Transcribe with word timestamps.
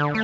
Shalom, 0.00 0.16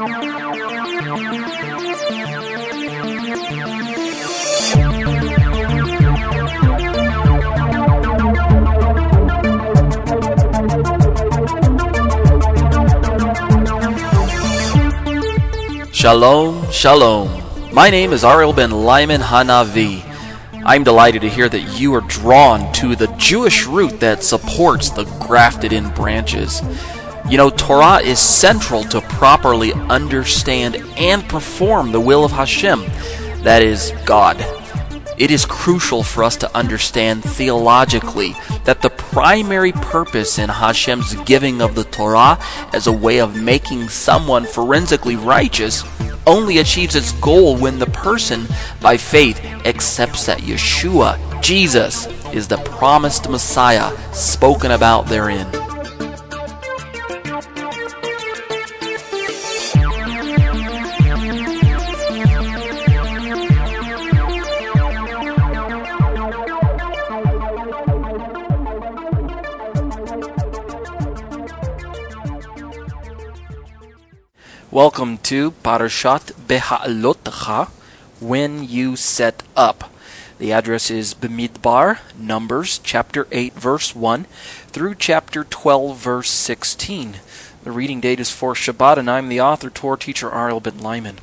shalom. 16.71 17.43
My 17.75 17.91
name 17.91 18.15
is 18.15 18.25
Ariel 18.25 18.55
ben 18.55 18.71
Lyman 18.71 19.21
Hanavi. 19.21 20.03
I'm 20.65 20.85
delighted 20.85 21.21
to 21.21 21.29
hear 21.29 21.51
that 21.51 21.79
you 21.79 21.93
are 21.93 22.01
drawn 22.01 22.73
to 22.75 22.97
the 22.97 23.09
Jewish 23.19 23.67
root 23.67 24.01
that 24.01 24.25
supports 24.25 24.89
the 24.89 25.05
grafted 25.21 25.75
in 25.75 25.91
branches. 25.91 26.63
You 27.29 27.39
know, 27.39 27.51
Torah 27.51 27.99
is 27.99 28.21
central 28.21 28.85
to 28.85 29.01
properly 29.17 29.73
understand 29.73 30.77
and 30.99 31.27
perform 31.27 31.91
the 31.91 32.01
will 32.01 32.23
of 32.23 32.33
Hashem, 32.33 32.81
that 33.45 33.63
is, 33.63 33.93
God. 34.05 34.37
It 35.17 35.31
is 35.31 35.47
crucial 35.47 36.03
for 36.03 36.23
us 36.23 36.37
to 36.37 36.55
understand 36.55 37.25
theologically 37.25 38.35
that 38.65 38.83
the 38.83 38.91
primary 38.91 39.73
purpose 39.73 40.39
in 40.39 40.51
Hashem's 40.51 41.15
giving 41.23 41.63
of 41.63 41.75
the 41.75 41.85
Torah 41.85 42.39
as 42.75 42.87
a 42.87 42.93
way 42.93 43.21
of 43.21 43.41
making 43.41 43.89
someone 43.89 44.45
forensically 44.45 45.17
righteous 45.17 45.83
only 46.27 46.59
achieves 46.59 46.95
its 46.95 47.13
goal 47.13 47.57
when 47.57 47.79
the 47.79 47.87
person, 47.87 48.47
by 48.83 48.99
faith, 48.99 49.43
accepts 49.65 50.27
that 50.27 50.41
Yeshua, 50.41 51.43
Jesus, 51.43 52.07
is 52.35 52.49
the 52.49 52.59
promised 52.59 53.31
Messiah 53.31 53.97
spoken 54.13 54.73
about 54.73 55.07
therein. 55.07 55.66
Welcome 74.73 75.19
to 75.19 75.53
Parashat 75.53 76.33
Beha'alotcha, 76.49 77.69
when 78.19 78.69
you 78.69 78.97
set 78.97 79.45
up. 79.55 79.93
The 80.39 80.53
address 80.53 80.91
is 80.91 81.15
Bemidbar, 81.15 82.01
Numbers, 82.19 82.81
chapter 82.83 83.29
8, 83.31 83.53
verse 83.55 83.95
1, 83.95 84.25
through 84.67 84.97
chapter 84.97 85.45
12, 85.45 85.97
verse 85.97 86.31
16. 86.31 87.15
The 87.63 87.71
reading 87.71 88.01
date 88.01 88.19
is 88.19 88.33
for 88.33 88.55
Shabbat, 88.55 88.97
and 88.97 89.09
I'm 89.09 89.29
the 89.29 89.41
author, 89.41 89.71
Torah 89.71 89.99
teacher 89.99 90.35
Ariel 90.35 90.59
Ben 90.59 90.81
Lyman. 90.81 91.21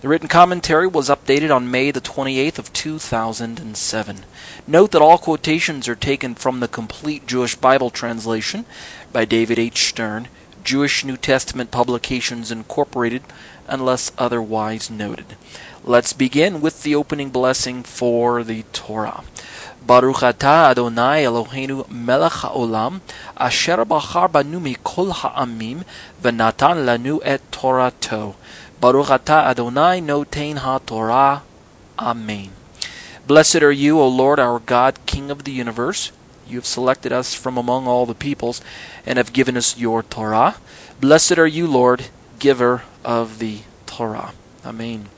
The 0.00 0.08
written 0.08 0.26
commentary 0.26 0.88
was 0.88 1.08
updated 1.08 1.54
on 1.54 1.70
May 1.70 1.92
the 1.92 2.00
28th 2.00 2.58
of 2.58 2.72
2007. 2.72 4.24
Note 4.66 4.90
that 4.90 5.02
all 5.02 5.18
quotations 5.18 5.86
are 5.86 5.94
taken 5.94 6.34
from 6.34 6.58
the 6.58 6.66
complete 6.66 7.28
Jewish 7.28 7.54
Bible 7.54 7.90
translation 7.90 8.64
by 9.12 9.24
David 9.24 9.60
H. 9.60 9.90
Stern 9.90 10.26
Jewish 10.64 11.04
New 11.04 11.16
Testament 11.16 11.70
Publications 11.70 12.50
Incorporated, 12.50 13.22
unless 13.66 14.12
otherwise 14.18 14.90
noted. 14.90 15.36
Let's 15.84 16.12
begin 16.12 16.60
with 16.60 16.82
the 16.82 16.94
opening 16.94 17.30
blessing 17.30 17.82
for 17.82 18.44
the 18.44 18.64
Torah. 18.72 19.24
Baruch 19.86 20.16
atah 20.16 20.70
Adonai 20.70 21.24
Eloheinu 21.24 21.88
melech 21.88 22.44
haolam, 22.44 23.00
asher 23.36 23.84
bachar 23.84 24.30
banu 24.30 24.60
mikol 24.60 25.12
ha'amim, 25.12 25.84
v'natan 26.22 26.84
lanu 26.84 27.20
et 27.24 27.40
Torato. 27.50 28.34
Baruch 28.80 29.06
atah 29.06 29.46
Adonai 29.46 30.00
notain 30.00 30.58
ha-Torah. 30.58 31.42
Amen. 31.98 32.50
Blessed 33.26 33.62
are 33.62 33.72
you, 33.72 33.98
O 33.98 34.08
Lord 34.08 34.38
our 34.38 34.58
God, 34.58 34.98
King 35.06 35.30
of 35.30 35.44
the 35.44 35.52
universe. 35.52 36.12
You 36.50 36.58
have 36.58 36.66
selected 36.66 37.12
us 37.12 37.34
from 37.34 37.56
among 37.56 37.86
all 37.86 38.06
the 38.06 38.14
peoples 38.14 38.60
and 39.06 39.16
have 39.18 39.32
given 39.32 39.56
us 39.56 39.78
your 39.78 40.02
Torah. 40.02 40.56
Blessed 41.00 41.38
are 41.38 41.46
you, 41.46 41.66
Lord, 41.66 42.06
giver 42.38 42.82
of 43.04 43.38
the 43.38 43.60
Torah. 43.86 44.32
Amen. 44.64 45.08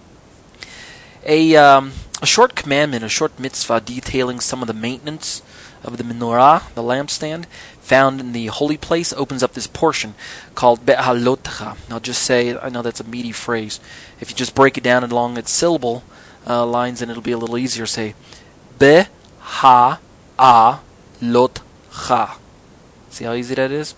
A, 1.25 1.57
um, 1.57 1.93
a 2.21 2.27
short 2.27 2.55
commandment, 2.55 3.03
a 3.03 3.09
short 3.09 3.39
mitzvah 3.39 3.81
detailing 3.81 4.41
some 4.41 4.61
of 4.61 4.69
the 4.69 4.75
maintenance 4.75 5.41
of 5.83 5.97
the 5.97 6.05
menorah, 6.05 6.73
the 6.75 6.83
lampstand, 6.83 7.47
found 7.81 8.21
in 8.21 8.33
the 8.33 8.47
holy 8.47 8.77
place, 8.77 9.13
opens 9.15 9.43
up 9.43 9.55
this 9.55 9.67
portion 9.67 10.15
called 10.55 10.87
Be'halotcha. 10.87 11.77
I'll 11.91 12.01
just 12.01 12.23
say, 12.23 12.57
I 12.57 12.69
know 12.69 12.83
that's 12.83 13.01
a 13.01 13.05
meaty 13.05 13.33
phrase. 13.33 13.81
If 14.21 14.31
you 14.31 14.37
just 14.37 14.55
break 14.55 14.77
it 14.77 14.85
down 14.85 15.03
along 15.03 15.39
its 15.39 15.51
syllable 15.51 16.05
uh, 16.47 16.67
lines, 16.67 17.01
then 17.01 17.11
it'll 17.11 17.23
be 17.23 17.33
a 17.33 17.39
little 17.39 17.59
easier. 17.59 17.87
Say, 17.87 18.15
Be-ha-a 18.79 19.99
Lotcha. 21.23 22.33
See 23.09 23.25
how 23.25 23.35
easy 23.35 23.55
that 23.55 23.71
is? 23.71 23.95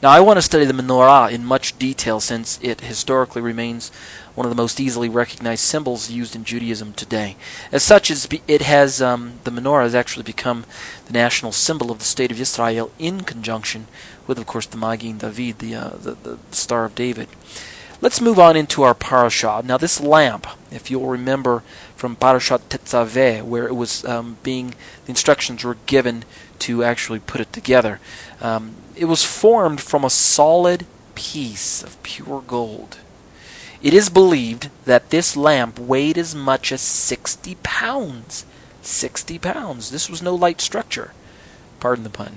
Now, 0.00 0.10
I 0.10 0.20
want 0.20 0.36
to 0.36 0.42
study 0.42 0.64
the 0.64 0.72
menorah 0.72 1.32
in 1.32 1.44
much 1.44 1.76
detail 1.76 2.20
since 2.20 2.60
it 2.62 2.82
historically 2.82 3.42
remains 3.42 3.90
one 4.36 4.46
of 4.46 4.50
the 4.50 4.62
most 4.62 4.78
easily 4.78 5.08
recognized 5.08 5.64
symbols 5.64 6.10
used 6.10 6.36
in 6.36 6.44
Judaism 6.44 6.92
today. 6.92 7.36
As 7.72 7.82
such, 7.82 8.10
it 8.10 8.62
has 8.62 9.02
um, 9.02 9.40
the 9.42 9.50
menorah 9.50 9.82
has 9.82 9.94
actually 9.94 10.22
become 10.22 10.64
the 11.06 11.12
national 11.12 11.50
symbol 11.50 11.90
of 11.90 11.98
the 11.98 12.04
state 12.04 12.30
of 12.30 12.40
Israel 12.40 12.92
in 12.96 13.22
conjunction 13.22 13.88
with, 14.28 14.38
of 14.38 14.46
course, 14.46 14.66
the 14.66 14.76
Magen 14.76 15.18
David, 15.18 15.58
the, 15.58 15.74
uh, 15.74 15.88
the, 15.90 16.12
the 16.12 16.38
Star 16.52 16.84
of 16.84 16.94
David. 16.94 17.28
Let's 18.00 18.20
move 18.20 18.40
on 18.40 18.56
into 18.56 18.82
our 18.82 18.94
parashah. 18.94 19.64
Now, 19.64 19.76
this 19.76 20.00
lamp, 20.00 20.48
if 20.72 20.90
you'll 20.90 21.06
remember 21.06 21.62
from 21.94 22.16
Parashat 22.16 22.62
Tetzaveh, 22.68 23.44
where 23.44 23.68
it 23.68 23.76
was 23.76 24.04
um, 24.04 24.38
being 24.42 24.74
the 25.04 25.10
instructions 25.10 25.62
were 25.62 25.76
given 25.86 26.24
to 26.60 26.84
actually 26.84 27.18
put 27.18 27.40
it 27.40 27.52
together, 27.52 28.00
um, 28.40 28.74
it 28.96 29.06
was 29.06 29.24
formed 29.24 29.80
from 29.80 30.04
a 30.04 30.10
solid 30.10 30.86
piece 31.14 31.82
of 31.82 32.02
pure 32.02 32.42
gold. 32.46 32.98
It 33.82 33.92
is 33.92 34.08
believed 34.08 34.70
that 34.84 35.10
this 35.10 35.36
lamp 35.36 35.78
weighed 35.78 36.16
as 36.16 36.34
much 36.34 36.70
as 36.70 36.80
60 36.80 37.56
pounds. 37.62 38.44
60 38.82 39.38
pounds. 39.38 39.90
This 39.90 40.08
was 40.08 40.22
no 40.22 40.34
light 40.34 40.60
structure. 40.60 41.12
Pardon 41.80 42.04
the 42.04 42.10
pun. 42.10 42.36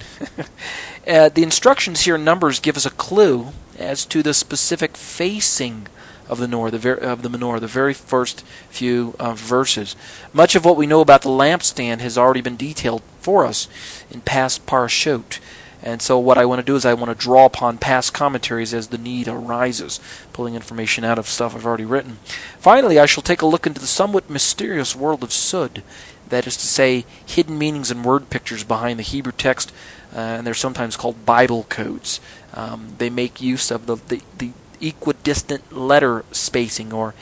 uh, 1.07 1.29
the 1.29 1.43
instructions 1.43 2.01
here 2.01 2.15
in 2.15 2.23
Numbers 2.23 2.59
give 2.59 2.77
us 2.77 2.85
a 2.85 2.91
clue 2.91 3.49
as 3.77 4.05
to 4.05 4.23
the 4.23 4.33
specific 4.33 4.97
facing 4.97 5.87
of 6.27 6.39
the 6.39 6.47
menorah, 6.47 6.71
the, 6.71 6.79
ver- 6.79 6.93
of 6.95 7.21
the 7.21 7.29
menorah, 7.29 7.59
the 7.59 7.67
very 7.67 7.93
first 7.93 8.43
few 8.69 9.15
uh, 9.19 9.33
verses. 9.33 9.95
Much 10.33 10.55
of 10.55 10.65
what 10.65 10.77
we 10.77 10.87
know 10.87 11.01
about 11.01 11.21
the 11.21 11.29
lampstand 11.29 11.99
has 11.99 12.17
already 12.17 12.41
been 12.41 12.57
detailed 12.57 13.01
for 13.19 13.45
us 13.45 13.67
in 14.09 14.21
past 14.21 14.65
parashot. 14.65 15.39
And 15.83 16.01
so, 16.01 16.17
what 16.17 16.39
I 16.39 16.45
want 16.45 16.59
to 16.59 16.65
do 16.65 16.75
is 16.75 16.83
I 16.83 16.95
want 16.95 17.11
to 17.11 17.23
draw 17.23 17.45
upon 17.45 17.77
past 17.77 18.11
commentaries 18.11 18.73
as 18.73 18.87
the 18.87 18.97
need 18.97 19.27
arises, 19.27 19.99
pulling 20.33 20.55
information 20.55 21.03
out 21.03 21.19
of 21.19 21.27
stuff 21.27 21.55
I've 21.55 21.65
already 21.65 21.85
written. 21.85 22.17
Finally, 22.57 22.97
I 22.97 23.05
shall 23.05 23.21
take 23.21 23.43
a 23.43 23.45
look 23.45 23.67
into 23.67 23.79
the 23.79 23.85
somewhat 23.85 24.27
mysterious 24.27 24.95
world 24.95 25.21
of 25.21 25.31
Sod, 25.31 25.83
that 26.29 26.47
is 26.47 26.57
to 26.57 26.65
say, 26.65 27.05
hidden 27.23 27.59
meanings 27.59 27.91
and 27.91 28.03
word 28.03 28.31
pictures 28.31 28.63
behind 28.63 28.97
the 28.97 29.03
Hebrew 29.03 29.31
text, 29.31 29.71
uh, 30.11 30.19
and 30.19 30.47
they're 30.47 30.55
sometimes 30.55 30.97
called 30.97 31.23
Bible 31.23 31.67
codes. 31.69 32.19
Um, 32.55 32.95
they 32.97 33.11
make 33.11 33.39
use 33.39 33.69
of 33.69 33.85
the, 33.85 33.97
the, 33.97 34.21
the 34.39 34.51
equidistant 34.81 35.71
letter 35.71 36.25
spacing 36.31 36.93
or 36.93 37.13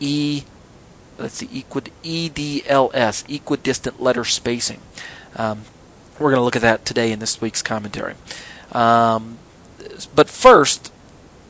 E 0.00 0.42
let's 1.18 1.34
see 1.34 1.48
equid 1.52 1.90
EDLS 2.02 3.24
equidistant 3.28 4.00
letter 4.00 4.24
spacing. 4.24 4.80
Um, 5.36 5.62
we're 6.18 6.30
going 6.30 6.40
to 6.40 6.44
look 6.44 6.56
at 6.56 6.62
that 6.62 6.84
today 6.84 7.12
in 7.12 7.18
this 7.18 7.40
week's 7.40 7.62
commentary. 7.62 8.14
Um, 8.72 9.38
but 10.14 10.28
first, 10.28 10.92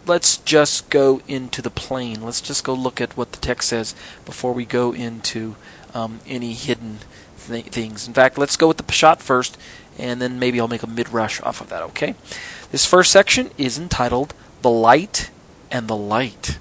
let's 0.07 0.37
just 0.39 0.91
go 0.91 1.21
into 1.29 1.63
the 1.63 1.71
plane. 1.71 2.23
Let's 2.23 2.41
just 2.41 2.65
go 2.65 2.75
look 2.75 3.01
at 3.01 3.17
what 3.17 3.33
the 3.33 3.39
text 3.39 3.69
says 3.69 3.95
before 4.25 4.53
we 4.53 4.65
go 4.65 4.93
into 4.93 5.57
um, 5.95 6.21
any 6.27 6.53
hidden 6.53 6.99
th- 7.47 7.67
things. 7.67 8.07
In 8.07 8.15
fact, 8.15 8.39
let's 8.39 8.57
go 8.57 8.69
with 8.69 8.77
the 8.77 8.83
Peshat 8.83 9.21
first, 9.21 9.57
and 9.99 10.21
then 10.21 10.39
maybe 10.39 10.61
I'll 10.61 10.69
make 10.69 10.83
a 10.83 10.89
midrash 10.89 11.41
off 11.43 11.61
of 11.61 11.69
that, 11.71 11.83
okay? 11.83 12.15
This 12.73 12.87
first 12.87 13.13
section 13.13 13.51
is 13.57 13.79
entitled 13.79 14.35
The 14.63 14.71
Light 14.71 15.31
and 15.71 15.89
the 15.89 15.97
Light. 15.97 16.59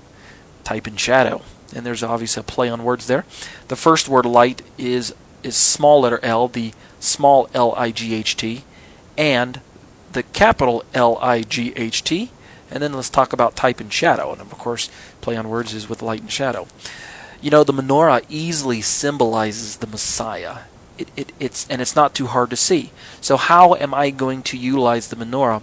Type 0.63 0.87
in 0.87 0.95
shadow. 0.95 1.41
And 1.75 1.85
there's 1.85 2.03
obviously 2.03 2.41
a 2.41 2.43
play 2.43 2.69
on 2.69 2.83
words 2.83 3.07
there. 3.07 3.25
The 3.67 3.75
first 3.75 4.07
word 4.07 4.25
light 4.25 4.61
is 4.77 5.13
is 5.43 5.55
small 5.55 6.01
letter 6.01 6.19
L, 6.23 6.47
the 6.47 6.73
small 6.99 7.49
L 7.53 7.73
I 7.75 7.91
G 7.91 8.15
H 8.15 8.35
T, 8.35 8.63
and 9.17 9.61
the 10.11 10.23
capital 10.23 10.83
L 10.93 11.17
I 11.21 11.41
G 11.41 11.73
H 11.75 12.03
T. 12.03 12.31
And 12.71 12.81
then 12.81 12.93
let's 12.93 13.09
talk 13.09 13.33
about 13.33 13.55
type 13.55 13.79
and 13.79 13.91
shadow. 13.93 14.31
And 14.31 14.41
of 14.41 14.49
course, 14.51 14.89
play 15.21 15.35
on 15.35 15.49
words 15.49 15.73
is 15.73 15.87
with 15.89 16.01
light 16.01 16.21
and 16.21 16.31
shadow. 16.31 16.67
You 17.41 17.51
know, 17.51 17.63
the 17.63 17.73
menorah 17.73 18.25
easily 18.27 18.81
symbolizes 18.81 19.77
the 19.77 19.87
Messiah. 19.87 20.59
It, 20.97 21.09
it, 21.15 21.31
it's 21.39 21.67
and 21.69 21.81
it's 21.81 21.95
not 21.95 22.15
too 22.15 22.27
hard 22.27 22.49
to 22.51 22.55
see. 22.55 22.91
So 23.21 23.37
how 23.37 23.75
am 23.75 23.93
I 23.93 24.09
going 24.09 24.41
to 24.43 24.57
utilize 24.57 25.09
the 25.09 25.15
menorah 25.17 25.61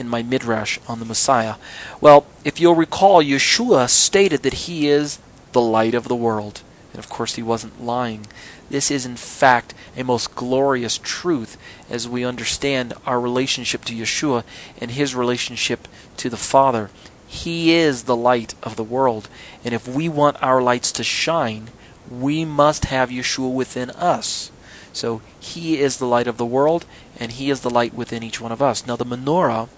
in 0.00 0.08
my 0.08 0.22
midrash 0.22 0.78
on 0.88 0.98
the 0.98 1.04
Messiah? 1.04 1.56
Well, 2.00 2.26
if 2.44 2.58
you'll 2.58 2.74
recall, 2.74 3.22
Yeshua 3.22 3.88
stated 3.88 4.42
that 4.42 4.64
he 4.64 4.88
is 4.88 5.18
the 5.52 5.60
light 5.60 5.94
of 5.94 6.08
the 6.08 6.16
world. 6.16 6.62
And 6.92 6.98
of 6.98 7.08
course, 7.08 7.34
he 7.34 7.42
wasn't 7.42 7.84
lying. 7.84 8.26
This 8.68 8.90
is, 8.90 9.06
in 9.06 9.16
fact, 9.16 9.74
a 9.96 10.02
most 10.02 10.34
glorious 10.34 10.98
truth 10.98 11.56
as 11.88 12.08
we 12.08 12.24
understand 12.24 12.94
our 13.06 13.20
relationship 13.20 13.84
to 13.84 13.94
Yeshua 13.94 14.42
and 14.80 14.92
his 14.92 15.14
relationship 15.14 15.86
to 16.16 16.30
the 16.30 16.36
Father. 16.36 16.90
He 17.26 17.72
is 17.72 18.04
the 18.04 18.16
light 18.16 18.54
of 18.62 18.76
the 18.76 18.84
world. 18.84 19.28
And 19.64 19.72
if 19.72 19.86
we 19.86 20.08
want 20.08 20.42
our 20.42 20.60
lights 20.60 20.90
to 20.92 21.04
shine, 21.04 21.68
we 22.10 22.44
must 22.44 22.86
have 22.86 23.10
Yeshua 23.10 23.52
within 23.52 23.90
us. 23.90 24.50
So 24.92 25.22
he 25.38 25.78
is 25.78 25.98
the 25.98 26.06
light 26.06 26.26
of 26.26 26.36
the 26.36 26.46
world, 26.46 26.84
and 27.20 27.32
he 27.32 27.50
is 27.50 27.60
the 27.60 27.70
light 27.70 27.94
within 27.94 28.22
each 28.22 28.40
one 28.40 28.50
of 28.50 28.62
us. 28.62 28.86
Now, 28.86 28.96
the 28.96 29.04
menorah, 29.04 29.68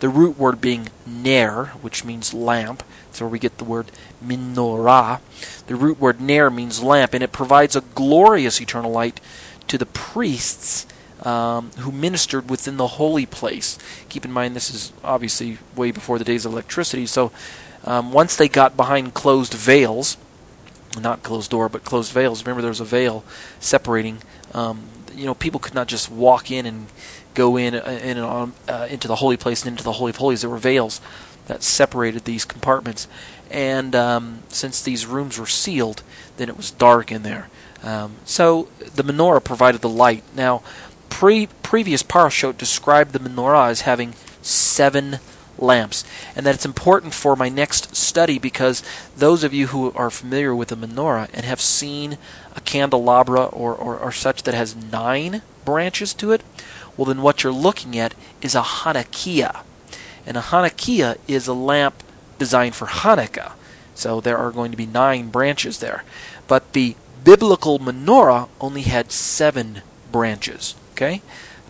the 0.00 0.08
root 0.10 0.38
word 0.38 0.60
being 0.60 0.88
ner, 1.06 1.66
which 1.80 2.04
means 2.04 2.34
lamp, 2.34 2.84
that's 3.06 3.20
where 3.20 3.28
we 3.28 3.38
get 3.38 3.58
the 3.58 3.64
word 3.64 3.90
menorah. 4.24 5.20
The 5.66 5.74
root 5.74 5.98
word 5.98 6.20
ner 6.20 6.50
means 6.50 6.82
lamp, 6.82 7.14
and 7.14 7.24
it 7.24 7.32
provides 7.32 7.74
a 7.74 7.80
glorious 7.80 8.60
eternal 8.60 8.92
light 8.92 9.20
to 9.68 9.78
the 9.78 9.86
priests 9.86 10.86
um, 11.24 11.70
who 11.78 11.90
ministered 11.90 12.50
within 12.50 12.76
the 12.76 12.86
holy 12.86 13.26
place. 13.26 13.78
Keep 14.10 14.26
in 14.26 14.32
mind, 14.32 14.54
this 14.54 14.72
is 14.72 14.92
obviously 15.02 15.58
way 15.74 15.90
before 15.90 16.18
the 16.18 16.24
days 16.24 16.44
of 16.44 16.52
electricity, 16.52 17.06
so 17.06 17.32
um, 17.84 18.12
once 18.12 18.36
they 18.36 18.48
got 18.48 18.76
behind 18.76 19.14
closed 19.14 19.54
veils, 19.54 20.18
not 21.00 21.22
closed 21.22 21.50
door, 21.50 21.68
but 21.68 21.84
closed 21.84 22.12
veils. 22.12 22.44
Remember, 22.44 22.60
there 22.60 22.70
was 22.70 22.80
a 22.80 22.84
veil 22.84 23.24
separating. 23.58 24.18
Um, 24.52 24.82
you 25.14 25.26
know, 25.26 25.34
people 25.34 25.60
could 25.60 25.74
not 25.74 25.88
just 25.88 26.10
walk 26.10 26.50
in 26.50 26.66
and 26.66 26.86
go 27.34 27.56
in, 27.56 27.74
uh, 27.74 28.00
in 28.02 28.16
and 28.16 28.26
on, 28.26 28.52
uh, 28.68 28.86
into 28.90 29.08
the 29.08 29.16
holy 29.16 29.36
place 29.36 29.62
and 29.62 29.70
into 29.70 29.84
the 29.84 29.92
holy 29.92 30.10
of 30.10 30.16
holies. 30.16 30.40
There 30.40 30.50
were 30.50 30.58
veils 30.58 31.00
that 31.46 31.62
separated 31.62 32.24
these 32.24 32.44
compartments, 32.44 33.08
and 33.50 33.94
um, 33.94 34.42
since 34.48 34.82
these 34.82 35.06
rooms 35.06 35.38
were 35.38 35.46
sealed, 35.46 36.02
then 36.36 36.48
it 36.48 36.56
was 36.56 36.70
dark 36.70 37.10
in 37.10 37.22
there. 37.22 37.48
Um, 37.82 38.16
so 38.24 38.68
the 38.78 39.02
menorah 39.02 39.42
provided 39.42 39.80
the 39.80 39.88
light. 39.88 40.22
Now, 40.36 40.62
pre- 41.08 41.48
previous 41.62 42.02
parashot 42.02 42.58
described 42.58 43.12
the 43.12 43.18
menorah 43.18 43.70
as 43.70 43.82
having 43.82 44.14
seven 44.42 45.18
lamps. 45.60 46.04
And 46.34 46.46
that 46.46 46.54
it's 46.54 46.64
important 46.64 47.14
for 47.14 47.36
my 47.36 47.48
next 47.48 47.96
study 47.96 48.38
because 48.38 48.82
those 49.16 49.44
of 49.44 49.54
you 49.54 49.68
who 49.68 49.92
are 49.92 50.10
familiar 50.10 50.54
with 50.54 50.68
the 50.68 50.76
menorah 50.76 51.28
and 51.32 51.44
have 51.44 51.60
seen 51.60 52.18
a 52.56 52.60
candelabra 52.60 53.44
or, 53.44 53.74
or, 53.74 53.98
or 53.98 54.12
such 54.12 54.42
that 54.44 54.54
has 54.54 54.76
nine 54.76 55.42
branches 55.64 56.14
to 56.14 56.32
it, 56.32 56.42
well, 56.96 57.06
then 57.06 57.22
what 57.22 57.42
you're 57.42 57.52
looking 57.52 57.98
at 57.98 58.14
is 58.42 58.54
a 58.54 58.62
Hanukkiah. 58.62 59.62
And 60.26 60.36
a 60.36 60.40
Hanukkiah 60.40 61.18
is 61.26 61.46
a 61.46 61.54
lamp 61.54 62.02
designed 62.38 62.74
for 62.74 62.86
Hanukkah. 62.86 63.52
So 63.94 64.20
there 64.20 64.38
are 64.38 64.50
going 64.50 64.70
to 64.70 64.76
be 64.76 64.86
nine 64.86 65.28
branches 65.28 65.78
there. 65.78 66.04
But 66.48 66.72
the 66.72 66.96
biblical 67.24 67.78
menorah 67.78 68.48
only 68.60 68.82
had 68.82 69.12
seven 69.12 69.82
branches. 70.10 70.74
Okay? 70.92 71.22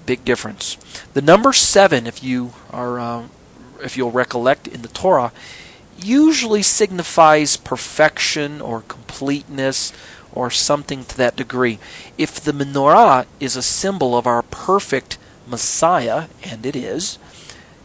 Big 0.06 0.24
difference. 0.24 0.76
The 1.12 1.22
number 1.22 1.52
seven, 1.52 2.06
if 2.06 2.22
you 2.22 2.52
are 2.70 2.98
uh, 2.98 3.26
if 3.82 3.96
you'll 3.96 4.10
recollect 4.10 4.68
in 4.68 4.82
the 4.82 4.88
Torah, 4.88 5.32
usually 6.02 6.62
signifies 6.62 7.56
perfection 7.56 8.60
or 8.60 8.82
completeness 8.82 9.92
or 10.32 10.50
something 10.50 11.04
to 11.04 11.16
that 11.16 11.36
degree. 11.36 11.78
If 12.16 12.40
the 12.40 12.52
menorah 12.52 13.26
is 13.38 13.56
a 13.56 13.62
symbol 13.62 14.16
of 14.16 14.26
our 14.26 14.42
perfect 14.42 15.18
Messiah, 15.46 16.28
and 16.44 16.64
it 16.64 16.76
is, 16.76 17.18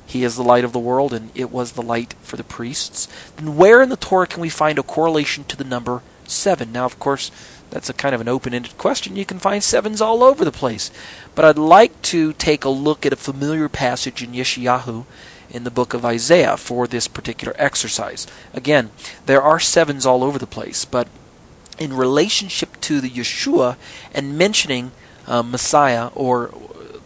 he 0.06 0.24
is 0.24 0.36
the 0.36 0.44
light 0.44 0.63
of 0.63 0.71
the 0.71 0.80
world 0.80 1.13
and 1.13 1.31
it 1.33 1.51
was 1.51 1.71
the 1.71 1.81
light 1.81 2.13
for 2.21 2.38
the 2.38 2.44
priests, 2.44 3.07
then 3.38 3.57
where 3.57 3.81
in 3.81 3.89
the 3.89 3.97
Torah 3.97 4.27
can 4.27 4.42
we 4.42 4.50
find 4.50 4.77
a 4.77 4.83
correlation 4.83 5.44
to 5.45 5.57
the 5.57 5.63
number 5.63 6.01
seven? 6.25 6.71
Now, 6.71 6.86
of 6.86 7.00
course, 7.00 7.31
that's 7.71 7.89
a 7.89 7.94
kind 7.94 8.13
of 8.13 8.21
an 8.21 8.27
open 8.27 8.53
ended 8.53 8.77
question. 8.77 9.15
You 9.15 9.25
can 9.25 9.39
find 9.39 9.63
sevens 9.63 10.01
all 10.01 10.24
over 10.24 10.45
the 10.45 10.51
place. 10.51 10.92
But 11.33 11.45
I'd 11.45 11.57
like 11.57 12.00
to 12.03 12.33
take 12.33 12.63
a 12.63 12.69
look 12.69 13.06
at 13.06 13.13
a 13.13 13.18
familiar 13.18 13.68
passage 13.68 14.24
in 14.24 14.31
Yeshayahu 14.31 15.06
in 15.56 15.63
the 15.63 15.72
book 15.72 15.94
of 15.94 16.04
Isaiah 16.04 16.57
for 16.57 16.86
this 16.86 17.07
particular 17.07 17.56
exercise. 17.57 18.28
Again, 18.54 18.90
there 19.25 19.42
are 19.42 19.60
sevens 19.60 20.06
all 20.06 20.22
over 20.22 20.38
the 20.38 20.46
place, 20.46 20.84
but 20.84 21.07
in 21.80 21.94
relationship 21.94 22.80
to 22.81 23.00
the 23.00 23.10
Yeshua 23.10 23.78
and 24.13 24.38
mentioning 24.38 24.92
uh, 25.28 25.42
Messiah, 25.44 26.10
or 26.13 26.54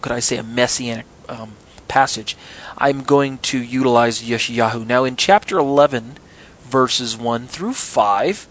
could 0.02 0.12
I 0.12 0.20
say 0.20 0.38
a 0.38 0.44
messianic 0.44 1.06
um, 1.28 1.54
passage, 1.88 2.36
I'm 2.78 3.04
going 3.04 3.38
to 3.40 3.62
utilize 3.62 4.24
Yeshayahu. 4.24 4.86
Now, 4.86 5.04
in 5.04 5.16
chapter 5.16 5.58
11, 5.58 6.18
verses 6.62 7.16
1 7.16 7.48
through 7.48 7.74
5 7.74 8.48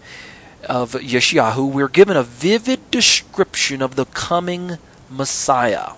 of 0.67 0.93
Yeshayahu, 0.93 1.71
we're 1.71 1.87
given 1.89 2.15
a 2.15 2.23
vivid 2.23 2.89
description 2.89 3.81
of 3.81 3.95
the 3.95 4.05
coming 4.05 4.77
Messiah. 5.09 5.91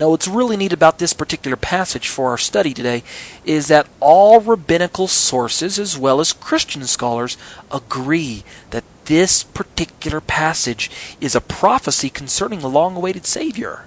Now, 0.00 0.10
what's 0.10 0.26
really 0.26 0.56
neat 0.56 0.72
about 0.72 0.98
this 0.98 1.12
particular 1.12 1.56
passage 1.56 2.08
for 2.08 2.30
our 2.30 2.38
study 2.38 2.74
today 2.74 3.02
is 3.44 3.68
that 3.68 3.88
all 4.00 4.40
rabbinical 4.40 5.06
sources, 5.06 5.78
as 5.78 5.98
well 5.98 6.18
as 6.18 6.32
Christian 6.32 6.84
scholars, 6.84 7.36
agree 7.70 8.42
that 8.70 8.84
this 9.04 9.44
particular 9.44 10.20
passage 10.20 10.90
is 11.20 11.34
a 11.34 11.40
prophecy 11.40 12.08
concerning 12.08 12.60
the 12.60 12.68
long 12.68 12.96
awaited 12.96 13.26
Savior. 13.26 13.86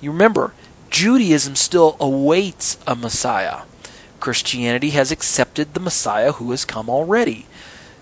You 0.00 0.12
remember, 0.12 0.52
Judaism 0.90 1.56
still 1.56 1.96
awaits 1.98 2.78
a 2.86 2.94
Messiah. 2.94 3.62
Christianity 4.20 4.90
has 4.90 5.10
accepted 5.10 5.74
the 5.74 5.80
Messiah 5.80 6.32
who 6.32 6.50
has 6.50 6.64
come 6.64 6.88
already. 6.90 7.46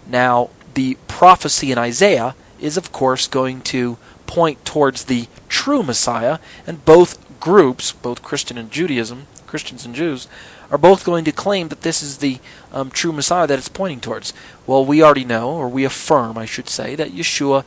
Now, 0.06 0.50
the 0.74 0.96
prophecy 1.08 1.72
in 1.72 1.78
Isaiah 1.78 2.34
is, 2.60 2.76
of 2.76 2.92
course, 2.92 3.26
going 3.26 3.60
to 3.62 3.98
point 4.26 4.64
towards 4.64 5.04
the 5.04 5.26
true 5.48 5.82
Messiah, 5.82 6.38
and 6.66 6.84
both 6.84 7.18
groups, 7.40 7.92
both 7.92 8.22
Christian 8.22 8.58
and 8.58 8.70
Judaism, 8.70 9.26
Christians 9.46 9.84
and 9.84 9.94
Jews, 9.94 10.28
are 10.70 10.78
both 10.78 11.04
going 11.04 11.24
to 11.24 11.32
claim 11.32 11.68
that 11.68 11.82
this 11.82 12.02
is 12.02 12.18
the 12.18 12.38
um, 12.72 12.90
true 12.90 13.12
Messiah 13.12 13.46
that 13.46 13.58
it's 13.58 13.68
pointing 13.68 14.00
towards. 14.00 14.32
Well, 14.66 14.84
we 14.84 15.02
already 15.02 15.24
know, 15.24 15.50
or 15.50 15.68
we 15.68 15.84
affirm, 15.84 16.38
I 16.38 16.46
should 16.46 16.68
say, 16.68 16.94
that 16.96 17.10
Yeshua 17.10 17.64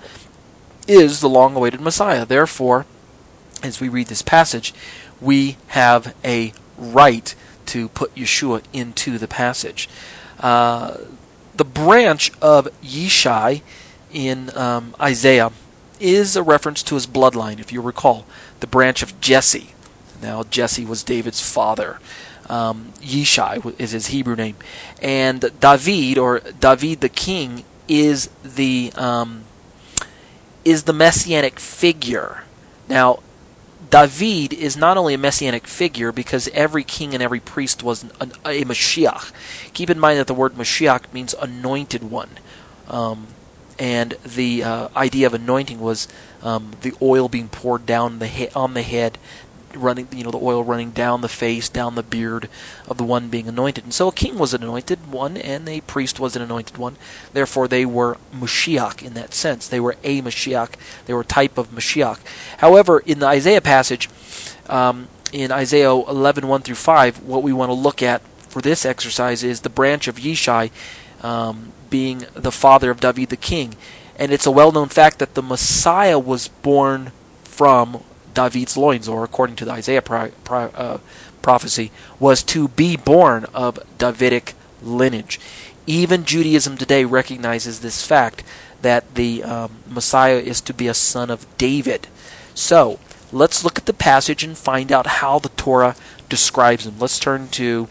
is 0.88 1.20
the 1.20 1.30
long 1.30 1.56
awaited 1.56 1.80
Messiah. 1.80 2.26
Therefore, 2.26 2.86
as 3.64 3.80
we 3.80 3.90
read 3.90 4.08
this 4.08 4.22
passage, 4.22 4.74
we 5.22 5.58
have 5.68 6.16
a 6.24 6.54
right 6.78 7.34
to 7.68 7.90
put 7.90 8.14
Yeshua 8.16 8.64
into 8.74 9.18
the 9.18 9.28
passage. 9.28 9.90
Uh, 10.40 10.98
the 11.56 11.66
branch 11.66 12.32
of 12.42 12.68
Yeshai 12.82 13.62
in 14.12 14.56
um, 14.56 14.96
Isaiah 15.00 15.52
is 16.00 16.36
a 16.36 16.44
reference 16.44 16.84
to 16.84 16.96
his 16.96 17.08
bloodline, 17.08 17.60
if 17.60 17.72
you 17.72 17.82
recall, 17.82 18.26
the 18.60 18.68
branch 18.68 19.02
of 19.02 19.20
Jesse. 19.22 19.74
Now, 20.22 20.44
Jesse 20.44 20.86
was 20.86 21.04
David's 21.04 21.42
father. 21.42 22.00
Um, 22.50 22.94
Yishai 23.02 23.80
is 23.80 23.92
his 23.92 24.08
Hebrew 24.08 24.36
name. 24.36 24.56
And 25.02 25.52
David, 25.60 26.18
or 26.18 26.40
David 26.40 27.02
the 27.02 27.10
king, 27.10 27.66
is 27.88 28.30
the 28.44 28.92
um, 28.96 29.44
is 30.66 30.84
the 30.84 30.94
messianic 30.94 31.60
figure. 31.60 32.44
Now, 32.90 33.20
David 33.90 34.54
is 34.54 34.76
not 34.76 34.98
only 34.98 35.14
a 35.14 35.18
messianic 35.18 35.68
figure 35.68 36.12
because 36.12 36.50
every 36.50 36.84
king 36.84 37.14
and 37.14 37.24
every 37.24 37.40
priest 37.40 37.84
was 37.84 38.04
an, 38.04 38.34
a 38.46 38.64
Mashiach. 38.64 39.32
Keep 39.74 39.90
in 39.90 40.00
mind 40.00 40.20
that 40.20 40.28
the 40.28 40.34
word 40.34 40.54
Mashiach 40.54 41.12
means 41.14 41.34
anointed 41.40 42.04
one. 42.04 42.32
Um, 42.90 43.28
and 43.80 44.12
the 44.26 44.64
uh, 44.64 44.88
idea 44.96 45.28
of 45.28 45.34
anointing 45.34 45.80
was 45.80 46.08
um, 46.42 46.72
the 46.82 46.94
oil 47.02 47.30
being 47.30 47.50
poured 47.50 47.86
down 47.86 48.20
the 48.20 48.28
he- 48.28 48.50
on 48.50 48.74
the 48.74 48.82
head, 48.82 49.18
running 49.74 50.08
you 50.12 50.24
know 50.24 50.32
the 50.32 50.40
oil 50.40 50.64
running 50.64 50.92
down 50.92 51.22
the 51.22 51.28
face, 51.28 51.70
down 51.70 51.96
the 51.96 52.04
beard 52.04 52.50
of 52.88 52.98
the 52.98 53.04
one 53.04 53.30
being 53.30 53.48
anointed. 53.48 53.84
And 53.84 53.94
so 53.94 54.08
a 54.08 54.12
king 54.12 54.38
was 54.38 54.54
an 54.54 54.64
anointed 54.64 55.12
one, 55.12 55.38
and 55.38 55.68
a 55.68 55.82
priest 55.82 56.20
was 56.20 56.36
an 56.36 56.42
anointed 56.42 56.78
one. 56.78 56.98
Therefore, 57.34 57.68
they 57.68 57.86
were 57.86 58.18
Mashiach 58.34 59.04
in 59.04 59.14
that 59.14 59.34
sense. 59.34 59.68
They 59.68 59.80
were 59.80 59.96
a 60.04 60.22
Mashiach. 60.22 60.74
They 61.06 61.14
were 61.14 61.22
a 61.22 61.26
type 61.26 61.58
of 61.58 61.70
Mashiach. 61.70 62.20
However, 62.58 63.00
in 63.00 63.20
the 63.20 63.28
Isaiah 63.28 63.62
passage, 63.62 64.10
um, 64.70 65.08
in 65.34 65.52
Isaiah 65.52 65.92
11, 65.92 66.48
1 66.48 66.62
through 66.62 66.76
5, 66.76 67.24
what 67.24 67.44
we 67.44 67.52
want 67.54 67.70
to 67.70 67.74
look 67.74 68.02
at 68.02 68.22
for 68.48 68.62
this 68.62 68.86
exercise 68.86 69.44
is 69.44 69.62
the 69.62 69.70
branch 69.70 70.08
of 70.08 70.16
Yishai 70.16 70.72
um, 71.22 71.72
being 71.90 72.26
the 72.34 72.52
father 72.52 72.92
of 72.92 73.00
David 73.00 73.30
the 73.30 73.38
king. 73.38 73.76
And 74.18 74.32
it's 74.32 74.46
a 74.46 74.52
well 74.52 74.72
known 74.72 74.90
fact 74.90 75.20
that 75.20 75.36
the 75.36 75.44
Messiah 75.44 76.20
was 76.20 76.48
born 76.48 77.12
from 77.44 78.04
David's 78.34 78.78
loins, 78.78 79.08
or 79.08 79.24
according 79.24 79.56
to 79.58 79.66
the 79.66 79.72
Isaiah 79.72 80.04
uh, 80.06 80.98
prophecy, 81.42 81.92
was 82.20 82.44
to 82.44 82.68
be 82.68 82.96
born 82.96 83.46
of 83.54 83.80
Davidic 83.98 84.54
lineage. 84.82 85.40
Even 85.86 86.26
Judaism 86.26 86.78
today 86.78 87.06
recognizes 87.06 87.80
this 87.80 88.06
fact 88.06 88.44
that 88.82 89.16
the 89.16 89.44
um, 89.44 89.72
Messiah 89.88 90.38
is 90.38 90.62
to 90.62 90.74
be 90.74 90.88
a 90.88 90.94
son 90.94 91.30
of 91.30 91.48
David. 91.58 92.08
So, 92.54 93.00
let's 93.32 93.64
look 93.64 93.78
at 93.78 93.86
the 93.86 93.94
passage 93.94 94.44
and 94.44 94.58
find 94.58 94.92
out 94.92 95.08
how 95.08 95.40
the 95.40 95.50
Torah 95.50 95.96
describes 96.30 96.86
him. 96.86 97.00
Let's 97.00 97.20
turn 97.20 97.48
to 97.50 97.88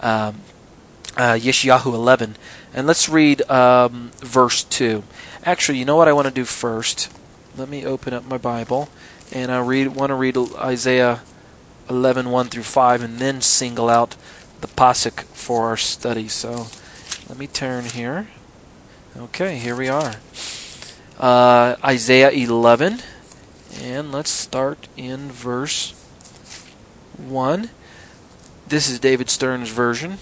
um, 0.00 0.40
uh, 1.16 1.34
Yeshayahu 1.34 1.86
11, 1.86 2.36
and 2.72 2.86
let's 2.86 3.08
read 3.08 3.48
um, 3.50 4.10
verse 4.16 4.64
2. 4.64 5.02
Actually, 5.44 5.78
you 5.78 5.84
know 5.84 5.96
what 5.96 6.08
I 6.08 6.12
want 6.12 6.26
to 6.26 6.34
do 6.34 6.44
first? 6.44 7.12
Let 7.56 7.68
me 7.68 7.84
open 7.84 8.12
up 8.12 8.26
my 8.26 8.38
Bible, 8.38 8.88
and 9.32 9.52
I 9.52 9.60
read 9.60 9.88
want 9.88 10.10
to 10.10 10.14
read 10.14 10.36
Isaiah 10.56 11.22
11, 11.88 12.30
1 12.30 12.48
through 12.48 12.62
5, 12.62 13.02
and 13.02 13.18
then 13.18 13.40
single 13.40 13.88
out 13.88 14.16
the 14.60 14.66
pasuk 14.66 15.24
for 15.24 15.66
our 15.66 15.76
study. 15.76 16.28
So 16.28 16.66
let 17.28 17.38
me 17.38 17.46
turn 17.46 17.84
here. 17.86 18.28
Okay, 19.16 19.58
here 19.58 19.76
we 19.76 19.88
are. 19.88 20.14
Uh, 21.18 21.76
Isaiah 21.84 22.30
11, 22.30 23.00
and 23.80 24.10
let's 24.10 24.30
start 24.30 24.88
in 24.96 25.30
verse 25.30 25.92
1. 27.16 27.70
This 28.66 28.88
is 28.88 28.98
David 28.98 29.30
Stern's 29.30 29.68
version. 29.68 30.18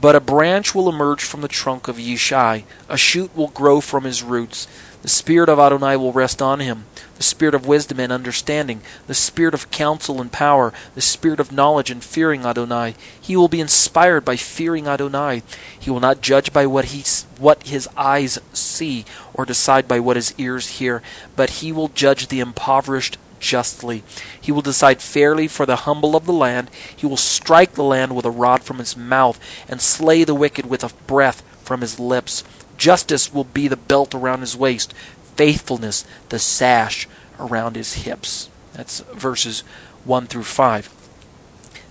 But 0.00 0.14
a 0.14 0.20
branch 0.20 0.74
will 0.74 0.88
emerge 0.88 1.24
from 1.24 1.40
the 1.40 1.48
trunk 1.48 1.88
of 1.88 1.96
Yeshai, 1.96 2.64
a 2.88 2.96
shoot 2.96 3.34
will 3.34 3.48
grow 3.48 3.80
from 3.80 4.04
his 4.04 4.22
roots. 4.22 4.68
The 5.02 5.08
Spirit 5.08 5.48
of 5.48 5.58
Adonai 5.58 5.96
will 5.96 6.12
rest 6.12 6.42
on 6.42 6.60
him 6.60 6.84
the 7.16 7.22
Spirit 7.22 7.54
of 7.54 7.66
wisdom 7.66 7.98
and 7.98 8.12
understanding, 8.12 8.82
the 9.06 9.14
Spirit 9.14 9.54
of 9.54 9.70
counsel 9.70 10.20
and 10.20 10.30
power, 10.30 10.72
the 10.94 11.00
Spirit 11.00 11.40
of 11.40 11.52
knowledge 11.52 11.90
and 11.90 12.04
fearing 12.04 12.44
Adonai. 12.44 12.94
He 13.20 13.36
will 13.36 13.48
be 13.48 13.60
inspired 13.60 14.24
by 14.24 14.36
fearing 14.36 14.86
Adonai. 14.86 15.42
He 15.78 15.90
will 15.90 16.00
not 16.00 16.20
judge 16.20 16.52
by 16.52 16.66
what, 16.66 16.86
he, 16.86 17.02
what 17.38 17.66
his 17.66 17.88
eyes 17.96 18.38
see 18.52 19.04
or 19.32 19.46
decide 19.46 19.88
by 19.88 19.98
what 20.00 20.16
his 20.16 20.34
ears 20.36 20.78
hear, 20.78 21.02
but 21.34 21.50
he 21.50 21.72
will 21.72 21.88
judge 21.88 22.28
the 22.28 22.40
impoverished 22.40 23.16
justly. 23.40 24.02
He 24.40 24.52
will 24.52 24.62
decide 24.62 25.02
fairly 25.02 25.48
for 25.48 25.66
the 25.66 25.76
humble 25.76 26.16
of 26.16 26.26
the 26.26 26.32
land. 26.32 26.70
He 26.94 27.06
will 27.06 27.16
strike 27.16 27.72
the 27.72 27.82
land 27.84 28.14
with 28.14 28.24
a 28.24 28.30
rod 28.30 28.62
from 28.62 28.78
his 28.78 28.96
mouth, 28.96 29.40
and 29.68 29.80
slay 29.80 30.24
the 30.24 30.34
wicked 30.34 30.66
with 30.66 30.84
a 30.84 30.92
breath 31.06 31.42
from 31.62 31.80
his 31.80 31.98
lips. 31.98 32.44
Justice 32.76 33.32
will 33.32 33.44
be 33.44 33.68
the 33.68 33.76
belt 33.76 34.14
around 34.14 34.40
his 34.40 34.56
waist, 34.56 34.92
faithfulness 35.36 36.04
the 36.28 36.38
sash 36.38 37.08
around 37.38 37.76
his 37.76 37.94
hips. 37.94 38.48
That's 38.74 39.00
verses 39.14 39.60
1 40.04 40.26
through 40.26 40.44
5. 40.44 40.92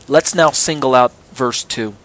Let's 0.08 0.36
now 0.36 0.52
single 0.52 0.94
out 0.94 1.12
verse 1.34 1.64
2. 1.64 1.96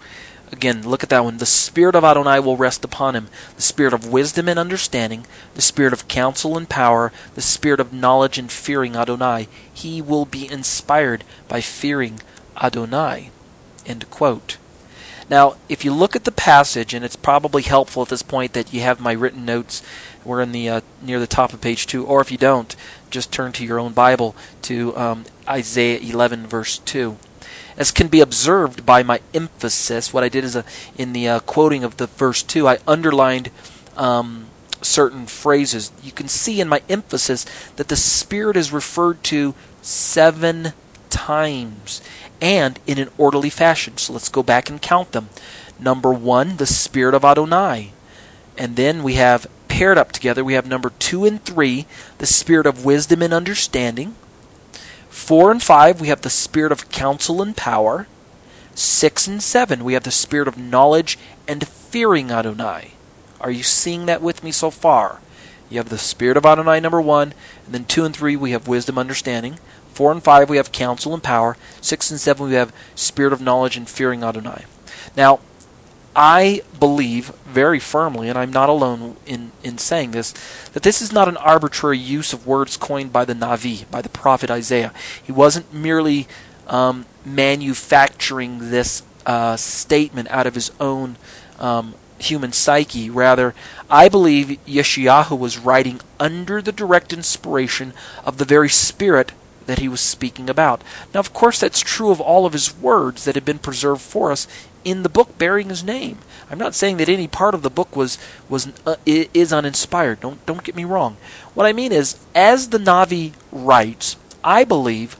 Again, 0.52 0.82
look 0.88 1.02
at 1.02 1.08
that 1.10 1.24
one. 1.24 1.38
The 1.38 1.46
Spirit 1.46 1.94
of 1.94 2.04
Adonai 2.04 2.40
will 2.40 2.56
rest 2.56 2.84
upon 2.84 3.14
him 3.14 3.28
the 3.54 3.62
Spirit 3.62 3.92
of 3.92 4.10
wisdom 4.10 4.48
and 4.48 4.58
understanding, 4.58 5.26
the 5.54 5.62
Spirit 5.62 5.92
of 5.92 6.08
counsel 6.08 6.56
and 6.56 6.68
power, 6.68 7.12
the 7.34 7.42
Spirit 7.42 7.80
of 7.80 7.92
knowledge 7.92 8.38
and 8.38 8.50
fearing 8.50 8.96
Adonai. 8.96 9.48
He 9.72 10.02
will 10.02 10.24
be 10.24 10.50
inspired 10.50 11.24
by 11.48 11.60
fearing 11.60 12.20
Adonai. 12.60 13.30
End 13.86 14.10
quote. 14.10 14.56
Now, 15.30 15.54
if 15.68 15.84
you 15.84 15.94
look 15.94 16.16
at 16.16 16.24
the 16.24 16.32
passage, 16.32 16.92
and 16.92 17.04
it's 17.04 17.14
probably 17.14 17.62
helpful 17.62 18.02
at 18.02 18.08
this 18.08 18.22
point 18.22 18.52
that 18.54 18.74
you 18.74 18.80
have 18.80 18.98
my 18.98 19.12
written 19.12 19.44
notes. 19.44 19.80
We're 20.24 20.42
in 20.42 20.50
the 20.50 20.68
uh, 20.68 20.80
near 21.00 21.20
the 21.20 21.28
top 21.28 21.52
of 21.52 21.60
page 21.60 21.86
two, 21.86 22.04
or 22.04 22.20
if 22.20 22.32
you 22.32 22.36
don't, 22.36 22.74
just 23.10 23.32
turn 23.32 23.52
to 23.52 23.64
your 23.64 23.78
own 23.78 23.92
Bible 23.92 24.34
to 24.62 24.96
um, 24.96 25.24
Isaiah 25.48 26.00
11, 26.00 26.48
verse 26.48 26.78
2. 26.78 27.16
As 27.80 27.90
can 27.90 28.08
be 28.08 28.20
observed 28.20 28.84
by 28.84 29.02
my 29.02 29.22
emphasis, 29.32 30.12
what 30.12 30.22
I 30.22 30.28
did 30.28 30.44
is 30.44 30.54
a, 30.54 30.66
in 30.98 31.14
the 31.14 31.26
uh, 31.26 31.40
quoting 31.40 31.82
of 31.82 31.96
the 31.96 32.08
verse 32.08 32.42
2, 32.42 32.68
I 32.68 32.76
underlined 32.86 33.50
um, 33.96 34.48
certain 34.82 35.24
phrases. 35.24 35.90
You 36.02 36.12
can 36.12 36.28
see 36.28 36.60
in 36.60 36.68
my 36.68 36.82
emphasis 36.90 37.46
that 37.76 37.88
the 37.88 37.96
Spirit 37.96 38.58
is 38.58 38.70
referred 38.70 39.24
to 39.24 39.54
seven 39.80 40.74
times 41.08 42.02
and 42.38 42.78
in 42.86 42.98
an 42.98 43.08
orderly 43.16 43.48
fashion. 43.48 43.96
So 43.96 44.12
let's 44.12 44.28
go 44.28 44.42
back 44.42 44.68
and 44.68 44.82
count 44.82 45.12
them. 45.12 45.30
Number 45.78 46.12
one, 46.12 46.58
the 46.58 46.66
Spirit 46.66 47.14
of 47.14 47.24
Adonai. 47.24 47.92
And 48.58 48.76
then 48.76 49.02
we 49.02 49.14
have 49.14 49.46
paired 49.68 49.96
up 49.96 50.12
together, 50.12 50.44
we 50.44 50.52
have 50.52 50.66
number 50.66 50.90
two 50.98 51.24
and 51.24 51.42
three, 51.42 51.86
the 52.18 52.26
Spirit 52.26 52.66
of 52.66 52.84
wisdom 52.84 53.22
and 53.22 53.32
understanding. 53.32 54.16
Four 55.20 55.52
and 55.52 55.62
five, 55.62 56.00
we 56.00 56.08
have 56.08 56.22
the 56.22 56.30
Spirit 56.30 56.72
of 56.72 56.88
counsel 56.88 57.40
and 57.40 57.56
power. 57.56 58.08
Six 58.74 59.28
and 59.28 59.40
seven, 59.40 59.84
we 59.84 59.92
have 59.92 60.02
the 60.02 60.10
Spirit 60.10 60.48
of 60.48 60.58
knowledge 60.58 61.18
and 61.46 61.68
fearing 61.68 62.32
Adonai. 62.32 62.94
Are 63.40 63.50
you 63.52 63.62
seeing 63.62 64.06
that 64.06 64.22
with 64.22 64.42
me 64.42 64.50
so 64.50 64.72
far? 64.72 65.20
You 65.68 65.76
have 65.76 65.88
the 65.88 65.98
Spirit 65.98 66.36
of 66.36 66.44
Adonai, 66.44 66.80
number 66.80 67.00
one, 67.00 67.34
and 67.64 67.74
then 67.74 67.84
two 67.84 68.04
and 68.04 68.16
three, 68.16 68.34
we 68.34 68.50
have 68.50 68.66
wisdom, 68.66 68.98
understanding. 68.98 69.58
Four 69.92 70.10
and 70.10 70.22
five, 70.22 70.50
we 70.50 70.56
have 70.56 70.72
counsel 70.72 71.14
and 71.14 71.22
power. 71.22 71.56
Six 71.80 72.10
and 72.10 72.18
seven, 72.18 72.48
we 72.48 72.54
have 72.54 72.72
spirit 72.96 73.32
of 73.32 73.40
knowledge 73.42 73.76
and 73.76 73.88
fearing 73.88 74.24
Adonai. 74.24 74.64
Now, 75.16 75.40
I 76.14 76.62
believe 76.78 77.32
very 77.46 77.78
firmly, 77.78 78.28
and 78.28 78.36
I'm 78.36 78.52
not 78.52 78.68
alone 78.68 79.16
in, 79.26 79.52
in 79.62 79.78
saying 79.78 80.10
this, 80.10 80.32
that 80.72 80.82
this 80.82 81.00
is 81.00 81.12
not 81.12 81.28
an 81.28 81.36
arbitrary 81.36 81.98
use 81.98 82.32
of 82.32 82.46
words 82.46 82.76
coined 82.76 83.12
by 83.12 83.24
the 83.24 83.34
Navi, 83.34 83.88
by 83.90 84.02
the 84.02 84.08
prophet 84.08 84.50
Isaiah. 84.50 84.92
He 85.22 85.32
wasn't 85.32 85.72
merely 85.72 86.26
um, 86.66 87.06
manufacturing 87.24 88.70
this 88.70 89.02
uh, 89.26 89.56
statement 89.56 90.28
out 90.30 90.46
of 90.46 90.54
his 90.54 90.72
own 90.80 91.16
um, 91.58 91.94
human 92.18 92.52
psyche. 92.52 93.08
Rather, 93.10 93.54
I 93.88 94.08
believe 94.08 94.58
Yeshayahu 94.66 95.38
was 95.38 95.58
writing 95.58 96.00
under 96.18 96.60
the 96.60 96.72
direct 96.72 97.12
inspiration 97.12 97.92
of 98.24 98.38
the 98.38 98.44
very 98.44 98.68
Spirit 98.68 99.32
that 99.66 99.78
he 99.78 99.88
was 99.88 100.00
speaking 100.00 100.50
about. 100.50 100.82
Now, 101.14 101.20
of 101.20 101.32
course, 101.32 101.60
that's 101.60 101.80
true 101.80 102.10
of 102.10 102.20
all 102.20 102.46
of 102.46 102.54
his 102.54 102.76
words 102.76 103.24
that 103.24 103.36
have 103.36 103.44
been 103.44 103.60
preserved 103.60 104.00
for 104.00 104.32
us 104.32 104.48
in 104.84 105.02
the 105.02 105.08
book 105.08 105.36
bearing 105.38 105.68
his 105.68 105.84
name. 105.84 106.18
I'm 106.50 106.58
not 106.58 106.74
saying 106.74 106.96
that 106.98 107.08
any 107.08 107.28
part 107.28 107.54
of 107.54 107.62
the 107.62 107.70
book 107.70 107.94
was 107.94 108.18
was 108.48 108.72
uh, 108.86 108.96
is 109.04 109.52
uninspired. 109.52 110.20
Don't 110.20 110.44
don't 110.46 110.64
get 110.64 110.76
me 110.76 110.84
wrong. 110.84 111.16
What 111.54 111.66
I 111.66 111.72
mean 111.72 111.92
is, 111.92 112.18
as 112.34 112.68
the 112.68 112.78
Navi 112.78 113.32
writes, 113.52 114.16
I 114.42 114.64
believe 114.64 115.16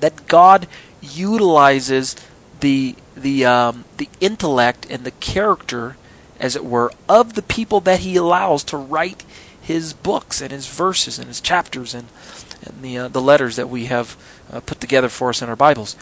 that 0.00 0.26
God 0.26 0.66
utilizes 1.00 2.16
the 2.60 2.96
the 3.16 3.44
um, 3.44 3.84
the 3.96 4.08
intellect 4.20 4.86
and 4.90 5.04
the 5.04 5.10
character, 5.12 5.96
as 6.40 6.56
it 6.56 6.64
were, 6.64 6.92
of 7.08 7.34
the 7.34 7.42
people 7.42 7.80
that 7.80 8.00
He 8.00 8.16
allows 8.16 8.64
to 8.64 8.76
write 8.76 9.24
His 9.60 9.92
books 9.92 10.40
and 10.40 10.50
His 10.50 10.66
verses 10.66 11.18
and 11.18 11.28
His 11.28 11.40
chapters 11.40 11.94
and 11.94 12.08
and 12.64 12.82
the 12.82 12.98
uh, 12.98 13.08
the 13.08 13.20
letters 13.20 13.56
that 13.56 13.68
we 13.68 13.86
have 13.86 14.16
uh, 14.52 14.60
put 14.60 14.80
together 14.80 15.08
for 15.08 15.30
us 15.30 15.42
in 15.42 15.48
our 15.48 15.56
Bibles. 15.56 15.96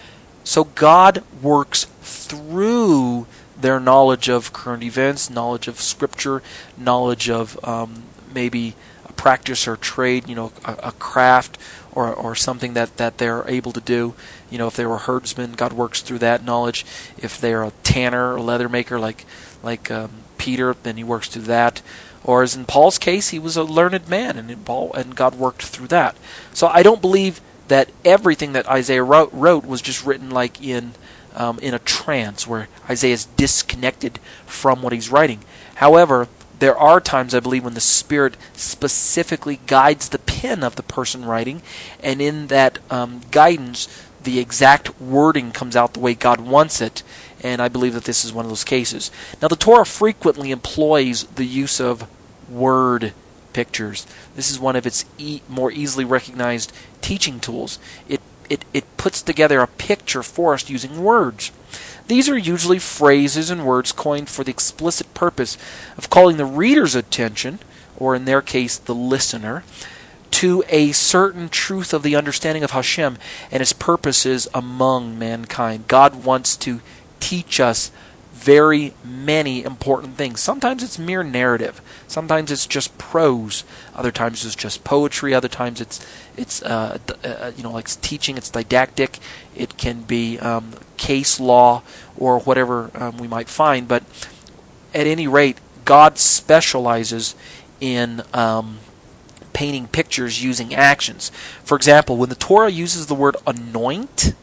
So 0.44 0.64
God 0.64 1.22
works 1.42 1.84
through 2.02 3.26
their 3.60 3.80
knowledge 3.80 4.28
of 4.28 4.52
current 4.52 4.82
events, 4.82 5.30
knowledge 5.30 5.68
of 5.68 5.80
Scripture, 5.80 6.42
knowledge 6.76 7.28
of 7.28 7.62
um, 7.64 8.04
maybe 8.32 8.74
a 9.06 9.12
practice 9.12 9.68
or 9.68 9.76
trade, 9.76 10.28
you 10.28 10.34
know, 10.34 10.52
a, 10.64 10.72
a, 10.84 10.92
craft 10.92 11.58
or 11.92 12.12
or 12.12 12.34
something 12.34 12.74
that 12.74 12.96
that 12.96 13.18
they're 13.18 13.46
able 13.48 13.72
to 13.72 13.80
do. 13.80 14.14
You 14.50 14.58
know, 14.58 14.66
if 14.66 14.76
they 14.76 14.86
were 14.86 14.98
herdsmen, 14.98 15.52
God 15.52 15.72
works 15.72 16.00
through 16.00 16.18
that 16.20 16.44
knowledge. 16.44 16.86
If 17.18 17.40
they're 17.40 17.64
a 17.64 17.72
tanner 17.82 18.34
or 18.34 18.40
leather 18.40 18.68
maker, 18.68 18.98
like 18.98 19.26
like 19.62 19.90
um, 19.90 20.10
Peter, 20.38 20.74
then 20.82 20.96
He 20.96 21.04
works 21.04 21.28
through 21.28 21.42
that. 21.42 21.82
Or 22.22 22.42
as 22.42 22.54
in 22.54 22.66
Paul's 22.66 22.98
case, 22.98 23.30
he 23.30 23.38
was 23.38 23.56
a 23.56 23.64
learned 23.64 24.06
man, 24.06 24.36
and 24.36 24.64
Paul 24.64 24.92
and 24.92 25.16
God 25.16 25.36
worked 25.36 25.62
through 25.62 25.88
that. 25.88 26.16
So 26.52 26.66
I 26.66 26.82
don't 26.82 27.00
believe 27.00 27.40
that 27.70 27.88
everything 28.04 28.52
that 28.52 28.68
Isaiah 28.68 29.04
wrote, 29.04 29.32
wrote 29.32 29.64
was 29.64 29.80
just 29.80 30.04
written 30.04 30.28
like 30.28 30.60
in 30.60 30.92
um, 31.36 31.60
in 31.60 31.72
a 31.72 31.78
trance, 31.78 32.44
where 32.44 32.66
Isaiah 32.88 33.14
is 33.14 33.24
disconnected 33.24 34.18
from 34.44 34.82
what 34.82 34.92
he's 34.92 35.10
writing. 35.10 35.38
However, 35.76 36.26
there 36.58 36.76
are 36.76 37.00
times 37.00 37.32
I 37.32 37.38
believe 37.38 37.64
when 37.64 37.74
the 37.74 37.80
Spirit 37.80 38.36
specifically 38.54 39.60
guides 39.68 40.08
the 40.08 40.18
pen 40.18 40.64
of 40.64 40.74
the 40.74 40.82
person 40.82 41.24
writing, 41.24 41.62
and 42.02 42.20
in 42.20 42.48
that 42.48 42.80
um, 42.90 43.20
guidance, 43.30 43.86
the 44.20 44.40
exact 44.40 45.00
wording 45.00 45.52
comes 45.52 45.76
out 45.76 45.94
the 45.94 46.00
way 46.00 46.14
God 46.14 46.40
wants 46.40 46.80
it, 46.80 47.04
and 47.40 47.62
I 47.62 47.68
believe 47.68 47.94
that 47.94 48.04
this 48.04 48.24
is 48.24 48.32
one 48.32 48.44
of 48.44 48.50
those 48.50 48.64
cases. 48.64 49.12
Now, 49.40 49.46
the 49.46 49.54
Torah 49.54 49.86
frequently 49.86 50.50
employs 50.50 51.22
the 51.24 51.46
use 51.46 51.80
of 51.80 52.10
word 52.50 53.12
pictures. 53.52 54.06
This 54.36 54.50
is 54.50 54.58
one 54.58 54.76
of 54.76 54.86
its 54.86 55.04
e- 55.18 55.42
more 55.48 55.70
easily 55.72 56.04
recognized 56.04 56.72
teaching 57.00 57.40
tools. 57.40 57.78
It, 58.08 58.20
it, 58.48 58.64
it 58.72 58.96
puts 58.96 59.22
together 59.22 59.60
a 59.60 59.66
picture 59.66 60.22
for 60.22 60.54
us 60.54 60.68
using 60.68 61.02
words. 61.02 61.52
These 62.06 62.28
are 62.28 62.36
usually 62.36 62.80
phrases 62.80 63.50
and 63.50 63.64
words 63.64 63.92
coined 63.92 64.28
for 64.28 64.42
the 64.42 64.50
explicit 64.50 65.14
purpose 65.14 65.56
of 65.96 66.10
calling 66.10 66.36
the 66.36 66.44
reader's 66.44 66.96
attention, 66.96 67.60
or 67.96 68.16
in 68.16 68.24
their 68.24 68.42
case, 68.42 68.76
the 68.78 68.94
listener, 68.94 69.62
to 70.32 70.64
a 70.68 70.90
certain 70.92 71.48
truth 71.48 71.92
of 71.92 72.02
the 72.02 72.16
understanding 72.16 72.64
of 72.64 72.72
Hashem 72.72 73.18
and 73.50 73.60
his 73.60 73.72
purposes 73.72 74.48
among 74.54 75.18
mankind. 75.18 75.86
God 75.86 76.24
wants 76.24 76.56
to 76.58 76.80
teach 77.20 77.60
us 77.60 77.92
very 78.40 78.94
many 79.04 79.62
important 79.62 80.16
things. 80.16 80.40
Sometimes 80.40 80.82
it's 80.82 80.98
mere 80.98 81.22
narrative. 81.22 81.82
Sometimes 82.08 82.50
it's 82.50 82.66
just 82.66 82.96
prose. 82.96 83.64
Other 83.94 84.10
times 84.10 84.46
it's 84.46 84.54
just 84.54 84.82
poetry. 84.82 85.34
Other 85.34 85.48
times 85.48 85.80
it's 85.80 86.04
it's 86.38 86.62
uh, 86.62 86.98
uh, 87.22 87.52
you 87.54 87.62
know 87.62 87.70
like 87.70 87.86
teaching. 88.00 88.38
It's 88.38 88.48
didactic. 88.48 89.18
It 89.54 89.76
can 89.76 90.02
be 90.02 90.38
um, 90.38 90.72
case 90.96 91.38
law 91.38 91.82
or 92.16 92.40
whatever 92.40 92.90
um, 92.94 93.18
we 93.18 93.28
might 93.28 93.48
find. 93.48 93.86
But 93.86 94.04
at 94.94 95.06
any 95.06 95.28
rate, 95.28 95.58
God 95.84 96.16
specializes 96.16 97.34
in 97.78 98.22
um, 98.32 98.78
painting 99.52 99.86
pictures 99.86 100.42
using 100.42 100.74
actions. 100.74 101.30
For 101.62 101.76
example, 101.76 102.16
when 102.16 102.30
the 102.30 102.34
Torah 102.34 102.70
uses 102.70 103.06
the 103.06 103.14
word 103.14 103.36
anoint 103.46 104.34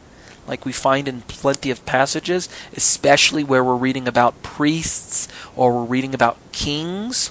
like 0.47 0.65
we 0.65 0.71
find 0.71 1.07
in 1.07 1.21
plenty 1.21 1.69
of 1.69 1.85
passages, 1.85 2.49
especially 2.75 3.43
where 3.43 3.63
we're 3.63 3.75
reading 3.75 4.07
about 4.07 4.41
priests 4.41 5.27
or 5.55 5.73
we're 5.73 5.83
reading 5.83 6.13
about 6.13 6.37
kings. 6.51 7.27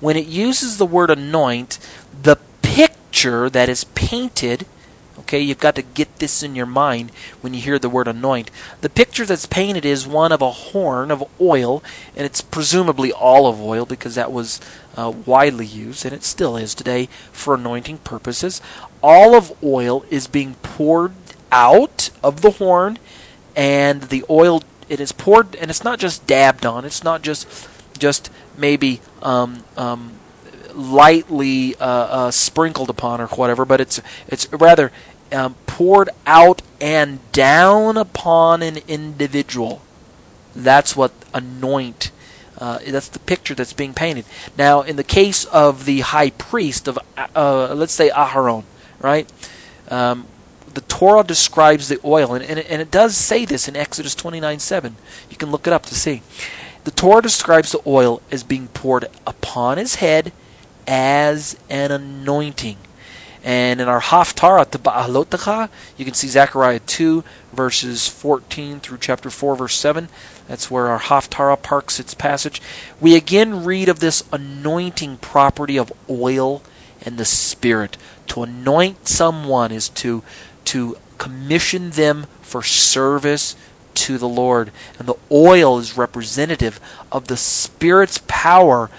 When 0.00 0.16
it 0.16 0.26
uses 0.26 0.76
the 0.76 0.86
word 0.86 1.10
anoint, 1.10 1.78
the 2.22 2.38
picture 2.62 3.48
that 3.48 3.68
is 3.68 3.84
painted, 3.84 4.66
okay, 5.20 5.40
you've 5.40 5.58
got 5.58 5.76
to 5.76 5.82
get 5.82 6.18
this 6.18 6.42
in 6.42 6.54
your 6.54 6.66
mind 6.66 7.10
when 7.40 7.54
you 7.54 7.60
hear 7.60 7.78
the 7.78 7.88
word 7.88 8.08
anoint. 8.08 8.50
The 8.80 8.90
picture 8.90 9.24
that's 9.24 9.46
painted 9.46 9.84
is 9.84 10.06
one 10.06 10.32
of 10.32 10.42
a 10.42 10.50
horn 10.50 11.10
of 11.10 11.24
oil, 11.40 11.82
and 12.14 12.26
it's 12.26 12.42
presumably 12.42 13.12
olive 13.12 13.60
oil 13.60 13.86
because 13.86 14.16
that 14.16 14.32
was 14.32 14.60
uh, 14.96 15.12
widely 15.24 15.66
used, 15.66 16.04
and 16.04 16.14
it 16.14 16.24
still 16.24 16.56
is 16.56 16.74
today 16.74 17.08
for 17.32 17.54
anointing 17.54 17.98
purposes. 17.98 18.60
Olive 19.02 19.52
oil 19.62 20.04
is 20.10 20.26
being 20.26 20.54
poured 20.62 21.12
out 21.56 22.10
of 22.22 22.42
the 22.42 22.50
horn, 22.52 22.98
and 23.56 24.02
the 24.02 24.22
oil 24.28 24.62
it 24.90 25.00
is 25.00 25.10
poured, 25.10 25.56
and 25.56 25.70
it's 25.70 25.82
not 25.82 25.98
just 25.98 26.26
dabbed 26.26 26.66
on. 26.66 26.84
It's 26.84 27.02
not 27.02 27.22
just 27.22 27.68
just 27.98 28.30
maybe 28.58 29.00
um, 29.22 29.64
um, 29.76 30.12
lightly 30.74 31.74
uh, 31.76 31.86
uh, 31.86 32.30
sprinkled 32.30 32.90
upon 32.90 33.22
or 33.22 33.28
whatever, 33.28 33.64
but 33.64 33.80
it's 33.80 34.00
it's 34.28 34.52
rather 34.52 34.92
um, 35.32 35.54
poured 35.66 36.10
out 36.26 36.60
and 36.78 37.20
down 37.32 37.96
upon 37.96 38.62
an 38.62 38.78
individual. 38.86 39.80
That's 40.54 40.94
what 40.94 41.12
anoint. 41.32 42.10
Uh, 42.58 42.78
that's 42.86 43.08
the 43.08 43.18
picture 43.18 43.54
that's 43.54 43.72
being 43.72 43.94
painted. 43.94 44.24
Now, 44.56 44.82
in 44.82 44.96
the 44.96 45.04
case 45.04 45.44
of 45.46 45.84
the 45.84 46.00
high 46.00 46.30
priest 46.30 46.88
of, 46.88 46.98
uh, 47.34 47.74
let's 47.74 47.92
say 47.92 48.08
Aharon, 48.10 48.64
right? 49.00 49.30
Um, 49.90 50.26
the 50.76 50.82
Torah 50.82 51.24
describes 51.24 51.88
the 51.88 51.98
oil, 52.04 52.34
and, 52.34 52.44
and, 52.44 52.58
it, 52.58 52.66
and 52.68 52.82
it 52.82 52.90
does 52.90 53.16
say 53.16 53.46
this 53.46 53.66
in 53.66 53.74
Exodus 53.74 54.14
29 54.14 54.58
7. 54.58 54.94
You 55.30 55.36
can 55.38 55.50
look 55.50 55.66
it 55.66 55.72
up 55.72 55.86
to 55.86 55.94
see. 55.94 56.22
The 56.84 56.90
Torah 56.90 57.22
describes 57.22 57.72
the 57.72 57.80
oil 57.86 58.20
as 58.30 58.42
being 58.42 58.68
poured 58.68 59.06
upon 59.26 59.78
his 59.78 59.94
head 59.96 60.34
as 60.86 61.56
an 61.70 61.92
anointing. 61.92 62.76
And 63.42 63.80
in 63.80 63.88
our 63.88 64.02
Haftarah 64.02 64.70
to 64.72 64.78
Ba'alotecha, 64.78 65.70
you 65.96 66.04
can 66.04 66.12
see 66.12 66.28
Zechariah 66.28 66.80
2, 66.80 67.24
verses 67.54 68.06
14 68.06 68.80
through 68.80 68.98
chapter 68.98 69.30
4, 69.30 69.56
verse 69.56 69.76
7. 69.76 70.10
That's 70.46 70.70
where 70.70 70.88
our 70.88 71.00
Haftarah 71.00 71.62
parks 71.62 71.98
its 71.98 72.12
passage. 72.12 72.60
We 73.00 73.16
again 73.16 73.64
read 73.64 73.88
of 73.88 74.00
this 74.00 74.24
anointing 74.30 75.16
property 75.18 75.78
of 75.78 75.90
oil 76.10 76.62
and 77.00 77.16
the 77.16 77.24
Spirit. 77.24 77.96
To 78.28 78.42
anoint 78.42 79.08
someone 79.08 79.72
is 79.72 79.88
to 79.90 80.22
to 80.66 80.96
commission 81.18 81.90
them 81.90 82.26
for 82.42 82.62
service 82.62 83.56
to 83.94 84.18
the 84.18 84.28
Lord. 84.28 84.70
And 84.98 85.08
the 85.08 85.16
oil 85.30 85.78
is 85.78 85.96
representative 85.96 86.78
of 87.10 87.28
the 87.28 87.36
Spirit's 87.36 88.20
power 88.26 88.90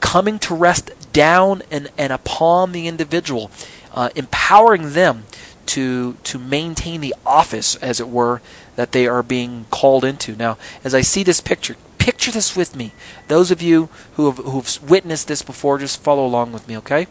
coming 0.00 0.38
to 0.38 0.54
rest 0.54 0.90
down 1.12 1.62
and, 1.70 1.90
and 1.98 2.12
upon 2.12 2.72
the 2.72 2.86
individual, 2.86 3.50
uh, 3.92 4.10
empowering 4.14 4.92
them 4.92 5.24
to 5.66 6.14
to 6.24 6.38
maintain 6.38 7.02
the 7.02 7.14
office, 7.26 7.76
as 7.76 8.00
it 8.00 8.08
were, 8.08 8.40
that 8.76 8.92
they 8.92 9.06
are 9.06 9.22
being 9.22 9.66
called 9.70 10.04
into. 10.04 10.34
Now, 10.34 10.56
as 10.82 10.94
I 10.94 11.02
see 11.02 11.22
this 11.22 11.40
picture, 11.40 11.76
picture 11.98 12.30
this 12.30 12.56
with 12.56 12.74
me. 12.74 12.92
Those 13.26 13.50
of 13.50 13.60
you 13.60 13.90
who 14.14 14.26
have 14.26 14.38
who've 14.38 14.90
witnessed 14.90 15.28
this 15.28 15.42
before, 15.42 15.78
just 15.78 16.02
follow 16.02 16.24
along 16.24 16.52
with 16.52 16.66
me, 16.68 16.78
okay? 16.78 17.06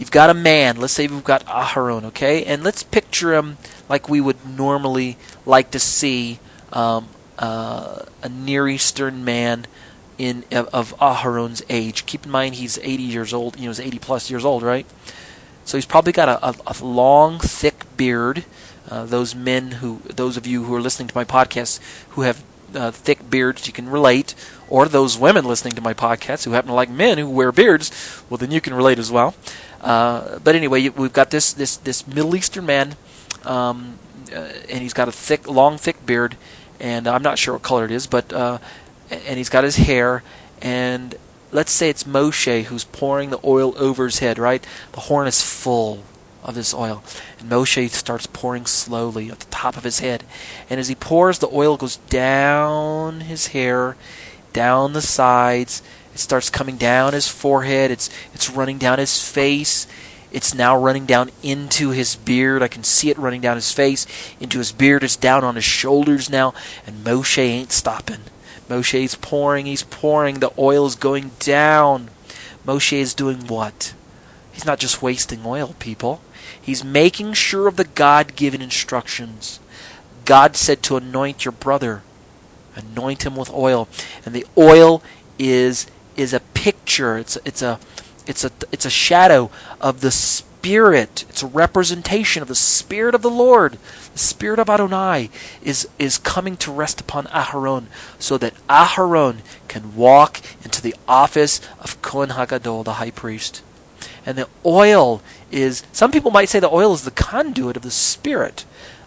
You've 0.00 0.10
got 0.10 0.30
a 0.30 0.34
man. 0.34 0.76
Let's 0.76 0.94
say 0.94 1.06
we've 1.08 1.22
got 1.22 1.44
Aharon, 1.44 2.04
okay? 2.04 2.42
And 2.46 2.64
let's 2.64 2.82
picture 2.82 3.34
him 3.34 3.58
like 3.86 4.08
we 4.08 4.18
would 4.18 4.38
normally 4.46 5.18
like 5.44 5.72
to 5.72 5.78
see 5.78 6.38
um, 6.72 7.08
uh, 7.38 8.04
a 8.22 8.28
Near 8.30 8.66
Eastern 8.66 9.26
man 9.26 9.66
in 10.16 10.44
of, 10.50 10.94
Aharon's 11.00 11.62
age. 11.68 12.06
Keep 12.06 12.24
in 12.24 12.30
mind 12.30 12.54
he's 12.54 12.78
80 12.78 13.02
years 13.02 13.34
old. 13.34 13.58
You 13.58 13.64
know, 13.64 13.68
he's 13.68 13.80
80 13.80 13.98
plus 13.98 14.30
years 14.30 14.42
old, 14.42 14.62
right? 14.62 14.86
So 15.66 15.76
he's 15.76 15.84
probably 15.84 16.12
got 16.14 16.30
a, 16.30 16.48
a, 16.48 16.54
a 16.66 16.82
long, 16.82 17.38
thick 17.38 17.84
beard. 17.98 18.46
Uh, 18.90 19.04
those 19.04 19.34
men 19.34 19.70
who, 19.72 20.00
those 20.06 20.38
of 20.38 20.46
you 20.46 20.64
who 20.64 20.74
are 20.74 20.80
listening 20.80 21.08
to 21.08 21.14
my 21.14 21.26
podcast 21.26 21.78
who 22.12 22.22
have 22.22 22.42
uh, 22.74 22.90
thick 22.90 23.28
beards, 23.28 23.66
you 23.66 23.72
can 23.72 23.88
relate. 23.88 24.34
Or 24.68 24.86
those 24.86 25.18
women 25.18 25.44
listening 25.44 25.74
to 25.74 25.80
my 25.80 25.94
podcast 25.94 26.44
who 26.44 26.52
happen 26.52 26.68
to 26.68 26.74
like 26.74 26.90
men 26.90 27.18
who 27.18 27.28
wear 27.28 27.50
beards, 27.50 27.90
well, 28.28 28.38
then 28.38 28.50
you 28.50 28.60
can 28.60 28.72
relate 28.74 28.98
as 28.98 29.10
well. 29.10 29.34
Uh, 29.80 30.38
but 30.38 30.54
anyway, 30.54 30.88
we've 30.88 31.12
got 31.12 31.30
this 31.30 31.52
this 31.52 31.76
this 31.76 32.06
Middle 32.06 32.36
Eastern 32.36 32.66
man, 32.66 32.96
um, 33.44 33.98
uh, 34.32 34.52
and 34.68 34.82
he's 34.82 34.92
got 34.92 35.08
a 35.08 35.12
thick, 35.12 35.48
long, 35.48 35.78
thick 35.78 36.04
beard, 36.06 36.36
and 36.78 37.08
I'm 37.08 37.22
not 37.22 37.38
sure 37.38 37.54
what 37.54 37.62
color 37.62 37.84
it 37.84 37.90
is, 37.90 38.06
but 38.06 38.32
uh, 38.32 38.58
and 39.10 39.38
he's 39.38 39.48
got 39.48 39.64
his 39.64 39.76
hair, 39.76 40.22
and 40.62 41.14
let's 41.50 41.72
say 41.72 41.90
it's 41.90 42.04
Moshe 42.04 42.64
who's 42.64 42.84
pouring 42.84 43.30
the 43.30 43.40
oil 43.42 43.74
over 43.76 44.04
his 44.04 44.20
head. 44.20 44.38
Right, 44.38 44.64
the 44.92 45.00
horn 45.00 45.26
is 45.26 45.42
full 45.42 46.04
of 46.42 46.54
this 46.54 46.74
oil, 46.74 47.02
and 47.38 47.50
Moshe 47.50 47.90
starts 47.90 48.26
pouring 48.26 48.66
slowly 48.66 49.30
at 49.30 49.40
the 49.40 49.50
top 49.50 49.76
of 49.76 49.84
his 49.84 50.00
head, 50.00 50.24
and 50.68 50.80
as 50.80 50.88
he 50.88 50.94
pours, 50.94 51.38
the 51.38 51.48
oil 51.52 51.76
goes 51.76 51.96
down 51.96 53.20
his 53.20 53.48
hair, 53.48 53.96
down 54.52 54.92
the 54.92 55.02
sides 55.02 55.82
it 56.14 56.18
starts 56.18 56.50
coming 56.50 56.76
down 56.76 57.12
his 57.12 57.28
forehead. 57.28 57.90
It's 57.90 58.10
it's 58.34 58.50
running 58.50 58.78
down 58.78 58.98
his 58.98 59.22
face. 59.22 59.86
It's 60.32 60.54
now 60.54 60.76
running 60.76 61.06
down 61.06 61.30
into 61.42 61.90
his 61.90 62.14
beard. 62.16 62.62
I 62.62 62.68
can 62.68 62.84
see 62.84 63.10
it 63.10 63.18
running 63.18 63.40
down 63.40 63.56
his 63.56 63.72
face, 63.72 64.06
into 64.38 64.58
his 64.58 64.70
beard. 64.70 65.02
It's 65.02 65.16
down 65.16 65.42
on 65.42 65.56
his 65.56 65.64
shoulders 65.64 66.30
now. 66.30 66.54
And 66.86 67.04
Moshe 67.04 67.38
ain't 67.38 67.72
stopping. 67.72 68.20
Moshe's 68.68 69.16
pouring. 69.16 69.66
He's 69.66 69.82
pouring. 69.82 70.38
The 70.38 70.52
oil 70.56 70.86
is 70.86 70.94
going 70.94 71.32
down. 71.40 72.10
Moshe 72.64 72.92
is 72.92 73.14
doing 73.14 73.48
what? 73.48 73.92
He's 74.52 74.64
not 74.64 74.78
just 74.78 75.02
wasting 75.02 75.44
oil, 75.44 75.74
people. 75.80 76.20
He's 76.60 76.84
making 76.84 77.34
sure 77.34 77.68
of 77.68 77.76
the 77.76 77.84
God 77.84 78.36
given 78.36 78.62
instructions. 78.62 79.60
God 80.24 80.56
said 80.56 80.82
to 80.84 80.96
anoint 80.96 81.44
your 81.44 81.52
brother, 81.52 82.02
anoint 82.76 83.24
him 83.24 83.36
with 83.36 83.50
oil. 83.52 83.88
And 84.24 84.34
the 84.34 84.46
oil 84.56 85.02
is 85.38 85.86
is 86.16 86.32
a 86.34 86.40
picture. 86.40 87.18
It's 87.18 87.36
it's 87.44 87.62
a 87.62 87.80
it's 88.26 88.44
a 88.44 88.50
it's 88.70 88.84
a 88.84 88.90
shadow 88.90 89.50
of 89.80 90.00
the 90.00 90.10
spirit. 90.10 91.24
It's 91.28 91.42
a 91.42 91.46
representation 91.46 92.42
of 92.42 92.48
the 92.48 92.54
spirit 92.54 93.14
of 93.14 93.22
the 93.22 93.30
Lord. 93.30 93.78
The 94.12 94.18
spirit 94.18 94.58
of 94.58 94.68
Adonai 94.68 95.30
is 95.62 95.88
is 95.98 96.18
coming 96.18 96.56
to 96.58 96.70
rest 96.70 97.00
upon 97.00 97.24
Aharon, 97.26 97.86
so 98.18 98.36
that 98.38 98.54
Aharon 98.68 99.38
can 99.68 99.96
walk 99.96 100.40
into 100.62 100.82
the 100.82 100.94
office 101.08 101.60
of 101.80 102.00
Kohen 102.02 102.30
Hagadol, 102.30 102.84
the 102.84 102.94
high 102.94 103.10
priest. 103.10 103.62
And 104.26 104.36
the 104.36 104.48
oil 104.64 105.22
is 105.50 105.82
some 105.92 106.10
people 106.10 106.30
might 106.30 106.48
say 106.48 106.60
the 106.60 106.72
oil 106.72 106.92
is 106.92 107.04
the 107.04 107.10
conduit 107.10 107.76
of 107.76 107.82
the 107.82 107.90
spirit. 107.90 108.64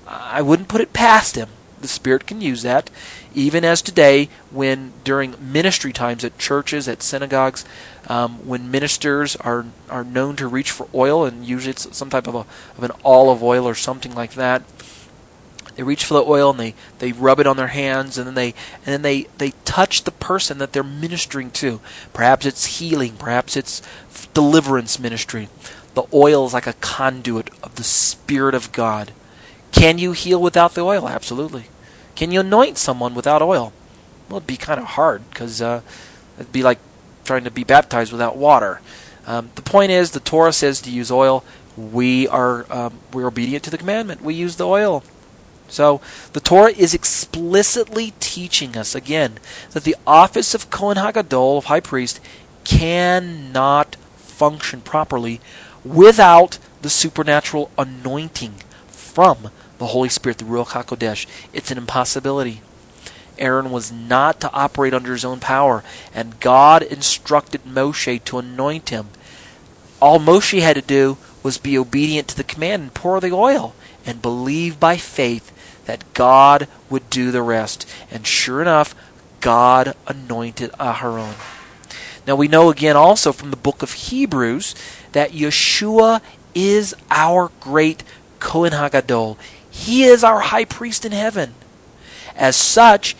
I 0.07 0.41
wouldn't 0.41 0.69
put 0.69 0.81
it 0.81 0.93
past 0.93 1.35
him. 1.35 1.49
The 1.81 1.87
spirit 1.87 2.27
can 2.27 2.41
use 2.41 2.61
that 2.63 2.89
even 3.35 3.65
as 3.65 3.81
today, 3.81 4.29
when 4.51 4.93
during 5.03 5.35
ministry 5.39 5.91
times 5.91 6.23
at 6.23 6.37
churches, 6.37 6.87
at 6.87 7.01
synagogues, 7.01 7.65
um, 8.07 8.45
when 8.47 8.69
ministers 8.69 9.35
are 9.37 9.65
are 9.89 10.03
known 10.03 10.35
to 10.37 10.47
reach 10.47 10.71
for 10.71 10.87
oil, 10.93 11.25
and 11.25 11.45
usually 11.45 11.71
it's 11.71 11.95
some 11.95 12.09
type 12.09 12.27
of 12.27 12.35
a 12.35 12.45
of 12.77 12.83
an 12.83 12.91
olive 13.03 13.41
oil 13.43 13.67
or 13.67 13.75
something 13.75 14.13
like 14.13 14.33
that. 14.33 14.63
They 15.75 15.81
reach 15.81 16.05
for 16.05 16.13
the 16.13 16.23
oil 16.23 16.51
and 16.51 16.59
they, 16.59 16.75
they 16.99 17.13
rub 17.13 17.39
it 17.39 17.47
on 17.47 17.57
their 17.57 17.69
hands 17.69 18.19
and 18.19 18.27
then 18.27 18.35
they 18.35 18.49
and 18.85 18.93
then 18.93 19.01
they, 19.01 19.23
they 19.39 19.53
touch 19.65 20.03
the 20.03 20.11
person 20.11 20.59
that 20.59 20.71
they're 20.71 20.83
ministering 20.83 21.49
to. 21.51 21.81
Perhaps 22.13 22.45
it's 22.45 22.77
healing, 22.77 23.15
perhaps 23.17 23.57
it's 23.57 23.81
deliverance 24.35 24.99
ministry. 24.99 25.49
The 25.93 26.03
oil 26.13 26.45
is 26.45 26.53
like 26.53 26.67
a 26.67 26.73
conduit 26.73 27.49
of 27.61 27.75
the 27.75 27.83
Spirit 27.83 28.55
of 28.55 28.71
God. 28.71 29.11
Can 29.71 29.97
you 29.97 30.11
heal 30.13 30.41
without 30.41 30.73
the 30.73 30.81
oil? 30.81 31.07
Absolutely. 31.07 31.65
Can 32.15 32.31
you 32.31 32.39
anoint 32.41 32.77
someone 32.77 33.15
without 33.15 33.41
oil? 33.41 33.73
Well, 34.29 34.37
it'd 34.37 34.47
be 34.47 34.57
kind 34.57 34.79
of 34.79 34.85
hard 34.87 35.29
because 35.29 35.61
uh, 35.61 35.81
it'd 36.37 36.51
be 36.51 36.63
like 36.63 36.79
trying 37.25 37.43
to 37.43 37.51
be 37.51 37.63
baptized 37.63 38.11
without 38.11 38.37
water. 38.37 38.81
Um, 39.25 39.51
the 39.55 39.61
point 39.61 39.91
is, 39.91 40.11
the 40.11 40.19
Torah 40.19 40.53
says 40.53 40.81
to 40.81 40.91
use 40.91 41.11
oil. 41.11 41.43
We 41.75 42.27
are 42.27 42.71
um, 42.71 42.99
we're 43.11 43.27
obedient 43.27 43.63
to 43.65 43.71
the 43.71 43.77
commandment. 43.77 44.21
We 44.21 44.35
use 44.35 44.57
the 44.57 44.67
oil. 44.67 45.03
So 45.67 46.01
the 46.33 46.39
Torah 46.39 46.71
is 46.71 46.93
explicitly 46.93 48.13
teaching 48.19 48.77
us 48.77 48.93
again 48.93 49.39
that 49.71 49.83
the 49.83 49.95
office 50.05 50.53
of 50.53 50.69
Kohen 50.69 50.97
Hagadol, 50.97 51.57
of 51.57 51.65
high 51.65 51.79
priest, 51.79 52.19
cannot 52.63 53.95
function 54.17 54.81
properly 54.81 55.41
without 55.83 56.59
the 56.81 56.89
supernatural 56.89 57.71
anointing 57.77 58.55
from 58.87 59.49
the 59.77 59.87
Holy 59.87 60.09
Spirit, 60.09 60.37
the 60.37 60.45
Ruach 60.45 60.67
HaKodesh. 60.67 61.25
It's 61.53 61.71
an 61.71 61.77
impossibility. 61.77 62.61
Aaron 63.37 63.71
was 63.71 63.91
not 63.91 64.39
to 64.41 64.51
operate 64.51 64.93
under 64.93 65.11
his 65.11 65.25
own 65.25 65.39
power, 65.39 65.83
and 66.13 66.39
God 66.39 66.83
instructed 66.83 67.63
Moshe 67.63 68.23
to 68.25 68.37
anoint 68.37 68.89
him. 68.89 69.07
All 69.99 70.19
Moshe 70.19 70.61
had 70.61 70.75
to 70.75 70.81
do 70.81 71.17
was 71.41 71.57
be 71.57 71.77
obedient 71.77 72.27
to 72.29 72.37
the 72.37 72.43
command 72.43 72.83
and 72.83 72.93
pour 72.93 73.19
the 73.19 73.31
oil 73.31 73.73
and 74.05 74.21
believe 74.21 74.79
by 74.79 74.97
faith 74.97 75.51
that 75.85 76.13
God 76.13 76.67
would 76.89 77.09
do 77.09 77.31
the 77.31 77.41
rest. 77.41 77.89
And 78.11 78.25
sure 78.25 78.61
enough, 78.61 78.95
God 79.41 79.95
anointed 80.07 80.71
Aharon. 80.73 81.35
Now 82.25 82.35
we 82.35 82.47
know 82.47 82.69
again 82.69 82.95
also 82.95 83.33
from 83.33 83.51
the 83.51 83.57
book 83.57 83.83
of 83.83 83.91
Hebrews 83.93 84.75
that 85.13 85.31
Yeshua 85.31 86.21
is 86.53 86.95
our 87.09 87.51
great 87.59 88.03
Kohen 88.39 88.73
Hagadol. 88.73 89.37
He 89.69 90.03
is 90.03 90.23
our 90.23 90.41
high 90.41 90.65
priest 90.65 91.05
in 91.05 91.11
heaven. 91.11 91.53
As 92.35 92.55
such, 92.55 93.15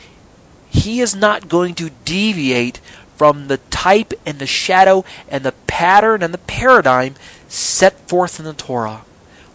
he 0.70 1.00
is 1.00 1.16
not 1.16 1.50
going 1.50 1.76
to 1.76 1.92
deviate 2.04 2.80
from 3.16 3.48
the 3.48 3.58
type 3.58 4.14
and 4.26 4.40
the 4.40 4.46
shadow 4.46 5.06
and 5.30 5.44
the 5.44 5.54
pattern 5.68 6.22
and 6.22 6.34
the 6.34 6.40
paradigm 6.40 7.16
set 7.48 7.98
forth 8.10 8.40
in 8.40 8.46
the 8.46 8.54
Torah. 8.54 9.04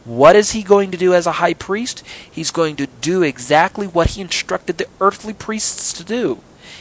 What 0.05 0.37
is 0.37 0.53
he 0.53 0.63
going 0.63 0.91
to 0.91 0.97
do 0.97 1.13
as 1.13 1.27
a 1.27 1.33
high 1.33 1.55
priest? 1.55 2.03
He's 2.31 2.51
going 2.51 2.77
to 2.77 2.87
do 2.87 3.23
exactly 3.23 3.87
what 3.87 4.11
he 4.11 4.23
instructed 4.23 4.79
the 4.79 4.89
earthly 5.01 5.35
priests 5.35 5.93
to 5.93 6.05
do. 6.05 6.41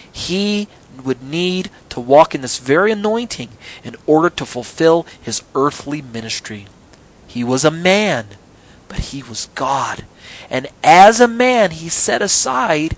He 0.09 0.67
would 1.01 1.21
need 1.21 1.69
to 1.89 1.99
walk 1.99 2.33
in 2.33 2.41
this 2.41 2.59
very 2.59 2.91
anointing 2.91 3.49
in 3.83 3.95
order 4.05 4.29
to 4.29 4.45
fulfill 4.45 5.05
his 5.21 5.43
earthly 5.55 6.01
ministry. 6.01 6.67
He 7.27 7.43
was 7.43 7.65
a 7.65 7.71
man, 7.71 8.27
but 8.87 8.99
he 8.99 9.21
was 9.23 9.49
God. 9.55 10.05
And 10.49 10.67
as 10.83 11.19
a 11.19 11.27
man, 11.27 11.71
he 11.71 11.89
set 11.89 12.21
aside 12.21 12.95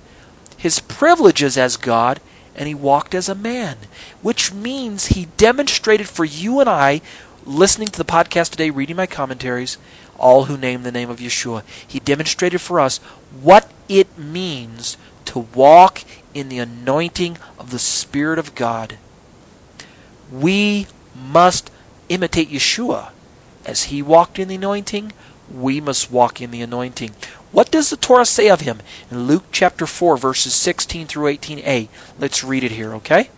his 0.57 0.79
privileges 0.79 1.57
as 1.57 1.77
God 1.77 2.19
and 2.55 2.67
he 2.67 2.75
walked 2.75 3.15
as 3.15 3.29
a 3.29 3.35
man, 3.35 3.77
which 4.21 4.53
means 4.53 5.07
he 5.07 5.27
demonstrated 5.37 6.09
for 6.09 6.25
you 6.25 6.59
and 6.59 6.69
I, 6.69 7.01
listening 7.45 7.87
to 7.87 7.97
the 7.97 8.05
podcast 8.05 8.51
today, 8.51 8.69
reading 8.69 8.97
my 8.97 9.07
commentaries, 9.07 9.77
all 10.17 10.45
who 10.45 10.57
name 10.57 10.83
the 10.83 10.91
name 10.91 11.09
of 11.09 11.19
Yeshua, 11.19 11.63
he 11.87 11.99
demonstrated 12.01 12.59
for 12.59 12.79
us 12.79 12.97
what 13.41 13.71
it 13.87 14.17
means 14.17 14.97
to 15.25 15.39
walk 15.39 16.03
in 16.33 16.49
the 16.49 16.59
anointing 16.59 17.37
of 17.57 17.71
the 17.71 17.79
Spirit 17.79 18.39
of 18.39 18.55
God. 18.55 18.97
We 20.31 20.87
must 21.15 21.71
imitate 22.07 22.49
Yeshua. 22.49 23.09
As 23.65 23.85
he 23.85 24.01
walked 24.01 24.39
in 24.39 24.47
the 24.47 24.55
anointing, 24.55 25.11
we 25.53 25.81
must 25.81 26.11
walk 26.11 26.41
in 26.41 26.51
the 26.51 26.61
anointing. 26.61 27.11
What 27.51 27.71
does 27.71 27.89
the 27.89 27.97
Torah 27.97 28.25
say 28.25 28.49
of 28.49 28.61
him? 28.61 28.79
In 29.09 29.27
Luke 29.27 29.45
chapter 29.51 29.87
4, 29.87 30.17
verses 30.17 30.53
16 30.53 31.07
through 31.07 31.33
18a. 31.35 31.87
Let's 32.19 32.43
read 32.43 32.63
it 32.63 32.71
here, 32.71 32.93
okay? 32.95 33.29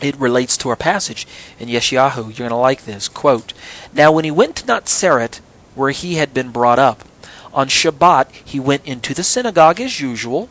It 0.00 0.16
relates 0.16 0.56
to 0.58 0.68
our 0.68 0.76
passage 0.76 1.26
in 1.58 1.68
Yeshayahu. 1.68 2.16
You're 2.16 2.48
going 2.48 2.50
to 2.50 2.56
like 2.56 2.84
this. 2.84 3.08
Quote, 3.08 3.52
Now 3.92 4.12
when 4.12 4.24
he 4.24 4.30
went 4.30 4.56
to 4.56 4.66
Nazareth, 4.66 5.40
where 5.74 5.90
he 5.90 6.14
had 6.14 6.32
been 6.32 6.50
brought 6.50 6.78
up, 6.78 7.04
on 7.52 7.68
Shabbat 7.68 8.30
he 8.44 8.60
went 8.60 8.86
into 8.86 9.14
the 9.14 9.24
synagogue 9.24 9.80
as 9.80 10.00
usual. 10.00 10.48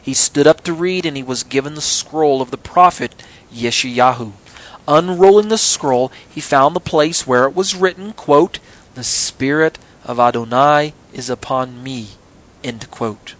He 0.00 0.14
stood 0.14 0.46
up 0.46 0.62
to 0.62 0.72
read, 0.72 1.06
and 1.06 1.16
he 1.16 1.22
was 1.22 1.42
given 1.42 1.74
the 1.74 1.80
scroll 1.80 2.40
of 2.40 2.50
the 2.50 2.58
prophet 2.58 3.14
Yeshayahu. 3.52 4.32
Unrolling 4.88 5.48
the 5.48 5.58
scroll, 5.58 6.12
he 6.28 6.40
found 6.40 6.76
the 6.76 6.80
place 6.80 7.26
where 7.26 7.44
it 7.44 7.54
was 7.54 7.74
written, 7.74 8.12
quote, 8.12 8.58
The 8.94 9.04
Spirit 9.04 9.78
of 10.04 10.20
Adonai 10.20 10.94
is 11.12 11.28
upon 11.28 11.82
me. 11.82 12.10
End 12.62 12.90
quote. 12.90 13.34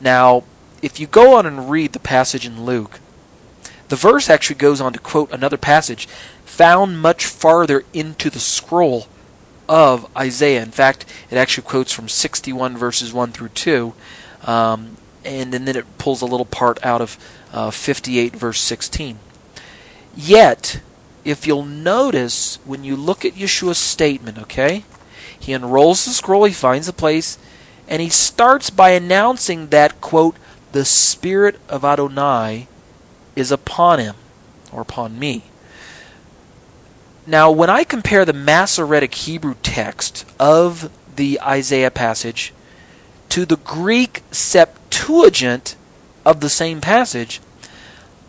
Now, 0.00 0.42
if 0.82 0.98
you 0.98 1.06
go 1.06 1.36
on 1.36 1.46
and 1.46 1.70
read 1.70 1.92
the 1.92 2.00
passage 2.00 2.44
in 2.44 2.64
Luke, 2.64 2.98
the 3.88 3.96
verse 3.96 4.28
actually 4.28 4.56
goes 4.56 4.80
on 4.80 4.92
to 4.92 4.98
quote 4.98 5.30
another 5.30 5.56
passage 5.58 6.08
found 6.44 7.00
much 7.00 7.26
farther 7.26 7.84
into 7.92 8.30
the 8.30 8.40
scroll 8.40 9.06
of 9.68 10.06
Isaiah. 10.16 10.62
In 10.62 10.70
fact, 10.70 11.04
it 11.30 11.36
actually 11.36 11.64
quotes 11.64 11.92
from 11.92 12.08
61 12.08 12.76
verses 12.76 13.12
1 13.12 13.32
through 13.32 13.50
2, 13.50 13.94
um, 14.46 14.96
and, 15.24 15.54
and, 15.54 15.68
then 15.68 15.76
it 15.76 15.98
pulls 15.98 16.20
a 16.22 16.26
little 16.26 16.46
part 16.46 16.84
out 16.84 17.00
of 17.00 17.16
uh, 17.52 17.70
58 17.70 18.34
verse 18.34 18.60
16. 18.60 19.18
Yet, 20.16 20.80
if 21.24 21.46
you'll 21.46 21.64
notice 21.64 22.58
when 22.64 22.84
you 22.84 22.96
look 22.96 23.24
at 23.24 23.34
Yeshua's 23.34 23.78
statement, 23.78 24.38
okay, 24.38 24.84
he 25.38 25.52
unrolls 25.52 26.04
the 26.04 26.10
scroll, 26.10 26.44
he 26.44 26.52
finds 26.52 26.88
a 26.88 26.92
place, 26.92 27.38
and 27.88 28.02
he 28.02 28.08
starts 28.08 28.70
by 28.70 28.90
announcing 28.90 29.68
that, 29.68 30.00
quote, 30.00 30.36
the 30.72 30.84
Spirit 30.84 31.60
of 31.68 31.84
Adonai 31.84 32.66
is 33.36 33.52
upon 33.52 33.98
him, 33.98 34.14
or 34.72 34.82
upon 34.82 35.18
me. 35.18 35.44
Now, 37.26 37.50
when 37.50 37.70
I 37.70 37.84
compare 37.84 38.24
the 38.24 38.32
Masoretic 38.32 39.14
Hebrew 39.14 39.54
text 39.62 40.24
of 40.40 40.90
the 41.14 41.40
Isaiah 41.40 41.90
passage 41.90 42.52
to 43.32 43.46
the 43.46 43.56
Greek 43.56 44.22
Septuagint 44.30 45.74
of 46.22 46.40
the 46.40 46.50
same 46.50 46.82
passage, 46.82 47.40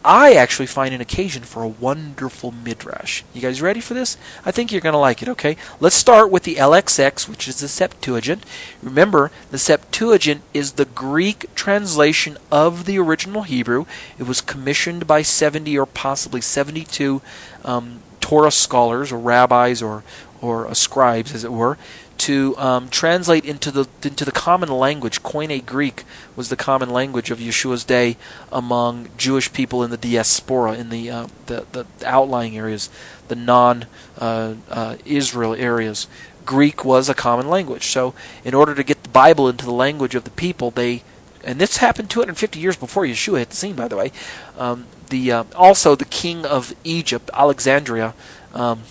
I 0.06 0.36
actually 0.36 0.68
find 0.68 0.96
an 0.96 1.02
occasion 1.02 1.44
for 1.44 1.62
a 1.62 1.68
wonderful 1.68 2.54
midrash. 2.54 3.22
You 3.34 3.42
guys 3.42 3.62
ready 3.62 3.82
for 3.82 3.96
this? 3.96 4.16
I 4.46 4.52
think 4.52 4.72
you're 4.72 4.80
going 4.80 4.94
to 4.94 5.00
like 5.00 5.22
it, 5.22 5.28
okay? 5.28 5.58
Let's 5.82 5.98
start 5.98 6.32
with 6.32 6.44
the 6.44 6.56
LXX, 6.56 7.28
which 7.28 7.50
is 7.50 7.60
the 7.60 7.68
Septuagint. 7.68 8.46
Remember, 8.82 9.30
the 9.52 9.58
Septuagint 9.58 10.42
is 10.54 10.74
the 10.74 10.86
Greek 10.86 11.54
translation 11.54 12.38
of 12.50 12.86
the 12.86 12.98
original 12.98 13.42
Hebrew. 13.42 13.86
It 14.18 14.24
was 14.24 14.39
commissioned 14.39 15.06
by 15.06 15.22
70 15.22 15.78
or 15.78 15.86
possibly 15.86 16.39
72 16.39 17.22
um, 17.66 18.00
Torah 18.22 18.52
scholars 18.52 19.12
or 19.12 19.20
rabbis 19.20 19.82
or, 19.82 20.06
or 20.39 20.74
scribes, 20.74 21.36
as 21.36 21.44
it 21.44 21.52
were, 21.52 21.78
to 22.24 22.56
um, 22.58 22.88
translate 22.88 23.44
into 23.44 23.70
the 23.70 23.86
into 24.02 24.24
the 24.24 24.32
common 24.32 24.70
language. 24.70 25.24
Koine 25.24 25.66
Greek 25.66 26.06
was 26.38 26.48
the 26.48 26.56
common 26.56 26.90
language 26.90 27.30
of 27.30 27.40
Yeshua's 27.40 27.84
day 27.84 28.16
among 28.50 29.10
Jewish 29.18 29.52
people 29.52 29.84
in 29.84 29.92
the 29.92 29.98
diaspora, 29.98 30.76
in 30.76 30.90
the 30.90 31.10
uh, 31.10 31.28
the, 31.48 31.66
the, 31.74 31.86
outlying 32.06 32.58
areas, 32.58 32.90
the 33.28 33.36
non 33.36 33.88
uh, 34.18 34.54
uh, 34.70 34.96
areas. 35.06 36.08
Greek 36.46 36.86
was 36.86 37.10
a 37.10 37.14
common 37.14 37.50
language. 37.50 37.88
So, 37.88 38.14
in 38.46 38.54
order 38.54 38.74
to 38.74 38.84
get 38.86 39.04
the 39.04 39.10
Bible 39.10 39.50
into 39.50 39.66
the 39.66 39.74
language 39.74 40.16
of 40.16 40.24
the 40.24 40.30
people, 40.30 40.72
they 40.72 41.04
and 41.44 41.60
this 41.60 41.78
happened 41.78 42.10
250 42.10 42.58
years 42.58 42.78
before 42.78 43.04
Yeshua 43.04 43.40
hit 43.40 43.50
the 43.50 43.58
scene, 43.58 43.76
by 43.76 43.90
the 43.90 43.98
way. 43.98 44.14
Um, 44.58 44.86
the 45.10 45.30
uh, 45.30 45.44
also 45.58 45.94
the 45.94 46.06
king 46.06 46.46
of 46.46 46.74
Egypt, 46.86 47.30
Alexandria. 47.34 48.14
Um, 48.54 48.84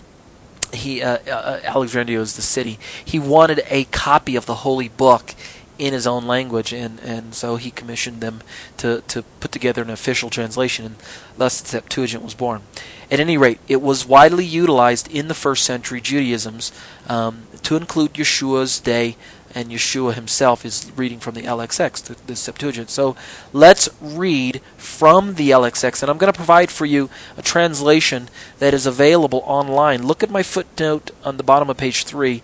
he 0.73 1.03
uh, 1.03 1.19
uh, 1.27 1.61
Alexandria 1.65 2.19
was 2.19 2.37
the 2.37 2.43
city. 2.43 2.79
He 3.05 3.19
wanted 3.19 3.63
a 3.69 3.85
copy 3.85 4.37
of 4.37 4.47
the 4.47 4.57
holy 4.57 4.89
book 4.89 5.35
in 5.79 5.93
his 5.93 6.07
own 6.07 6.27
language, 6.27 6.73
and, 6.73 7.01
and 7.01 7.35
so 7.35 7.57
he 7.57 7.71
commissioned 7.71 8.21
them 8.21 8.41
to, 8.77 9.03
to 9.09 9.23
put 9.41 9.51
together 9.51 9.83
an 9.83 9.91
official 9.91 10.31
translation, 10.31 10.85
and 10.85 10.97
thus 11.37 11.61
the 11.61 11.69
Septuagint 11.69 12.23
was 12.23 12.35
born. 12.35 12.63
At 13.11 13.21
any 13.21 13.37
rate, 13.37 13.59
it 13.69 13.83
was 13.83 14.07
widely 14.07 14.45
utilized 14.45 15.11
in 15.11 15.29
the 15.29 15.35
first 15.35 15.65
century 15.65 16.01
Judaisms 16.01 16.73
um, 17.09 17.47
to 17.63 17.77
include 17.77 18.15
Yeshua's 18.15 18.81
day 18.81 19.17
and 19.55 19.71
Yeshua 19.71 20.15
himself 20.15 20.65
is 20.65 20.91
reading 20.97 21.19
from 21.19 21.35
the 21.35 21.43
LXX, 21.43 22.03
the, 22.03 22.15
the, 22.27 22.37
Septuagint. 22.37 22.91
So 22.91 23.17
let's 23.53 23.89
read 24.01 24.61
from 24.77 25.35
the 25.35 25.51
LXX, 25.51 26.03
and 26.03 26.11
I'm 26.11 26.19
going 26.19 26.33
to 26.33 26.37
provide 26.37 26.71
for 26.71 26.87
you 26.87 27.11
a 27.37 27.43
translation 27.43 28.29
that 28.59 28.75
is 28.75 28.87
available 28.87 29.43
online. 29.45 30.07
Look 30.07 30.23
at 30.23 30.31
my 30.31 30.43
footnote 30.43 31.11
on 31.25 31.37
the 31.37 31.43
bottom 31.43 31.69
of 31.69 31.77
page 31.77 32.05
3, 32.05 32.43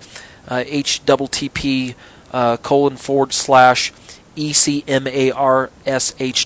uh, 0.48 0.64
http 0.66 1.94
uh, 2.32 2.56
colon 2.58 2.96
forward 2.96 3.32
slash 3.32 3.92
ecmarsh 4.36 5.70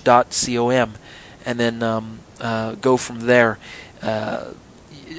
dot 0.03 0.45
com, 0.45 0.93
and 1.45 1.59
then 1.59 1.83
um, 1.83 2.19
uh, 2.39 2.75
go 2.75 2.97
from 2.97 3.21
there. 3.21 3.59
Uh, 4.01 4.53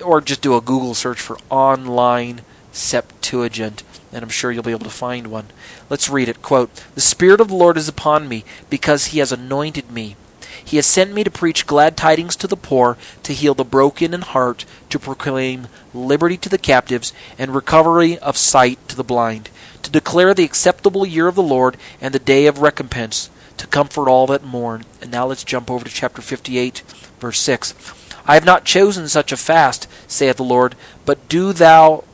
or 0.05 0.21
just 0.21 0.43
do 0.43 0.57
a 0.57 0.61
Google 0.61 0.95
search 0.95 1.21
for 1.21 1.39
online 1.51 2.41
Septuagint 2.73 3.85
and 4.15 4.23
I'm 4.23 4.31
sure 4.31 4.53
you'll 4.53 4.63
be 4.63 4.71
able 4.71 4.85
to 4.85 4.91
find 4.91 5.27
one. 5.27 5.49
Let's 5.91 6.09
read 6.09 6.29
it. 6.29 6.41
Quote, 6.41 6.75
The 6.95 7.01
Spirit 7.01 7.41
of 7.41 7.49
the 7.49 7.57
Lord 7.57 7.77
is 7.77 7.89
upon 7.89 8.29
me, 8.29 8.45
because 8.71 9.07
he 9.07 9.19
has 9.19 9.33
anointed 9.33 9.91
me. 9.91 10.17
He 10.65 10.77
has 10.77 10.87
sent 10.87 11.13
me 11.13 11.25
to 11.25 11.31
preach 11.31 11.67
glad 11.67 11.97
tidings 11.97 12.37
to 12.37 12.47
the 12.47 12.57
poor, 12.57 12.97
to 13.25 13.35
heal 13.35 13.55
the 13.55 13.65
broken 13.65 14.15
in 14.15 14.23
heart, 14.23 14.65
to 14.91 14.99
proclaim 14.99 15.67
liberty 15.93 16.37
to 16.39 16.49
the 16.49 16.59
captives, 16.59 17.13
and 17.39 17.55
recovery 17.55 18.19
of 18.19 18.37
sight 18.37 18.79
to 18.89 18.97
the 18.97 19.05
blind, 19.05 19.51
to 19.83 19.91
declare 19.91 20.33
the 20.33 20.45
acceptable 20.45 21.05
year 21.05 21.27
of 21.27 21.35
the 21.35 21.43
Lord 21.43 21.77
and 22.01 22.15
the 22.15 22.19
day 22.19 22.47
of 22.47 22.61
recompense, 22.61 23.29
to 23.59 23.67
comfort 23.67 24.09
all 24.09 24.27
that 24.29 24.45
mourn. 24.45 24.85
And 25.03 25.11
now 25.11 25.27
let's 25.27 25.45
jump 25.45 25.71
over 25.71 25.85
to 25.85 25.91
chapter 25.91 26.23
58, 26.23 26.83
verse 27.19 27.41
6. 27.41 27.75
I 28.27 28.35
have 28.35 28.45
not 28.45 28.65
chosen 28.65 29.09
such 29.09 29.33
a 29.33 29.37
fast, 29.37 29.87
saith 30.07 30.37
the 30.37 30.45
Lord, 30.45 30.77
but 31.05 31.29
do 31.29 31.53
thou 31.53 32.05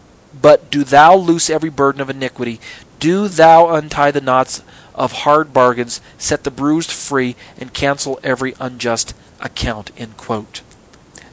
but 0.40 0.70
do 0.70 0.84
thou 0.84 1.14
loose 1.14 1.50
every 1.50 1.70
burden 1.70 2.00
of 2.00 2.10
iniquity, 2.10 2.60
do 2.98 3.28
thou 3.28 3.68
untie 3.74 4.10
the 4.10 4.20
knots 4.20 4.62
of 4.94 5.12
hard 5.12 5.52
bargains, 5.52 6.00
set 6.18 6.44
the 6.44 6.50
bruised 6.50 6.90
free, 6.90 7.36
and 7.58 7.72
cancel 7.72 8.20
every 8.22 8.54
unjust 8.60 9.14
account. 9.40 9.90
End 9.96 10.16
quote. 10.16 10.62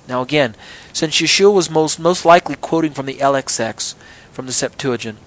Now 0.07 0.21
again, 0.21 0.55
since 0.93 1.19
Yeshua 1.19 1.53
was 1.53 1.69
most 1.69 1.99
most 1.99 2.23
likely 2.25 2.55
quoting 2.55 2.91
from 2.91 3.05
the 3.05 3.15
LXX, 3.15 3.95
from 4.31 4.45
the 4.45 4.53
Septuagint, 4.53 5.17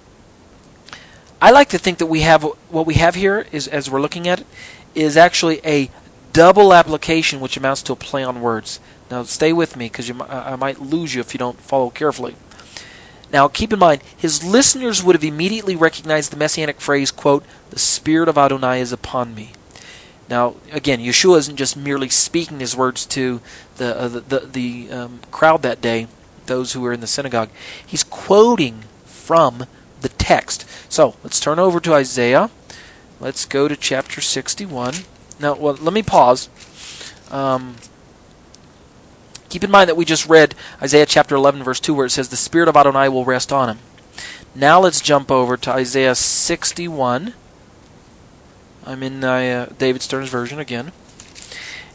I 1.41 1.51
like 1.51 1.69
to 1.69 1.77
think 1.77 1.97
that 1.99 2.07
we 2.07 2.21
have 2.21 2.43
what 2.43 2.85
we 2.85 2.95
have 2.95 3.15
here 3.15 3.45
is 3.51 3.67
as 3.67 3.89
we're 3.89 4.01
looking 4.01 4.27
at 4.27 4.41
it, 4.41 4.47
is 4.95 5.17
actually 5.17 5.61
a 5.65 5.89
double 6.33 6.73
application, 6.73 7.39
which 7.39 7.57
amounts 7.57 7.81
to 7.83 7.93
a 7.93 7.95
play 7.95 8.23
on 8.23 8.41
words. 8.41 8.79
Now, 9.09 9.23
stay 9.23 9.51
with 9.51 9.75
me 9.75 9.85
because 9.85 10.09
I 10.29 10.55
might 10.55 10.79
lose 10.79 11.13
you 11.13 11.21
if 11.21 11.33
you 11.33 11.37
don't 11.37 11.59
follow 11.59 11.89
carefully. 11.89 12.35
Now, 13.31 13.47
keep 13.47 13.71
in 13.71 13.79
mind, 13.79 14.01
his 14.15 14.43
listeners 14.43 15.03
would 15.03 15.15
have 15.15 15.23
immediately 15.23 15.75
recognized 15.75 16.31
the 16.31 16.37
messianic 16.37 16.81
phrase, 16.81 17.11
quote, 17.11 17.45
the 17.69 17.79
Spirit 17.79 18.27
of 18.27 18.37
Adonai 18.37 18.81
is 18.81 18.91
upon 18.91 19.33
me. 19.33 19.53
Now, 20.29 20.55
again, 20.71 20.99
Yeshua 20.99 21.37
isn't 21.39 21.55
just 21.55 21.77
merely 21.77 22.09
speaking 22.09 22.59
his 22.59 22.75
words 22.75 23.05
to 23.07 23.41
the, 23.77 23.97
uh, 23.97 24.07
the, 24.07 24.19
the, 24.21 24.39
the 24.39 24.91
um, 24.91 25.19
crowd 25.31 25.61
that 25.61 25.81
day, 25.81 26.07
those 26.45 26.73
who 26.73 26.81
were 26.81 26.93
in 26.93 26.99
the 26.99 27.07
synagogue. 27.07 27.49
He's 27.85 28.03
quoting 28.03 28.83
from 29.05 29.65
the 30.01 30.09
text. 30.09 30.65
So, 30.91 31.15
let's 31.23 31.39
turn 31.39 31.59
over 31.59 31.79
to 31.79 31.93
Isaiah. 31.93 32.49
Let's 33.19 33.45
go 33.45 33.67
to 33.67 33.75
chapter 33.75 34.19
61. 34.19 34.95
Now, 35.39 35.55
well, 35.55 35.77
let 35.79 35.93
me 35.93 36.03
pause. 36.03 36.49
Um, 37.29 37.75
Keep 39.51 39.65
in 39.65 39.71
mind 39.71 39.89
that 39.89 39.97
we 39.97 40.05
just 40.05 40.29
read 40.29 40.55
Isaiah 40.81 41.05
chapter 41.05 41.35
11, 41.35 41.61
verse 41.61 41.81
2, 41.81 41.93
where 41.93 42.05
it 42.05 42.11
says, 42.11 42.29
The 42.29 42.37
Spirit 42.37 42.69
of 42.69 42.77
Adonai 42.77 43.09
will 43.09 43.25
rest 43.25 43.51
on 43.51 43.67
him. 43.67 43.79
Now 44.55 44.79
let's 44.79 45.01
jump 45.01 45.29
over 45.29 45.57
to 45.57 45.71
Isaiah 45.71 46.15
61. 46.15 47.33
I'm 48.85 49.03
in 49.03 49.21
uh, 49.25 49.69
David 49.77 50.01
Stern's 50.03 50.29
version 50.29 50.57
again. 50.57 50.93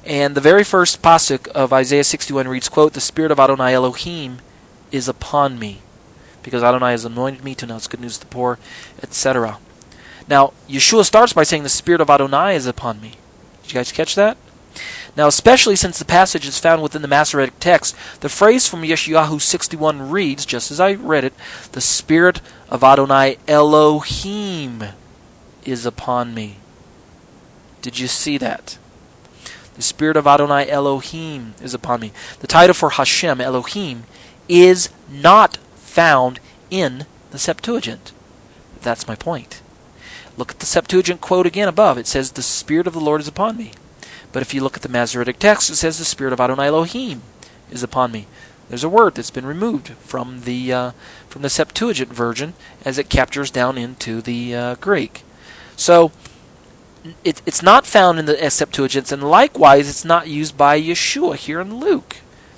And 0.05 0.35
the 0.35 0.41
very 0.43 0.65
first 0.65 1.01
pasuk 1.01 1.49
of 1.49 1.73
Isaiah 1.73 2.05
61 2.05 2.47
reads, 2.47 2.69
quote, 2.69 2.93
The 2.93 3.01
Spirit 3.01 3.33
of 3.33 3.41
Adonai 3.41 3.73
Elohim 3.73 4.41
is 4.93 5.09
upon 5.09 5.59
me, 5.59 5.81
because 6.43 6.63
Adonai 6.63 6.91
has 6.91 7.07
anointed 7.07 7.43
me 7.43 7.55
to 7.55 7.65
announce 7.65 7.87
good 7.87 8.01
news 8.01 8.19
to 8.19 8.21
the 8.21 8.31
poor, 8.35 8.59
etc. 9.03 9.57
Now, 10.29 10.53
Yeshua 10.69 11.07
starts 11.07 11.33
by 11.33 11.45
saying, 11.45 11.63
The 11.63 11.71
Spirit 11.71 12.03
of 12.03 12.11
Adonai 12.11 12.55
is 12.55 12.67
upon 12.67 13.01
me. 13.01 13.15
Did 13.63 13.73
you 13.73 13.79
guys 13.79 13.93
catch 13.93 14.15
that? 14.15 14.37
Now, 15.17 15.29
especially 15.29 15.77
since 15.77 15.99
the 15.99 16.05
passage 16.05 16.47
is 16.47 16.59
found 16.59 16.83
within 16.83 17.01
the 17.01 17.09
Masoretic 17.09 17.59
text, 17.59 17.97
the 18.21 18.29
phrase 18.29 18.69
from 18.69 18.83
Yeshayahu 18.83 19.41
61 19.41 20.11
reads, 20.11 20.45
just 20.45 20.71
as 20.71 20.79
I 20.79 20.93
read 20.93 21.25
it, 21.25 21.33
The 21.73 21.81
Spirit 21.81 22.43
of 22.69 22.85
Adonai 22.85 23.39
Elohim 23.49 24.85
is 25.65 25.87
upon 25.87 26.35
me. 26.35 26.57
Did 27.81 27.99
you 27.99 28.09
see 28.09 28.37
that? 28.39 28.77
The 29.75 29.83
Spirit 29.83 30.19
of 30.19 30.27
Adonai 30.27 30.69
Elohim 30.69 31.55
is 31.63 31.73
upon 31.73 32.01
me. 32.01 32.13
The 32.41 32.47
title 32.47 32.75
for 32.75 32.91
Hashem, 32.91 33.41
Elohim, 33.41 34.05
is 34.49 34.91
not 35.11 35.57
found 35.77 36.41
in 36.71 37.07
the 37.31 37.39
Septuagint. 37.39 38.13
That's 38.83 39.09
my 39.09 39.17
point. 39.17 39.63
Look 40.37 40.51
at 40.51 40.59
the 40.59 40.67
Septuagint 40.67 41.23
quote 41.23 41.47
again 41.47 41.69
above. 41.69 41.97
It 41.97 42.07
says, 42.07 42.33
The 42.33 42.43
Spirit 42.43 42.87
of 42.87 42.93
the 42.93 43.01
Lord 43.01 43.23
is 43.23 43.29
upon 43.29 43.57
me. 43.57 43.73
But 44.37 44.43
if 44.43 44.53
you 44.53 44.63
look 44.63 44.77
at 44.77 44.83
the 44.83 44.91
Masoretic 44.91 45.39
text, 45.39 45.71
it 45.71 45.77
says 45.77 45.97
the 45.97 46.05
Spirit 46.05 46.35
of 46.35 46.43
Adonai 46.43 46.67
Elohim 46.67 47.23
is 47.71 47.83
upon 47.83 48.13
me. 48.13 48.27
There's 48.69 48.85
a 48.85 48.89
word 48.91 49.15
that's 49.15 49.31
been 49.31 49.47
removed 49.47 49.89
from 49.95 50.43
the 50.43 50.71
uh, 50.75 50.91
from 51.27 51.41
the 51.41 51.49
Septuagint 51.49 52.13
version 52.13 52.53
as 52.85 52.99
it 52.99 53.09
captures 53.09 53.51
down 53.51 53.79
into 53.79 54.21
the 54.21 54.55
uh, 54.55 54.75
Greek. 54.75 55.23
So 55.75 56.13
it, 57.25 57.41
it's 57.47 57.63
not 57.63 57.87
found 57.87 58.19
in 58.19 58.27
the 58.27 58.51
Septuagint, 58.51 59.11
and 59.11 59.23
likewise, 59.23 59.89
it's 59.89 60.05
not 60.05 60.29
used 60.29 60.59
by 60.59 60.79
Yeshua 60.79 61.37
here 61.37 61.63
in 61.63 61.77
Luke, 61.77 62.17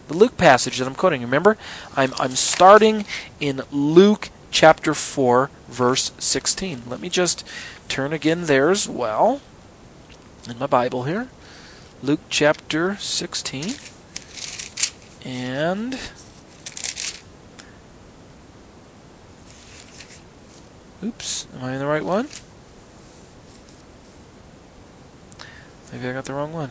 the 0.09 0.17
Luke 0.17 0.37
passage 0.37 0.79
that 0.79 0.88
I'm 0.88 0.97
quoting. 0.97 1.23
Remember, 1.23 1.57
I'm 1.97 2.12
I'm 2.19 2.35
starting 2.35 3.05
in 3.38 3.62
Luke 3.71 4.31
chapter 4.51 4.95
four, 4.95 5.49
verse 5.69 6.11
16. 6.19 6.83
Let 6.88 6.99
me 6.99 7.09
just 7.09 7.47
turn 7.87 8.12
again 8.12 8.47
there 8.47 8.71
as 8.71 8.88
well 8.88 9.41
in 10.51 10.59
my 10.59 10.67
Bible 10.67 11.05
here. 11.05 11.29
Luke 12.01 12.21
chapter 12.31 12.97
16. 12.97 13.75
And 15.25 15.99
Oops, 21.03 21.47
am 21.55 21.65
I 21.65 21.73
in 21.73 21.79
the 21.79 21.87
right 21.87 22.05
one? 22.05 22.29
Maybe 25.93 26.09
I 26.09 26.13
got 26.13 26.25
the 26.25 26.35
wrong 26.35 26.53
one. 26.53 26.71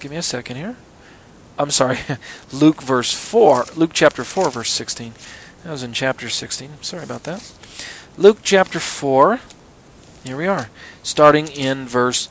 Give 0.00 0.10
me 0.10 0.16
a 0.16 0.22
second 0.22 0.56
here. 0.56 0.76
I'm 1.58 1.70
sorry. 1.70 1.98
Luke 2.52 2.82
verse 2.82 3.12
4, 3.12 3.66
Luke 3.76 3.90
chapter 3.92 4.24
4 4.24 4.50
verse 4.50 4.70
16. 4.70 5.14
That 5.62 5.70
was 5.70 5.82
in 5.82 5.92
chapter 5.92 6.28
16. 6.28 6.82
Sorry 6.82 7.04
about 7.04 7.24
that. 7.24 7.52
Luke 8.16 8.38
chapter 8.42 8.80
4. 8.80 9.40
Here 10.24 10.36
we 10.36 10.46
are. 10.46 10.70
Starting 11.02 11.48
in 11.48 11.86
verse 11.86 12.30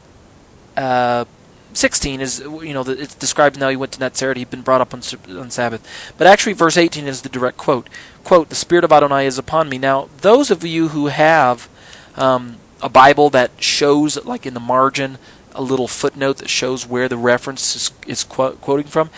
uh, 0.78 1.26
16 1.75 2.21
is, 2.21 2.39
you 2.39 2.73
know, 2.73 2.81
it's 2.81 3.15
described 3.15 3.59
now 3.59 3.69
he 3.69 3.75
went 3.75 3.91
to 3.93 3.99
Nazareth, 3.99 4.38
he'd 4.38 4.49
been 4.49 4.61
brought 4.61 4.81
up 4.81 4.93
on, 4.93 5.01
on 5.38 5.51
Sabbath. 5.51 6.13
But 6.17 6.27
actually, 6.27 6.53
verse 6.53 6.77
18 6.77 7.05
is 7.05 7.21
the 7.21 7.29
direct 7.29 7.57
quote. 7.57 7.89
Quote, 8.23 8.49
the 8.49 8.55
Spirit 8.55 8.83
of 8.83 8.91
Adonai 8.91 9.25
is 9.25 9.38
upon 9.38 9.69
me. 9.69 9.77
Now, 9.77 10.09
those 10.21 10.49
of 10.49 10.63
you 10.63 10.89
who 10.89 11.07
have 11.07 11.69
um, 12.15 12.57
a 12.81 12.89
Bible 12.89 13.29
that 13.31 13.61
shows, 13.61 14.23
like 14.25 14.45
in 14.45 14.53
the 14.53 14.59
margin, 14.59 15.17
a 15.53 15.61
little 15.61 15.88
footnote 15.88 16.38
that 16.38 16.49
shows 16.49 16.88
where 16.88 17.07
the 17.09 17.17
reference 17.17 17.75
is, 17.75 17.91
is 18.07 18.23
quote, 18.23 18.61
quoting 18.61 18.88
from, 18.88 19.09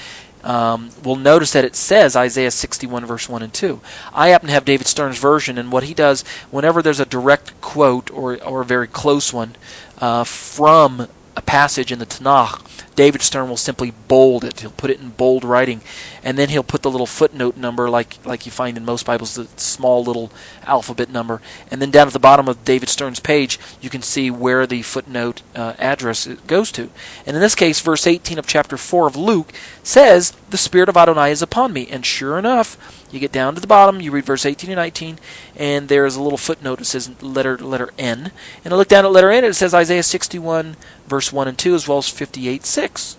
um, 0.43 0.91
will 1.03 1.15
notice 1.15 1.51
that 1.51 1.65
it 1.65 1.75
says 1.75 2.15
Isaiah 2.15 2.51
61, 2.51 3.05
verse 3.05 3.27
1 3.27 3.43
and 3.43 3.53
2. 3.53 3.81
I 4.13 4.29
happen 4.29 4.47
to 4.47 4.53
have 4.53 4.65
David 4.65 4.87
Stern's 4.87 5.19
version, 5.19 5.57
and 5.57 5.71
what 5.71 5.83
he 5.83 5.93
does, 5.93 6.23
whenever 6.51 6.81
there's 6.81 6.99
a 6.99 7.05
direct 7.05 7.59
quote 7.59 8.09
or, 8.11 8.41
or 8.43 8.61
a 8.61 8.65
very 8.65 8.87
close 8.87 9.33
one 9.33 9.55
uh, 9.99 10.23
from 10.23 11.07
a 11.37 11.41
passage 11.41 11.91
in 11.91 11.99
the 11.99 12.05
Tanakh, 12.05 12.65
David 12.95 13.21
Stern 13.21 13.47
will 13.47 13.57
simply 13.57 13.91
bold 14.07 14.43
it. 14.43 14.61
He'll 14.61 14.71
put 14.71 14.89
it 14.89 14.99
in 14.99 15.09
bold 15.09 15.43
writing, 15.43 15.81
and 16.23 16.35
then 16.35 16.49
he'll 16.49 16.63
put 16.63 16.81
the 16.81 16.89
little 16.89 17.05
footnote 17.05 17.55
number, 17.55 17.91
like 17.91 18.17
like 18.25 18.47
you 18.47 18.51
find 18.51 18.75
in 18.75 18.83
most 18.83 19.05
Bibles, 19.05 19.35
the 19.35 19.47
small 19.55 20.03
little 20.03 20.31
alphabet 20.63 21.11
number, 21.11 21.39
and 21.69 21.79
then 21.79 21.91
down 21.91 22.07
at 22.07 22.13
the 22.13 22.19
bottom 22.19 22.47
of 22.47 22.65
David 22.65 22.89
Stern's 22.89 23.19
page, 23.19 23.59
you 23.81 23.89
can 23.91 24.01
see 24.01 24.31
where 24.31 24.65
the 24.65 24.81
footnote 24.81 25.43
uh, 25.55 25.73
address 25.77 26.25
goes 26.47 26.71
to. 26.71 26.89
And 27.27 27.35
in 27.35 27.41
this 27.41 27.53
case, 27.53 27.79
verse 27.79 28.07
18 28.07 28.39
of 28.39 28.47
chapter 28.47 28.75
4 28.75 29.05
of 29.05 29.15
Luke 29.15 29.53
says, 29.83 30.33
"The 30.49 30.57
Spirit 30.57 30.89
of 30.89 30.97
Adonai 30.97 31.29
is 31.29 31.43
upon 31.43 31.71
me," 31.73 31.87
and 31.91 32.03
sure 32.03 32.39
enough, 32.39 32.77
you 33.11 33.19
get 33.19 33.31
down 33.31 33.55
to 33.55 33.61
the 33.61 33.67
bottom, 33.67 34.01
you 34.01 34.11
read 34.11 34.25
verse 34.25 34.45
18 34.45 34.69
and 34.69 34.77
19, 34.77 35.19
and 35.55 35.87
there 35.87 36.05
is 36.05 36.15
a 36.15 36.21
little 36.21 36.37
footnote 36.37 36.79
that 36.79 36.85
says 36.85 37.21
letter 37.21 37.57
letter 37.57 37.91
N. 37.97 38.31
And 38.65 38.73
I 38.73 38.77
look 38.77 38.89
down 38.89 39.05
at 39.05 39.11
letter 39.11 39.31
N, 39.31 39.43
and 39.43 39.51
it 39.51 39.55
says 39.55 39.73
Isaiah 39.73 40.03
61, 40.03 40.75
verse 41.07 41.31
1 41.31 41.47
and 41.47 41.57
2, 41.57 41.75
as 41.75 41.87
well 41.87 41.99
as 41.99 42.09
58, 42.09 42.65
6. 42.65 43.17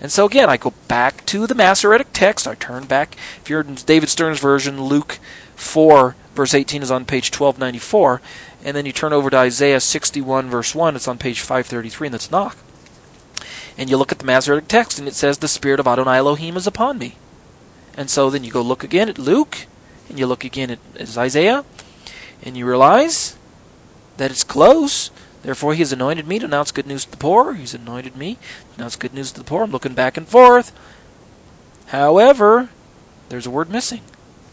And 0.00 0.10
so 0.10 0.26
again, 0.26 0.50
I 0.50 0.56
go 0.56 0.72
back 0.88 1.24
to 1.26 1.46
the 1.46 1.54
Masoretic 1.54 2.08
text. 2.12 2.48
I 2.48 2.56
turn 2.56 2.86
back. 2.86 3.16
If 3.40 3.48
you're 3.48 3.60
in 3.60 3.74
David 3.74 4.08
Stern's 4.08 4.40
version, 4.40 4.82
Luke 4.82 5.20
4, 5.54 6.16
verse 6.34 6.54
18 6.54 6.82
is 6.82 6.90
on 6.90 7.04
page 7.04 7.30
1294. 7.30 8.20
And 8.64 8.76
then 8.76 8.84
you 8.84 8.92
turn 8.92 9.12
over 9.12 9.30
to 9.30 9.36
Isaiah 9.36 9.78
61, 9.78 10.50
verse 10.50 10.74
1. 10.74 10.96
It's 10.96 11.06
on 11.06 11.18
page 11.18 11.40
533 11.40 12.06
in 12.06 12.12
the 12.12 12.18
Tanakh. 12.18 12.56
And 13.78 13.88
you 13.88 13.96
look 13.96 14.10
at 14.10 14.18
the 14.18 14.24
Masoretic 14.24 14.66
text, 14.66 14.98
and 14.98 15.06
it 15.06 15.14
says, 15.14 15.38
The 15.38 15.48
Spirit 15.48 15.78
of 15.78 15.86
Adonai 15.86 16.18
Elohim 16.18 16.56
is 16.56 16.66
upon 16.66 16.98
me. 16.98 17.16
And 17.96 18.08
so 18.08 18.30
then 18.30 18.44
you 18.44 18.50
go 18.50 18.62
look 18.62 18.82
again 18.82 19.08
at 19.08 19.18
Luke, 19.18 19.66
and 20.08 20.18
you 20.18 20.26
look 20.26 20.44
again 20.44 20.70
at, 20.70 20.78
at 20.98 21.16
Isaiah, 21.16 21.64
and 22.42 22.56
you 22.56 22.66
realize 22.66 23.36
that 24.16 24.30
it's 24.30 24.44
close. 24.44 25.10
Therefore, 25.42 25.74
he 25.74 25.80
has 25.80 25.92
anointed 25.92 26.26
me 26.26 26.38
to 26.38 26.46
announce 26.46 26.70
good 26.70 26.86
news 26.86 27.04
to 27.04 27.10
the 27.10 27.16
poor. 27.16 27.54
He's 27.54 27.74
anointed 27.74 28.16
me 28.16 28.34
to 28.34 28.78
announce 28.78 28.96
good 28.96 29.14
news 29.14 29.32
to 29.32 29.40
the 29.40 29.44
poor. 29.44 29.64
I'm 29.64 29.70
looking 29.70 29.94
back 29.94 30.16
and 30.16 30.26
forth. 30.26 30.72
However, 31.86 32.70
there's 33.28 33.46
a 33.46 33.50
word 33.50 33.68
missing. 33.68 34.02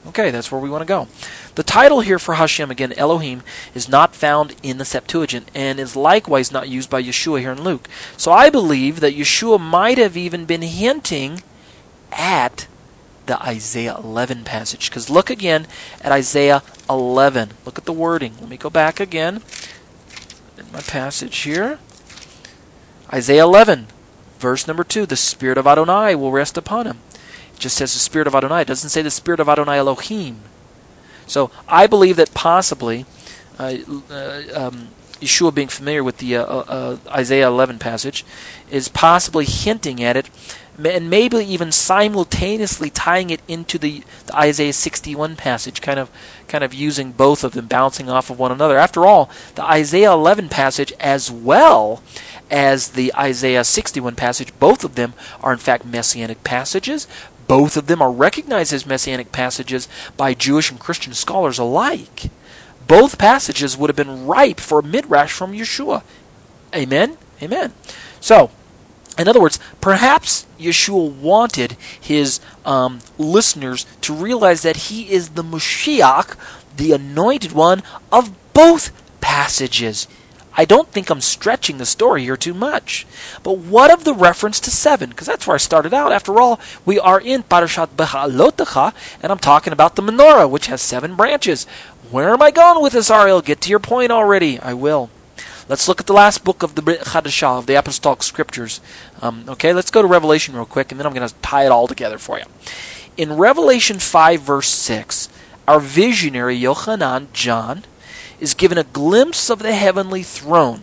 Okay, 0.07 0.31
that's 0.31 0.51
where 0.51 0.61
we 0.61 0.69
want 0.69 0.81
to 0.81 0.87
go. 0.87 1.07
The 1.55 1.63
title 1.63 1.99
here 1.99 2.19
for 2.19 2.35
Hashem, 2.35 2.71
again, 2.71 2.93
Elohim, 2.93 3.43
is 3.75 3.89
not 3.89 4.15
found 4.15 4.55
in 4.63 4.77
the 4.77 4.85
Septuagint 4.85 5.51
and 5.53 5.79
is 5.79 5.95
likewise 5.95 6.51
not 6.51 6.69
used 6.69 6.89
by 6.89 7.03
Yeshua 7.03 7.41
here 7.41 7.51
in 7.51 7.61
Luke. 7.61 7.89
So 8.15 8.31
I 8.31 8.49
believe 8.49 9.01
that 9.01 9.13
Yeshua 9.13 9.59
might 9.59 9.97
have 9.97 10.15
even 10.15 10.45
been 10.45 10.61
hinting 10.61 11.43
at 12.13 12.67
the 13.29 13.41
Isaiah 13.43 13.95
11 13.95 14.43
passage. 14.43 14.89
Because 14.89 15.09
look 15.09 15.29
again 15.29 15.67
at 16.01 16.11
Isaiah 16.11 16.63
11. 16.89 17.51
Look 17.63 17.77
at 17.77 17.85
the 17.85 17.93
wording. 17.93 18.33
Let 18.41 18.49
me 18.49 18.57
go 18.57 18.71
back 18.71 18.99
again 18.99 19.43
in 20.57 20.71
my 20.73 20.81
passage 20.81 21.37
here. 21.39 21.79
Isaiah 23.13 23.43
11, 23.43 23.87
verse 24.39 24.67
number 24.67 24.83
2 24.83 25.05
The 25.05 25.15
Spirit 25.15 25.59
of 25.59 25.67
Adonai 25.67 26.15
will 26.15 26.31
rest 26.31 26.57
upon 26.57 26.87
him. 26.87 26.97
It 27.53 27.59
just 27.59 27.77
says 27.77 27.93
the 27.93 27.99
Spirit 27.99 28.27
of 28.27 28.33
Adonai. 28.33 28.61
It 28.61 28.67
doesn't 28.67 28.89
say 28.89 29.03
the 29.03 29.11
Spirit 29.11 29.39
of 29.39 29.47
Adonai 29.47 29.77
Elohim. 29.77 30.41
So 31.27 31.51
I 31.67 31.85
believe 31.85 32.15
that 32.15 32.33
possibly 32.33 33.05
uh, 33.59 33.75
uh, 34.09 34.41
um, 34.55 34.87
Yeshua 35.21 35.53
being 35.53 35.67
familiar 35.67 36.03
with 36.03 36.17
the 36.17 36.37
uh, 36.37 36.43
uh, 36.43 36.65
uh 36.67 36.97
Isaiah 37.11 37.47
11 37.47 37.77
passage 37.77 38.25
is 38.71 38.87
possibly 38.87 39.45
hinting 39.45 40.01
at 40.01 40.17
it 40.17 40.29
and 40.85 41.09
maybe 41.09 41.37
even 41.37 41.71
simultaneously 41.71 42.89
tying 42.89 43.29
it 43.29 43.41
into 43.47 43.77
the, 43.77 44.03
the, 44.25 44.35
Isaiah 44.35 44.73
61 44.73 45.35
passage, 45.35 45.81
kind 45.81 45.99
of 45.99 46.09
kind 46.47 46.63
of 46.63 46.73
using 46.73 47.11
both 47.11 47.43
of 47.43 47.53
them, 47.53 47.67
bouncing 47.67 48.09
off 48.09 48.29
of 48.29 48.39
one 48.39 48.51
another. 48.51 48.77
After 48.77 49.05
all, 49.05 49.29
the 49.55 49.63
Isaiah 49.63 50.11
11 50.11 50.49
passage 50.49 50.93
as 50.99 51.29
well 51.29 52.01
as 52.49 52.89
the 52.89 53.13
Isaiah 53.15 53.63
61 53.63 54.15
passage, 54.15 54.57
both 54.59 54.83
of 54.83 54.95
them 54.95 55.13
are 55.41 55.51
in 55.53 55.59
fact 55.59 55.85
messianic 55.85 56.43
passages. 56.43 57.07
Both 57.47 57.77
of 57.77 57.87
them 57.87 58.01
are 58.01 58.11
recognized 58.11 58.73
as 58.73 58.85
messianic 58.85 59.31
passages 59.31 59.87
by 60.17 60.33
Jewish 60.33 60.69
and 60.69 60.79
Christian 60.79 61.13
scholars 61.13 61.57
alike. 61.57 62.29
Both 62.87 63.17
passages 63.17 63.77
would 63.77 63.89
have 63.89 63.95
been 63.95 64.27
ripe 64.27 64.59
for 64.59 64.81
midrash 64.81 65.31
from 65.31 65.53
Yeshua. 65.53 66.03
Amen. 66.75 67.17
Amen. 67.41 67.73
So, 68.19 68.51
in 69.19 69.27
other 69.27 69.41
words, 69.41 69.59
perhaps 69.81 70.45
Yeshua 70.59 71.13
wanted 71.15 71.73
his 71.99 72.39
um, 72.65 72.99
listeners 73.17 73.85
to 74.01 74.13
realize 74.13 74.61
that 74.61 74.77
he 74.87 75.11
is 75.11 75.29
the 75.29 75.43
Mashiach, 75.43 76.35
the 76.75 76.93
anointed 76.93 77.51
one 77.51 77.83
of 78.11 78.33
both 78.53 78.91
passages. 79.19 80.07
I 80.55 80.65
don't 80.65 80.89
think 80.89 81.09
I'm 81.09 81.21
stretching 81.21 81.77
the 81.77 81.85
story 81.85 82.23
here 82.23 82.35
too 82.35 82.53
much. 82.53 83.05
But 83.43 83.59
what 83.59 83.91
of 83.91 84.03
the 84.03 84.13
reference 84.13 84.59
to 84.61 84.71
seven? 84.71 85.09
Because 85.09 85.27
that's 85.27 85.47
where 85.47 85.55
I 85.55 85.57
started 85.57 85.93
out. 85.93 86.11
After 86.11 86.39
all, 86.41 86.59
we 86.85 86.99
are 86.99 87.21
in 87.21 87.43
Parashat 87.43 87.89
Beha'alotecha, 87.95 88.93
and 89.21 89.31
I'm 89.31 89.39
talking 89.39 89.71
about 89.71 89.95
the 89.95 90.01
menorah, 90.01 90.49
which 90.49 90.67
has 90.67 90.81
seven 90.81 91.15
branches. 91.15 91.65
Where 92.11 92.29
am 92.31 92.41
I 92.41 92.51
going 92.51 92.81
with 92.81 92.93
this, 92.93 93.11
Ariel? 93.11 93.41
Get 93.41 93.61
to 93.61 93.69
your 93.69 93.79
point 93.79 94.11
already. 94.11 94.59
I 94.59 94.73
will. 94.73 95.09
Let's 95.69 95.87
look 95.87 95.99
at 95.99 96.07
the 96.07 96.13
last 96.13 96.43
book 96.43 96.63
of 96.63 96.73
the 96.73 96.81
Brit 96.81 97.01
Chadashah, 97.01 97.59
of 97.59 97.67
the 97.67 97.75
Apostolic 97.75 98.23
Scriptures. 98.23 98.81
Um, 99.21 99.45
okay, 99.47 99.71
let's 99.71 99.91
go 99.91 100.01
to 100.01 100.07
Revelation 100.07 100.55
real 100.55 100.65
quick, 100.65 100.91
and 100.91 100.99
then 100.99 101.05
I'm 101.05 101.13
going 101.13 101.29
to 101.29 101.35
tie 101.43 101.63
it 101.63 101.71
all 101.71 101.87
together 101.87 102.17
for 102.17 102.39
you. 102.39 102.45
In 103.17 103.37
Revelation 103.37 103.99
5, 103.99 104.41
verse 104.41 104.69
6, 104.69 105.29
our 105.67 105.79
visionary, 105.79 106.59
Yochanan, 106.59 107.31
John, 107.33 107.83
is 108.39 108.55
given 108.55 108.79
a 108.79 108.83
glimpse 108.83 109.51
of 109.51 109.59
the 109.59 109.75
heavenly 109.75 110.23
throne. 110.23 110.81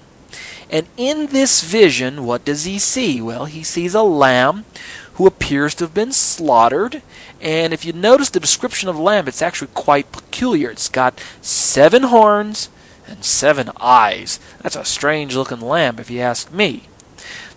And 0.71 0.87
in 0.97 1.27
this 1.27 1.65
vision, 1.65 2.25
what 2.25 2.45
does 2.45 2.63
he 2.63 2.79
see? 2.79 3.21
Well, 3.21 3.47
he 3.47 3.65
sees 3.65 3.93
a 3.93 4.05
lamb 4.05 4.67
who 5.15 5.27
appears 5.27 5.75
to 5.77 5.85
have 5.85 5.95
been 5.95 6.13
slaughtered. 6.13 7.03
And 7.41 7.73
if 7.73 7.85
you 7.85 7.93
notice 7.93 8.31
the 8.31 8.39
description 8.39 8.89
of 8.89 8.95
the 8.95 9.03
lamb, 9.03 9.27
it's 9.27 9.43
actually 9.43 9.71
quite 9.75 10.13
peculiar. 10.13 10.71
It's 10.71 10.89
got 10.89 11.21
seven 11.41 12.05
horns 12.05 12.69
and 13.07 13.25
seven 13.25 13.71
eyes. 13.81 14.41
That's 14.63 14.77
a 14.77 14.85
strange 14.85 15.35
looking 15.35 15.61
lamb, 15.61 15.99
if 15.99 16.11
you 16.11 16.21
ask 16.21 16.53
me. 16.53 16.89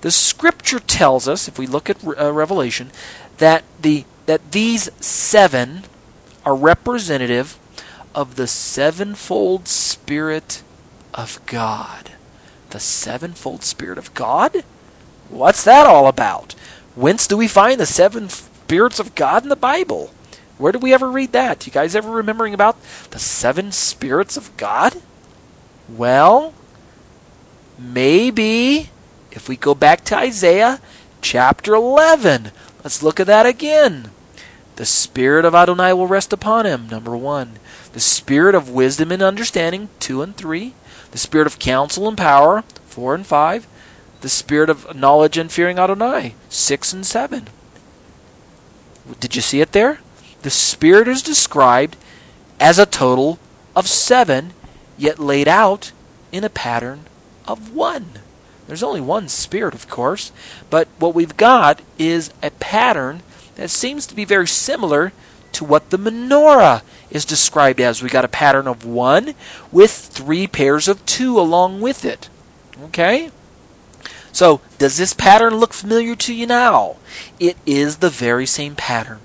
The 0.02 0.12
scripture 0.12 0.80
tells 0.80 1.28
us, 1.28 1.48
if 1.48 1.60
we 1.60 1.68
look 1.68 1.90
at 1.90 2.06
uh, 2.06 2.32
Revelation, 2.32 2.92
that 3.38 3.64
the 3.82 4.06
that 4.26 4.52
these 4.52 4.90
seven 5.04 5.84
are 6.46 6.56
representative 6.56 7.58
of 8.14 8.36
the 8.36 8.48
sevenfold 8.48 9.68
Spirit 9.68 10.62
of 11.14 11.40
God. 11.46 12.12
The 12.70 12.80
sevenfold 12.80 13.64
Spirit 13.64 13.98
of 13.98 14.14
God? 14.14 14.64
What's 15.30 15.64
that 15.64 15.88
all 15.88 16.08
about? 16.08 16.54
Whence 16.96 17.28
do 17.28 17.38
we 17.38 17.48
find 17.48 17.80
the 17.80 17.86
seven 17.86 18.30
spirits 18.30 19.00
of 19.00 19.16
God 19.16 19.44
in 19.44 19.50
the 19.50 19.56
Bible? 19.56 20.12
Where 20.58 20.72
did 20.72 20.84
we 20.84 20.94
ever 20.94 21.10
read 21.10 21.32
that? 21.32 21.66
You 21.66 21.72
guys 21.72 21.96
ever 21.96 22.12
remembering 22.12 22.54
about 22.54 22.78
the 23.12 23.20
seven 23.20 23.72
spirits 23.72 24.38
of 24.38 24.56
God? 24.58 25.02
Well, 25.96 26.54
maybe 27.78 28.90
if 29.32 29.50
we 29.50 29.56
go 29.56 29.74
back 29.74 30.04
to 30.06 30.18
Isaiah 30.18 30.80
chapter 31.22 31.74
11, 31.74 32.52
let's 32.84 33.04
look 33.04 33.20
at 33.20 33.28
that 33.28 33.46
again. 33.46 34.12
The 34.76 34.86
Spirit 34.86 35.46
of 35.46 35.54
Adonai 35.54 35.94
will 35.94 36.08
rest 36.08 36.32
upon 36.32 36.66
him, 36.66 36.88
number 36.88 37.18
one. 37.18 37.60
The 37.94 38.00
Spirit 38.00 38.56
of 38.56 38.70
wisdom 38.70 39.12
and 39.12 39.22
understanding, 39.22 39.90
two 40.00 40.22
and 40.22 40.36
three. 40.38 40.74
The 41.12 41.18
Spirit 41.18 41.48
of 41.48 41.60
counsel 41.60 42.08
and 42.08 42.18
power, 42.18 42.62
four 42.86 43.14
and 43.14 43.26
five. 43.26 43.68
The 44.22 44.30
Spirit 44.30 44.70
of 44.70 44.96
knowledge 44.96 45.38
and 45.38 45.52
fearing 45.52 45.80
Adonai, 45.80 46.36
six 46.50 46.94
and 46.94 47.06
seven. 47.06 47.48
Did 49.20 49.36
you 49.36 49.42
see 49.42 49.60
it 49.60 49.72
there? 49.72 50.00
The 50.44 50.50
Spirit 50.50 51.08
is 51.08 51.22
described 51.22 51.98
as 52.60 52.80
a 52.80 52.86
total 52.86 53.40
of 53.76 53.88
seven 53.88 54.54
yet 55.00 55.18
laid 55.18 55.48
out 55.48 55.92
in 56.32 56.44
a 56.44 56.50
pattern 56.50 57.06
of 57.48 57.74
one. 57.74 58.20
There's 58.68 58.84
only 58.84 59.02
one 59.02 59.28
spirit, 59.30 59.74
of 59.74 59.90
course, 59.90 60.32
but 60.70 60.88
what 61.00 61.16
we've 61.16 61.36
got 61.36 61.82
is 61.98 62.32
a 62.44 62.52
pattern 62.52 63.24
that 63.56 63.72
seems 63.72 64.06
to 64.06 64.16
be 64.16 64.26
very 64.26 64.48
similar 64.48 65.12
to 65.54 65.66
what 65.66 65.90
the 65.90 65.98
menorah 65.98 66.84
is 67.10 67.26
described 67.26 67.82
as. 67.82 68.04
We've 68.04 68.12
got 68.12 68.26
a 68.26 68.30
pattern 68.30 68.68
of 68.68 68.86
one 68.86 69.34
with 69.72 69.92
three 69.92 70.46
pairs 70.46 70.88
of 70.88 71.04
two 71.08 71.40
along 71.40 71.82
with 71.82 72.06
it. 72.06 72.30
Okay? 72.84 73.32
So, 74.32 74.62
does 74.78 74.98
this 74.98 75.14
pattern 75.14 75.56
look 75.56 75.74
familiar 75.74 76.16
to 76.18 76.34
you 76.34 76.46
now? 76.46 76.98
It 77.40 77.58
is 77.66 77.98
the 77.98 78.12
very 78.12 78.46
same 78.46 78.76
pattern 78.76 79.20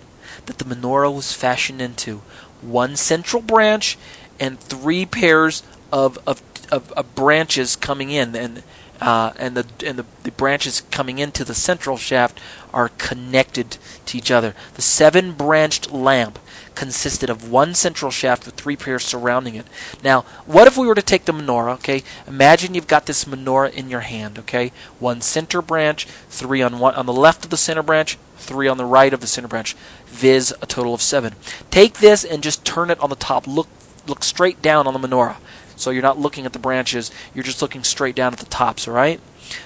that 0.46 0.58
the 0.58 0.64
menorah 0.64 1.14
was 1.14 1.34
fashioned 1.34 1.82
into. 1.82 2.22
One 2.62 2.96
central 2.96 3.42
branch 3.42 3.98
and 4.40 4.58
three 4.58 5.06
pairs 5.06 5.62
of 5.92 6.18
of, 6.26 6.42
of, 6.70 6.92
of 6.92 7.14
branches 7.14 7.76
coming 7.76 8.10
in, 8.10 8.34
and 8.34 8.62
uh, 9.00 9.32
and 9.38 9.56
the 9.56 9.66
and 9.86 9.98
the, 9.98 10.06
the 10.22 10.30
branches 10.32 10.82
coming 10.90 11.18
into 11.18 11.44
the 11.44 11.54
central 11.54 11.96
shaft 11.96 12.40
are 12.72 12.88
connected 12.90 13.76
to 14.06 14.18
each 14.18 14.30
other. 14.30 14.54
The 14.74 14.82
seven 14.82 15.32
branched 15.32 15.92
lamp 15.92 16.38
consisted 16.74 17.30
of 17.30 17.50
one 17.50 17.74
central 17.74 18.10
shaft 18.10 18.46
with 18.46 18.54
three 18.56 18.76
pairs 18.76 19.04
surrounding 19.04 19.54
it. 19.54 19.66
Now, 20.02 20.22
what 20.46 20.66
if 20.66 20.76
we 20.76 20.86
were 20.86 20.94
to 20.94 21.02
take 21.02 21.24
the 21.24 21.32
menorah, 21.32 21.74
okay? 21.74 22.02
Imagine 22.26 22.74
you've 22.74 22.88
got 22.88 23.06
this 23.06 23.24
menorah 23.24 23.72
in 23.72 23.90
your 23.90 24.00
hand, 24.00 24.38
okay? 24.40 24.72
One 24.98 25.20
center 25.20 25.62
branch, 25.62 26.06
three 26.28 26.62
on 26.62 26.78
one 26.78 26.94
on 26.94 27.06
the 27.06 27.12
left 27.12 27.44
of 27.44 27.50
the 27.50 27.56
center 27.56 27.82
branch, 27.82 28.18
three 28.36 28.68
on 28.68 28.76
the 28.76 28.84
right 28.84 29.12
of 29.12 29.20
the 29.20 29.26
center 29.26 29.48
branch, 29.48 29.74
viz 30.06 30.54
a 30.62 30.66
total 30.66 30.94
of 30.94 31.02
7. 31.02 31.34
Take 31.70 31.94
this 31.94 32.24
and 32.24 32.42
just 32.42 32.64
turn 32.64 32.90
it 32.90 33.00
on 33.00 33.10
the 33.10 33.16
top. 33.16 33.46
Look 33.46 33.68
look 34.06 34.24
straight 34.24 34.60
down 34.62 34.86
on 34.86 34.92
the 34.92 35.08
menorah. 35.08 35.36
So 35.76 35.90
you're 35.90 36.02
not 36.02 36.18
looking 36.18 36.46
at 36.46 36.52
the 36.52 36.58
branches, 36.58 37.10
you're 37.34 37.44
just 37.44 37.60
looking 37.60 37.82
straight 37.82 38.14
down 38.14 38.32
at 38.32 38.38
the 38.38 38.46
tops, 38.46 38.86
all 38.86 38.94
right? 38.94 39.20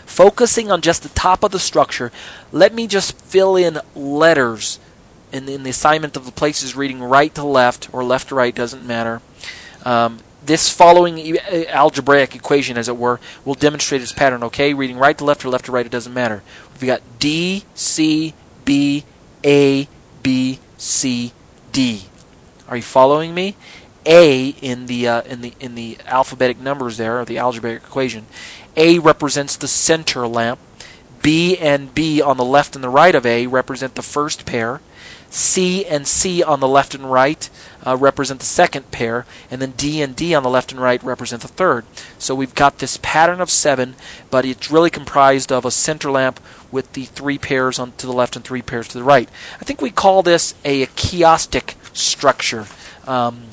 Focusing 0.07 0.71
on 0.71 0.81
just 0.81 1.03
the 1.03 1.11
top 1.11 1.45
of 1.45 1.53
the 1.53 1.59
structure, 1.59 2.11
let 2.51 2.75
me 2.75 2.87
just 2.87 3.17
fill 3.21 3.57
in 3.57 3.79
letters 3.95 4.81
in, 5.33 5.49
in 5.49 5.63
the 5.63 5.71
assignment 5.71 6.17
of 6.17 6.25
the 6.25 6.33
places 6.33 6.75
reading 6.75 7.03
right 7.03 7.35
to 7.35 7.45
left 7.45 7.93
or 7.93 8.03
left 8.03 8.29
to 8.29 8.35
right, 8.35 8.55
doesn't 8.55 8.87
matter. 8.87 9.21
Um, 9.85 10.21
this 10.45 10.73
following 10.73 11.39
algebraic 11.69 12.35
equation, 12.35 12.79
as 12.79 12.89
it 12.89 12.97
were, 12.97 13.21
will 13.45 13.55
demonstrate 13.55 14.01
its 14.01 14.13
pattern, 14.13 14.43
okay? 14.45 14.73
Reading 14.73 14.97
right 14.97 15.17
to 15.19 15.25
left 15.25 15.45
or 15.45 15.49
left 15.49 15.67
to 15.67 15.73
right, 15.73 15.85
it 15.85 15.93
doesn't 15.93 16.15
matter. 16.15 16.43
We've 16.81 16.87
got 16.87 17.03
D, 17.19 17.65
C, 17.75 18.35
B, 18.65 19.05
A, 19.45 19.89
B, 20.23 20.59
C, 20.79 21.33
D. 21.73 22.05
Are 22.69 22.77
you 22.77 22.83
following 22.83 23.35
me? 23.35 23.57
A 24.09 24.49
in 24.63 24.87
the 24.87 25.07
uh, 25.07 25.23
in 25.23 25.43
the 25.43 25.53
in 25.61 25.75
the 25.77 25.99
alphabetic 26.07 26.59
numbers 26.59 26.97
there, 26.97 27.21
or 27.21 27.25
the 27.25 27.39
algebraic 27.39 27.83
equation. 27.83 28.27
A 28.77 28.99
represents 28.99 29.57
the 29.57 29.69
center 29.69 30.27
lamp. 30.27 30.59
B 31.21 31.59
and 31.59 31.95
B 31.95 32.23
on 32.23 32.37
the 32.37 32.45
left 32.45 32.75
and 32.75 32.83
the 32.83 32.89
right 32.89 33.15
of 33.15 33.27
A 33.27 33.47
represent 33.47 33.97
the 33.97 34.03
first 34.03 34.47
pair. 34.47 34.81
C 35.31 35.85
and 35.85 36.07
C 36.07 36.43
on 36.43 36.61
the 36.61 36.69
left 36.69 36.95
and 36.95 37.11
right 37.11 37.51
uh, 37.87 37.97
represent 37.97 38.41
the 38.41 38.47
second 38.47 38.91
pair, 38.91 39.27
and 39.51 39.61
then 39.61 39.73
D 39.73 40.01
and 40.01 40.17
D 40.17 40.35
on 40.35 40.43
the 40.43 40.49
left 40.49 40.73
and 40.73 40.81
right 40.81 41.03
represent 41.03 41.43
the 41.43 41.49
third. 41.49 41.85
So 42.19 42.35
we've 42.35 42.55
got 42.55 42.79
this 42.79 42.99
pattern 43.03 43.41
of 43.41 43.51
seven, 43.51 43.95
but 44.31 44.47
it's 44.47 44.71
really 44.71 44.91
comprised 44.91 45.53
of 45.53 45.67
a 45.67 45.71
center 45.71 46.11
lamp 46.11 46.41
with 46.73 46.93
the 46.95 47.05
three 47.05 47.37
pairs 47.37 47.79
on 47.79 47.93
to 47.99 48.07
the 48.07 48.13
left 48.13 48.37
and 48.37 48.45
three 48.45 48.63
pairs 48.63 48.89
to 48.89 48.99
the 48.99 49.05
right. 49.05 49.29
I 49.61 49.65
think 49.65 49.83
we 49.83 49.91
call 49.91 50.23
this 50.23 50.55
a 50.65 50.87
chiastic 50.87 51.75
structure. 51.95 52.67
Um, 53.07 53.49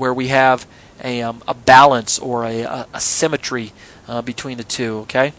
where 0.00 0.14
we 0.14 0.28
have 0.28 0.66
a, 1.04 1.22
um, 1.22 1.42
a 1.46 1.54
balance 1.54 2.18
or 2.18 2.44
a, 2.44 2.62
a, 2.62 2.86
a 2.94 3.00
symmetry 3.00 3.72
uh, 4.08 4.22
between 4.22 4.56
the 4.56 4.64
two. 4.64 4.98
Okay, 5.00 5.32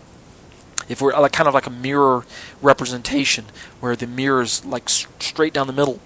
if 0.88 1.02
we're 1.02 1.18
like 1.20 1.34
kind 1.34 1.48
of 1.48 1.54
like 1.54 1.68
a 1.68 1.72
mirror 1.72 2.26
representation 2.62 3.46
where 3.80 3.96
the 3.96 4.08
mirror 4.08 4.42
is 4.42 4.64
like 4.64 4.88
straight 4.88 5.54
down 5.54 5.68
the 5.68 5.74
middle, 5.74 6.00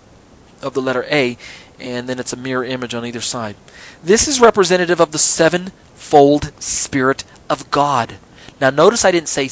of 0.62 0.74
the 0.74 0.82
letter 0.82 1.06
A, 1.10 1.38
and 1.80 2.08
then 2.08 2.20
it's 2.20 2.34
a 2.34 2.38
mirror 2.38 2.64
image 2.64 2.94
on 2.94 3.06
either 3.06 3.22
side. 3.22 3.56
This 4.04 4.28
is 4.28 4.40
representative 4.40 5.00
of 5.00 5.12
the 5.12 5.20
sevenfold 5.20 6.52
Spirit 6.62 7.24
of 7.50 7.70
God. 7.72 8.16
Now, 8.60 8.70
notice 8.70 9.06
I 9.06 9.12
didn't 9.12 9.30
say 9.30 9.50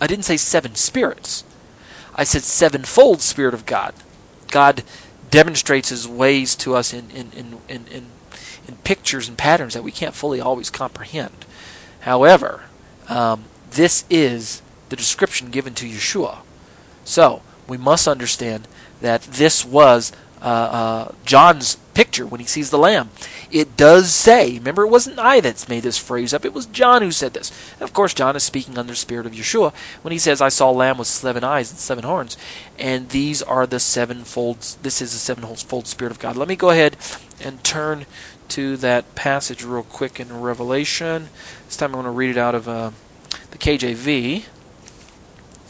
I 0.00 0.06
didn't 0.06 0.24
say 0.24 0.36
seven 0.36 0.74
spirits. 0.74 1.44
I 2.14 2.24
said 2.24 2.42
sevenfold 2.42 3.20
Spirit 3.20 3.54
of 3.54 3.66
God. 3.66 3.94
God 4.50 4.82
demonstrates 5.30 5.88
His 5.88 6.06
ways 6.08 6.54
to 6.56 6.74
us 6.74 6.92
in 6.92 7.10
in, 7.10 7.32
in, 7.32 7.58
in, 7.68 7.86
in, 7.88 8.06
in 8.66 8.76
pictures 8.78 9.28
and 9.28 9.38
patterns 9.38 9.74
that 9.74 9.84
we 9.84 9.92
can't 9.92 10.14
fully 10.14 10.40
always 10.40 10.70
comprehend. 10.70 11.44
However, 12.00 12.64
um, 13.08 13.44
this 13.70 14.04
is 14.08 14.62
the 14.88 14.96
description 14.96 15.50
given 15.50 15.74
to 15.74 15.86
Yeshua. 15.86 16.38
So 17.04 17.42
we 17.66 17.76
must 17.76 18.08
understand 18.08 18.68
that 19.00 19.22
this 19.22 19.64
was 19.64 20.12
uh, 20.40 20.44
uh, 20.44 21.12
John's 21.24 21.76
picture 21.94 22.26
when 22.26 22.40
he 22.40 22.46
sees 22.46 22.70
the 22.70 22.78
lamb. 22.78 23.08
It 23.50 23.76
does 23.76 24.12
say, 24.12 24.54
remember, 24.54 24.82
it 24.82 24.90
wasn't 24.90 25.18
I 25.18 25.40
that's 25.40 25.68
made 25.68 25.84
this 25.84 25.96
phrase 25.96 26.34
up, 26.34 26.44
it 26.44 26.52
was 26.52 26.66
John 26.66 27.02
who 27.02 27.12
said 27.12 27.32
this. 27.32 27.50
And 27.74 27.82
of 27.82 27.94
course, 27.94 28.12
John 28.12 28.36
is 28.36 28.42
speaking 28.42 28.76
under 28.76 28.92
the 28.92 28.96
spirit 28.96 29.26
of 29.26 29.32
Yeshua 29.32 29.72
when 30.02 30.12
he 30.12 30.18
says, 30.18 30.42
I 30.42 30.48
saw 30.50 30.70
a 30.70 30.72
lamb 30.72 30.98
with 30.98 31.06
seven 31.06 31.44
eyes 31.44 31.70
and 31.70 31.78
seven 31.78 32.04
horns. 32.04 32.36
And 32.78 33.08
these 33.08 33.42
are 33.42 33.66
the 33.66 33.80
sevenfold, 33.80 34.58
this 34.82 35.00
is 35.00 35.12
the 35.12 35.18
sevenfold 35.18 35.86
spirit 35.86 36.10
of 36.10 36.18
God. 36.18 36.36
Let 36.36 36.48
me 36.48 36.56
go 36.56 36.70
ahead 36.70 36.96
and 37.40 37.62
turn 37.64 38.06
to 38.50 38.76
that 38.78 39.14
passage 39.14 39.64
real 39.64 39.82
quick 39.82 40.20
in 40.20 40.40
Revelation. 40.40 41.28
This 41.66 41.76
time 41.76 41.90
I'm 41.90 42.02
going 42.02 42.04
to 42.04 42.10
read 42.10 42.30
it 42.30 42.38
out 42.38 42.54
of 42.54 42.68
uh, 42.68 42.90
the 43.50 43.58
KJV. 43.58 44.44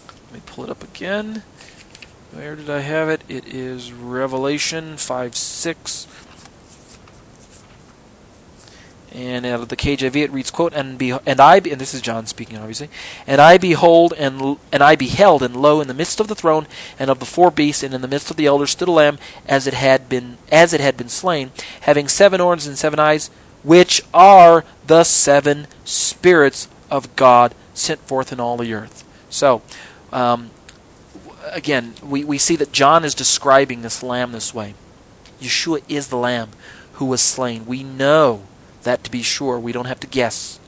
Let 0.07 0.33
me 0.33 0.41
pull 0.47 0.65
it 0.65 0.71
up 0.71 0.83
again. 0.83 1.43
Where 2.33 2.57
did 2.57 2.69
I 2.69 2.81
have 2.81 3.09
it? 3.09 3.23
It 3.29 3.47
is 3.47 3.93
Revelation 3.93 4.97
5 4.97 5.37
6. 5.37 6.07
And 9.15 9.47
out 9.47 9.61
of 9.61 9.69
the 9.69 9.77
KJV 9.77 10.25
it 10.25 10.33
reads, 10.33 10.51
"quote 10.51 10.73
And 10.75 10.99
be 10.99 11.17
and 11.25 11.41
I 11.41 11.61
be, 11.61 11.71
and 11.71 11.81
this 11.81 11.95
is 11.95 12.01
John 12.01 12.27
speaking, 12.27 12.59
obviously. 12.59 12.91
And 13.29 13.41
I 13.41 13.59
behold 13.59 14.13
and 14.19 14.59
and 14.73 14.83
I 14.83 14.97
beheld, 14.97 15.43
and 15.43 15.55
lo, 15.55 15.81
in 15.81 15.87
the 15.87 15.95
midst 15.95 16.19
of 16.19 16.27
the 16.27 16.35
throne 16.35 16.67
and 16.99 17.09
of 17.09 17.21
the 17.21 17.25
four 17.25 17.53
beasts, 17.53 17.85
and 17.85 17.95
in 17.95 18.01
the 18.01 18.09
midst 18.09 18.31
of 18.31 18.37
the 18.37 18.47
elders 18.47 18.73
stood 18.73 18.89
a 18.89 18.93
lamb, 18.93 19.19
as 19.47 19.69
it 19.69 19.75
had 19.75 20.09
been 20.09 20.39
as 20.51 20.73
it 20.73 20.81
had 20.81 20.97
been 20.97 21.09
slain, 21.09 21.53
having 21.83 22.09
seven 22.09 22.41
horns 22.41 22.67
and 22.67 22.77
seven 22.77 22.99
eyes, 22.99 23.31
which 23.63 24.03
are 24.13 24.65
the 24.85 25.05
seven 25.05 25.69
spirits 25.85 26.67
of 26.91 27.15
God 27.15 27.55
sent 27.73 28.01
forth 28.01 28.33
in 28.33 28.41
all 28.41 28.57
the 28.57 28.75
earth." 28.75 29.05
So, 29.31 29.63
um, 30.13 30.51
again, 31.53 31.95
we, 32.03 32.25
we 32.25 32.39
see 32.39 32.57
that 32.57 32.73
John 32.73 33.05
is 33.05 33.15
describing 33.15 33.83
this 33.83 34.03
lamb 34.03 34.33
this 34.33 34.53
way. 34.53 34.75
Yeshua 35.41 35.83
is 35.89 36.09
the 36.09 36.17
lamb 36.17 36.51
who 36.95 37.07
was 37.07 37.21
slain. 37.21 37.67
We 37.67 37.85
know 37.85 38.43
that 38.85 39.05
to 39.05 39.11
be 39.11 39.23
sure. 39.23 39.59
We 39.59 39.73
don't 39.73 39.87
have 39.87 40.01
to 40.01 40.07
guess. 40.07 40.59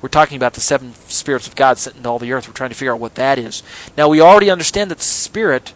We're 0.00 0.08
talking 0.08 0.36
about 0.36 0.54
the 0.54 0.60
seven 0.60 0.94
spirits 1.08 1.46
of 1.46 1.56
God 1.56 1.78
sent 1.78 1.96
into 1.96 2.08
all 2.08 2.18
the 2.18 2.32
earth. 2.32 2.46
We're 2.46 2.54
trying 2.54 2.70
to 2.70 2.76
figure 2.76 2.92
out 2.92 3.00
what 3.00 3.14
that 3.14 3.38
is. 3.38 3.62
Now, 3.96 4.08
we 4.08 4.20
already 4.20 4.50
understand 4.50 4.90
that 4.90 4.98
the 4.98 5.04
spirit, 5.04 5.72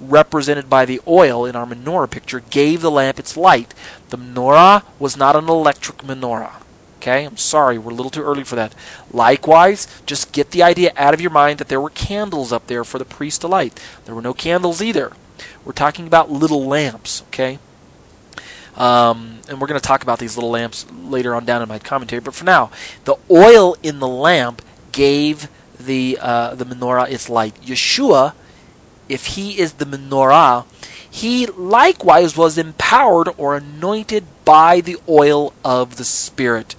represented 0.00 0.68
by 0.68 0.84
the 0.84 1.00
oil 1.06 1.46
in 1.46 1.56
our 1.56 1.66
menorah 1.66 2.10
picture, 2.10 2.40
gave 2.40 2.82
the 2.82 2.90
lamp 2.90 3.18
its 3.18 3.36
light. 3.36 3.74
The 4.10 4.18
menorah 4.18 4.84
was 4.98 5.16
not 5.16 5.36
an 5.36 5.48
electric 5.48 5.98
menorah. 5.98 6.62
Okay, 6.98 7.24
I'm 7.24 7.36
sorry, 7.36 7.78
we're 7.78 7.90
a 7.90 7.94
little 7.94 8.12
too 8.12 8.22
early 8.22 8.44
for 8.44 8.54
that. 8.54 8.76
Likewise, 9.10 9.88
just 10.06 10.30
get 10.30 10.52
the 10.52 10.62
idea 10.62 10.92
out 10.96 11.14
of 11.14 11.20
your 11.20 11.32
mind 11.32 11.58
that 11.58 11.66
there 11.66 11.80
were 11.80 11.90
candles 11.90 12.52
up 12.52 12.68
there 12.68 12.84
for 12.84 12.98
the 12.98 13.04
priest 13.04 13.40
to 13.40 13.48
light. 13.48 13.82
There 14.04 14.14
were 14.14 14.22
no 14.22 14.34
candles 14.34 14.80
either. 14.80 15.12
We're 15.64 15.72
talking 15.72 16.06
about 16.06 16.30
little 16.30 16.64
lamps, 16.64 17.22
okay? 17.28 17.58
Um, 18.76 19.40
and 19.48 19.60
we're 19.60 19.66
going 19.66 19.80
to 19.80 19.86
talk 19.86 20.02
about 20.02 20.18
these 20.18 20.36
little 20.36 20.50
lamps 20.50 20.86
later 20.90 21.34
on 21.34 21.44
down 21.44 21.62
in 21.62 21.68
my 21.68 21.78
commentary. 21.78 22.20
But 22.20 22.34
for 22.34 22.44
now, 22.44 22.70
the 23.04 23.16
oil 23.30 23.76
in 23.82 23.98
the 23.98 24.08
lamp 24.08 24.62
gave 24.92 25.48
the 25.78 26.18
uh, 26.20 26.54
the 26.54 26.64
menorah 26.64 27.10
its 27.10 27.28
light. 27.28 27.60
Yeshua, 27.62 28.34
if 29.08 29.26
he 29.26 29.58
is 29.58 29.74
the 29.74 29.84
menorah, 29.84 30.64
he 31.08 31.46
likewise 31.46 32.36
was 32.36 32.56
empowered 32.56 33.28
or 33.36 33.56
anointed 33.56 34.24
by 34.44 34.80
the 34.80 34.96
oil 35.08 35.52
of 35.64 35.96
the 35.96 36.04
Spirit. 36.04 36.74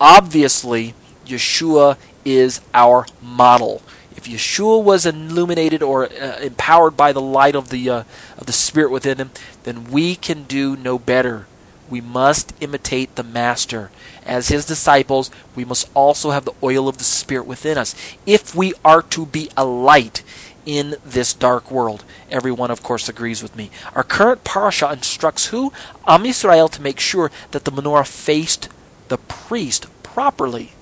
Obviously, 0.00 0.94
Yeshua 1.26 1.96
is 2.24 2.60
our 2.74 3.06
model. 3.22 3.82
If 4.14 4.24
Yeshua 4.24 4.82
was 4.82 5.06
illuminated 5.06 5.82
or 5.82 6.04
uh, 6.12 6.38
empowered 6.40 6.96
by 6.96 7.12
the 7.12 7.20
light 7.20 7.54
of 7.54 7.70
the 7.70 7.88
uh, 7.88 8.04
of 8.38 8.46
the 8.46 8.52
Spirit 8.52 8.90
within 8.90 9.18
him, 9.18 9.30
then 9.64 9.90
we 9.90 10.14
can 10.14 10.44
do 10.44 10.76
no 10.76 10.98
better. 10.98 11.46
We 11.90 12.00
must 12.00 12.52
imitate 12.60 13.16
the 13.16 13.22
Master. 13.22 13.90
As 14.24 14.48
his 14.48 14.66
disciples, 14.66 15.30
we 15.56 15.64
must 15.64 15.90
also 15.94 16.30
have 16.30 16.44
the 16.44 16.54
oil 16.62 16.88
of 16.88 16.98
the 16.98 17.04
Spirit 17.04 17.46
within 17.46 17.78
us. 17.78 17.94
If 18.26 18.54
we 18.54 18.74
are 18.84 19.02
to 19.02 19.26
be 19.26 19.50
a 19.56 19.64
light 19.64 20.22
in 20.68 20.96
this 21.02 21.32
dark 21.32 21.70
world. 21.70 22.04
Everyone, 22.30 22.70
of 22.70 22.82
course, 22.82 23.08
agrees 23.08 23.42
with 23.42 23.56
me. 23.56 23.70
Our 23.94 24.02
current 24.02 24.44
parasha 24.44 24.92
instructs 24.92 25.46
who? 25.46 25.72
Am 26.06 26.24
Yisrael 26.24 26.70
to 26.72 26.82
make 26.82 27.00
sure 27.00 27.30
that 27.52 27.64
the 27.64 27.72
menorah 27.72 28.06
faced 28.06 28.68
the 29.08 29.16
priest 29.16 29.86
properly. 30.02 30.72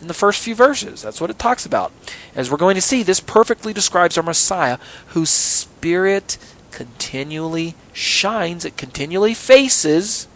In 0.00 0.08
the 0.08 0.14
first 0.14 0.42
few 0.42 0.54
verses, 0.54 1.02
that's 1.02 1.20
what 1.20 1.28
it 1.28 1.38
talks 1.38 1.66
about. 1.66 1.92
As 2.34 2.50
we're 2.50 2.56
going 2.56 2.76
to 2.76 2.80
see, 2.80 3.02
this 3.02 3.20
perfectly 3.20 3.74
describes 3.74 4.16
our 4.16 4.22
Messiah, 4.22 4.78
whose 5.08 5.28
spirit 5.28 6.38
continually 6.76 7.74
shines, 7.94 8.66
it 8.66 8.76
continually 8.76 9.32
faces 9.32 10.28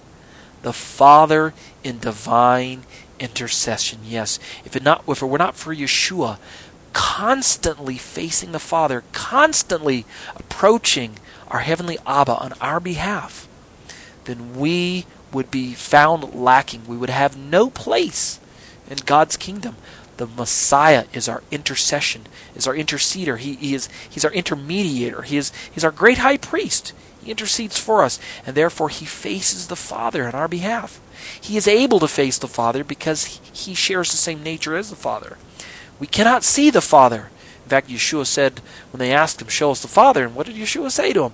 the 0.63 0.73
Father 0.73 1.53
in 1.85 1.99
divine 1.99 2.85
intercession. 3.19 3.99
Yes, 4.07 4.39
if 4.65 4.75
it 4.75 4.83
not 4.83 5.05
if 5.07 5.21
it 5.21 5.27
were 5.27 5.37
not 5.37 5.55
for 5.55 5.75
Yeshua, 5.75 6.39
constantly 6.95 7.99
facing 7.99 8.53
the 8.53 8.59
Father, 8.59 9.05
constantly 9.13 10.07
approaching 10.35 11.19
our 11.49 11.61
Heavenly 11.61 11.99
Abba 12.07 12.37
on 12.37 12.55
our 12.59 12.81
behalf, 12.81 13.47
then 14.25 14.57
we 14.57 15.05
would 15.35 15.51
be 15.51 15.75
found 15.75 16.35
lacking. 16.35 16.87
We 16.87 16.97
would 16.97 17.11
have 17.11 17.37
no 17.37 17.69
place 17.69 18.41
in 18.89 18.97
God's 19.05 19.37
kingdom. 19.37 19.77
The 20.21 20.27
Messiah 20.27 21.07
is 21.15 21.31
our 21.31 21.43
intercession, 21.51 22.27
is 22.55 22.67
our 22.67 22.75
interceder. 22.75 23.39
He, 23.39 23.55
he 23.55 23.75
is 23.75 23.89
he's 24.11 24.23
our 24.23 24.31
intermediator. 24.33 25.25
He 25.25 25.39
is 25.39 25.51
he's 25.73 25.83
our 25.83 25.91
great 25.91 26.19
high 26.19 26.37
priest. 26.37 26.93
He 27.25 27.31
intercedes 27.31 27.79
for 27.79 28.03
us, 28.05 28.21
and 28.45 28.55
therefore 28.55 28.91
he 28.91 29.07
faces 29.07 29.69
the 29.69 29.77
Father 29.77 30.27
on 30.27 30.35
our 30.35 30.47
behalf. 30.47 31.01
He 31.41 31.57
is 31.57 31.67
able 31.67 32.01
to 32.01 32.07
face 32.07 32.37
the 32.37 32.49
Father 32.49 32.85
because 32.85 33.41
he 33.51 33.73
shares 33.73 34.11
the 34.11 34.19
same 34.19 34.43
nature 34.43 34.77
as 34.77 34.91
the 34.91 34.95
Father. 34.95 35.39
We 35.99 36.07
cannot 36.07 36.45
see 36.45 36.69
the 36.69 36.83
Father. 36.83 37.31
In 37.65 37.71
fact, 37.71 37.89
Yeshua 37.89 38.27
said 38.27 38.61
when 38.93 38.99
they 38.99 39.13
asked 39.13 39.41
him, 39.41 39.49
Show 39.49 39.71
us 39.71 39.81
the 39.81 39.89
Father, 39.89 40.27
and 40.27 40.35
what 40.35 40.45
did 40.45 40.57
Yeshua 40.57 40.91
say 40.91 41.15
to 41.15 41.25
him? 41.25 41.33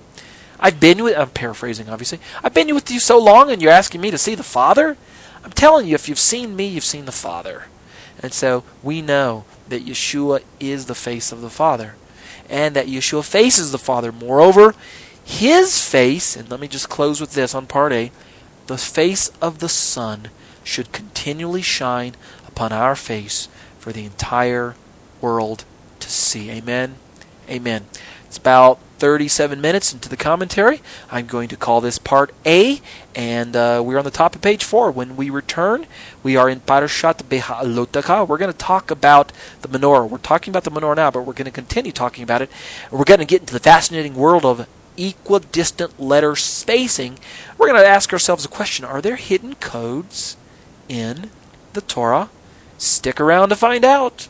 I've 0.61 0.79
been 0.79 1.03
with 1.03 1.19
I'm 1.19 1.31
paraphrasing 1.31 1.89
obviously. 1.89 2.21
I've 2.45 2.55
been 2.55 2.73
with 2.73 2.89
you 2.89 3.01
so 3.01 3.19
long 3.19 3.51
and 3.51 3.61
you're 3.61 3.73
asking 3.73 4.01
me 4.01 4.13
to 4.13 4.19
see 4.19 4.37
the 4.37 4.45
Father? 4.45 4.97
I'm 5.43 5.51
telling 5.51 5.89
you, 5.89 5.97
if 5.97 6.09
you've 6.09 6.21
seen 6.21 6.55
me, 6.55 6.69
you've 6.69 6.85
seen 6.85 7.07
the 7.07 7.11
Father. 7.11 7.65
And 8.23 8.33
so 8.33 8.65
we 8.83 9.03
know 9.03 9.45
that 9.69 9.85
Yeshua 9.85 10.43
is 10.61 10.87
the 10.87 10.95
face 10.95 11.33
of 11.33 11.41
the 11.41 11.51
Father. 11.51 11.95
And 12.49 12.75
that 12.77 12.87
Yeshua 12.87 13.25
faces 13.25 13.73
the 13.73 13.79
Father. 13.79 14.13
Moreover, 14.13 14.75
his 15.25 15.85
face, 15.85 16.37
and 16.37 16.49
let 16.51 16.61
me 16.61 16.69
just 16.69 16.89
close 16.89 17.21
with 17.21 17.35
this 17.35 17.55
on 17.55 17.67
part 17.67 17.93
A, 17.93 18.13
the 18.69 18.79
face 18.79 19.29
of 19.43 19.59
the 19.59 19.69
Son 19.69 20.29
should 20.63 20.93
continually 20.93 21.63
shine 21.63 22.15
upon 22.47 22.73
our 22.73 22.97
face 22.97 23.49
for 23.79 23.93
the 23.93 24.05
entire 24.05 24.75
world 25.21 25.65
to 26.01 26.09
see. 26.09 26.51
Amen. 26.51 26.97
Amen. 27.49 27.87
It's 28.25 28.39
about 28.39 28.79
37 28.99 29.61
minutes 29.61 29.93
into 29.93 30.09
the 30.09 30.17
commentary. 30.17 30.81
I'm 31.11 31.27
going 31.27 31.49
to 31.49 31.57
call 31.57 31.81
this 31.81 31.99
part 31.99 32.33
A, 32.45 32.81
and 33.15 33.55
uh, 33.55 33.83
we're 33.85 33.99
on 33.99 34.05
the 34.05 34.11
top 34.11 34.35
of 34.35 34.43
page 34.43 34.65
4. 34.65 34.91
When 34.91 35.17
we 35.17 35.31
return, 35.31 35.87
we 36.23 36.37
are 36.37 36.49
in 36.49 36.61
Parashat 36.61 37.23
Beha'alotecha. 37.25 38.27
We're 38.27 38.39
going 38.39 38.53
to 38.53 38.59
talk 38.59 38.91
about 38.91 39.33
the 39.63 39.69
menorah. 39.69 40.09
We're 40.09 40.19
talking 40.19 40.51
about 40.51 40.65
the 40.65 40.71
menorah 40.71 40.97
now, 40.97 41.11
but 41.11 41.23
we're 41.23 41.33
going 41.33 41.47
to 41.47 41.51
continue 41.51 41.93
talking 41.93 42.23
about 42.23 42.43
it. 42.43 42.51
We're 42.91 43.05
going 43.05 43.21
to 43.21 43.27
get 43.27 43.43
into 43.43 43.55
the 43.55 43.61
fascinating 43.61 44.15
world 44.15 44.45
of 44.45 44.67
equidistant 44.97 46.01
letter 46.01 46.37
spacing. 46.37 47.19
We're 47.59 47.69
going 47.69 47.81
to 47.81 47.89
ask 47.89 48.13
ourselves 48.13 48.45
a 48.45 48.49
question 48.49 48.85
Are 48.85 49.01
there 49.01 49.17
hidden 49.17 49.55
codes 49.57 50.37
in 50.89 51.31
the 51.75 51.81
Torah? 51.81 52.31
Stick 52.79 53.21
around 53.21 53.51
to 53.51 53.57
find 53.57 53.85
out. 53.85 54.29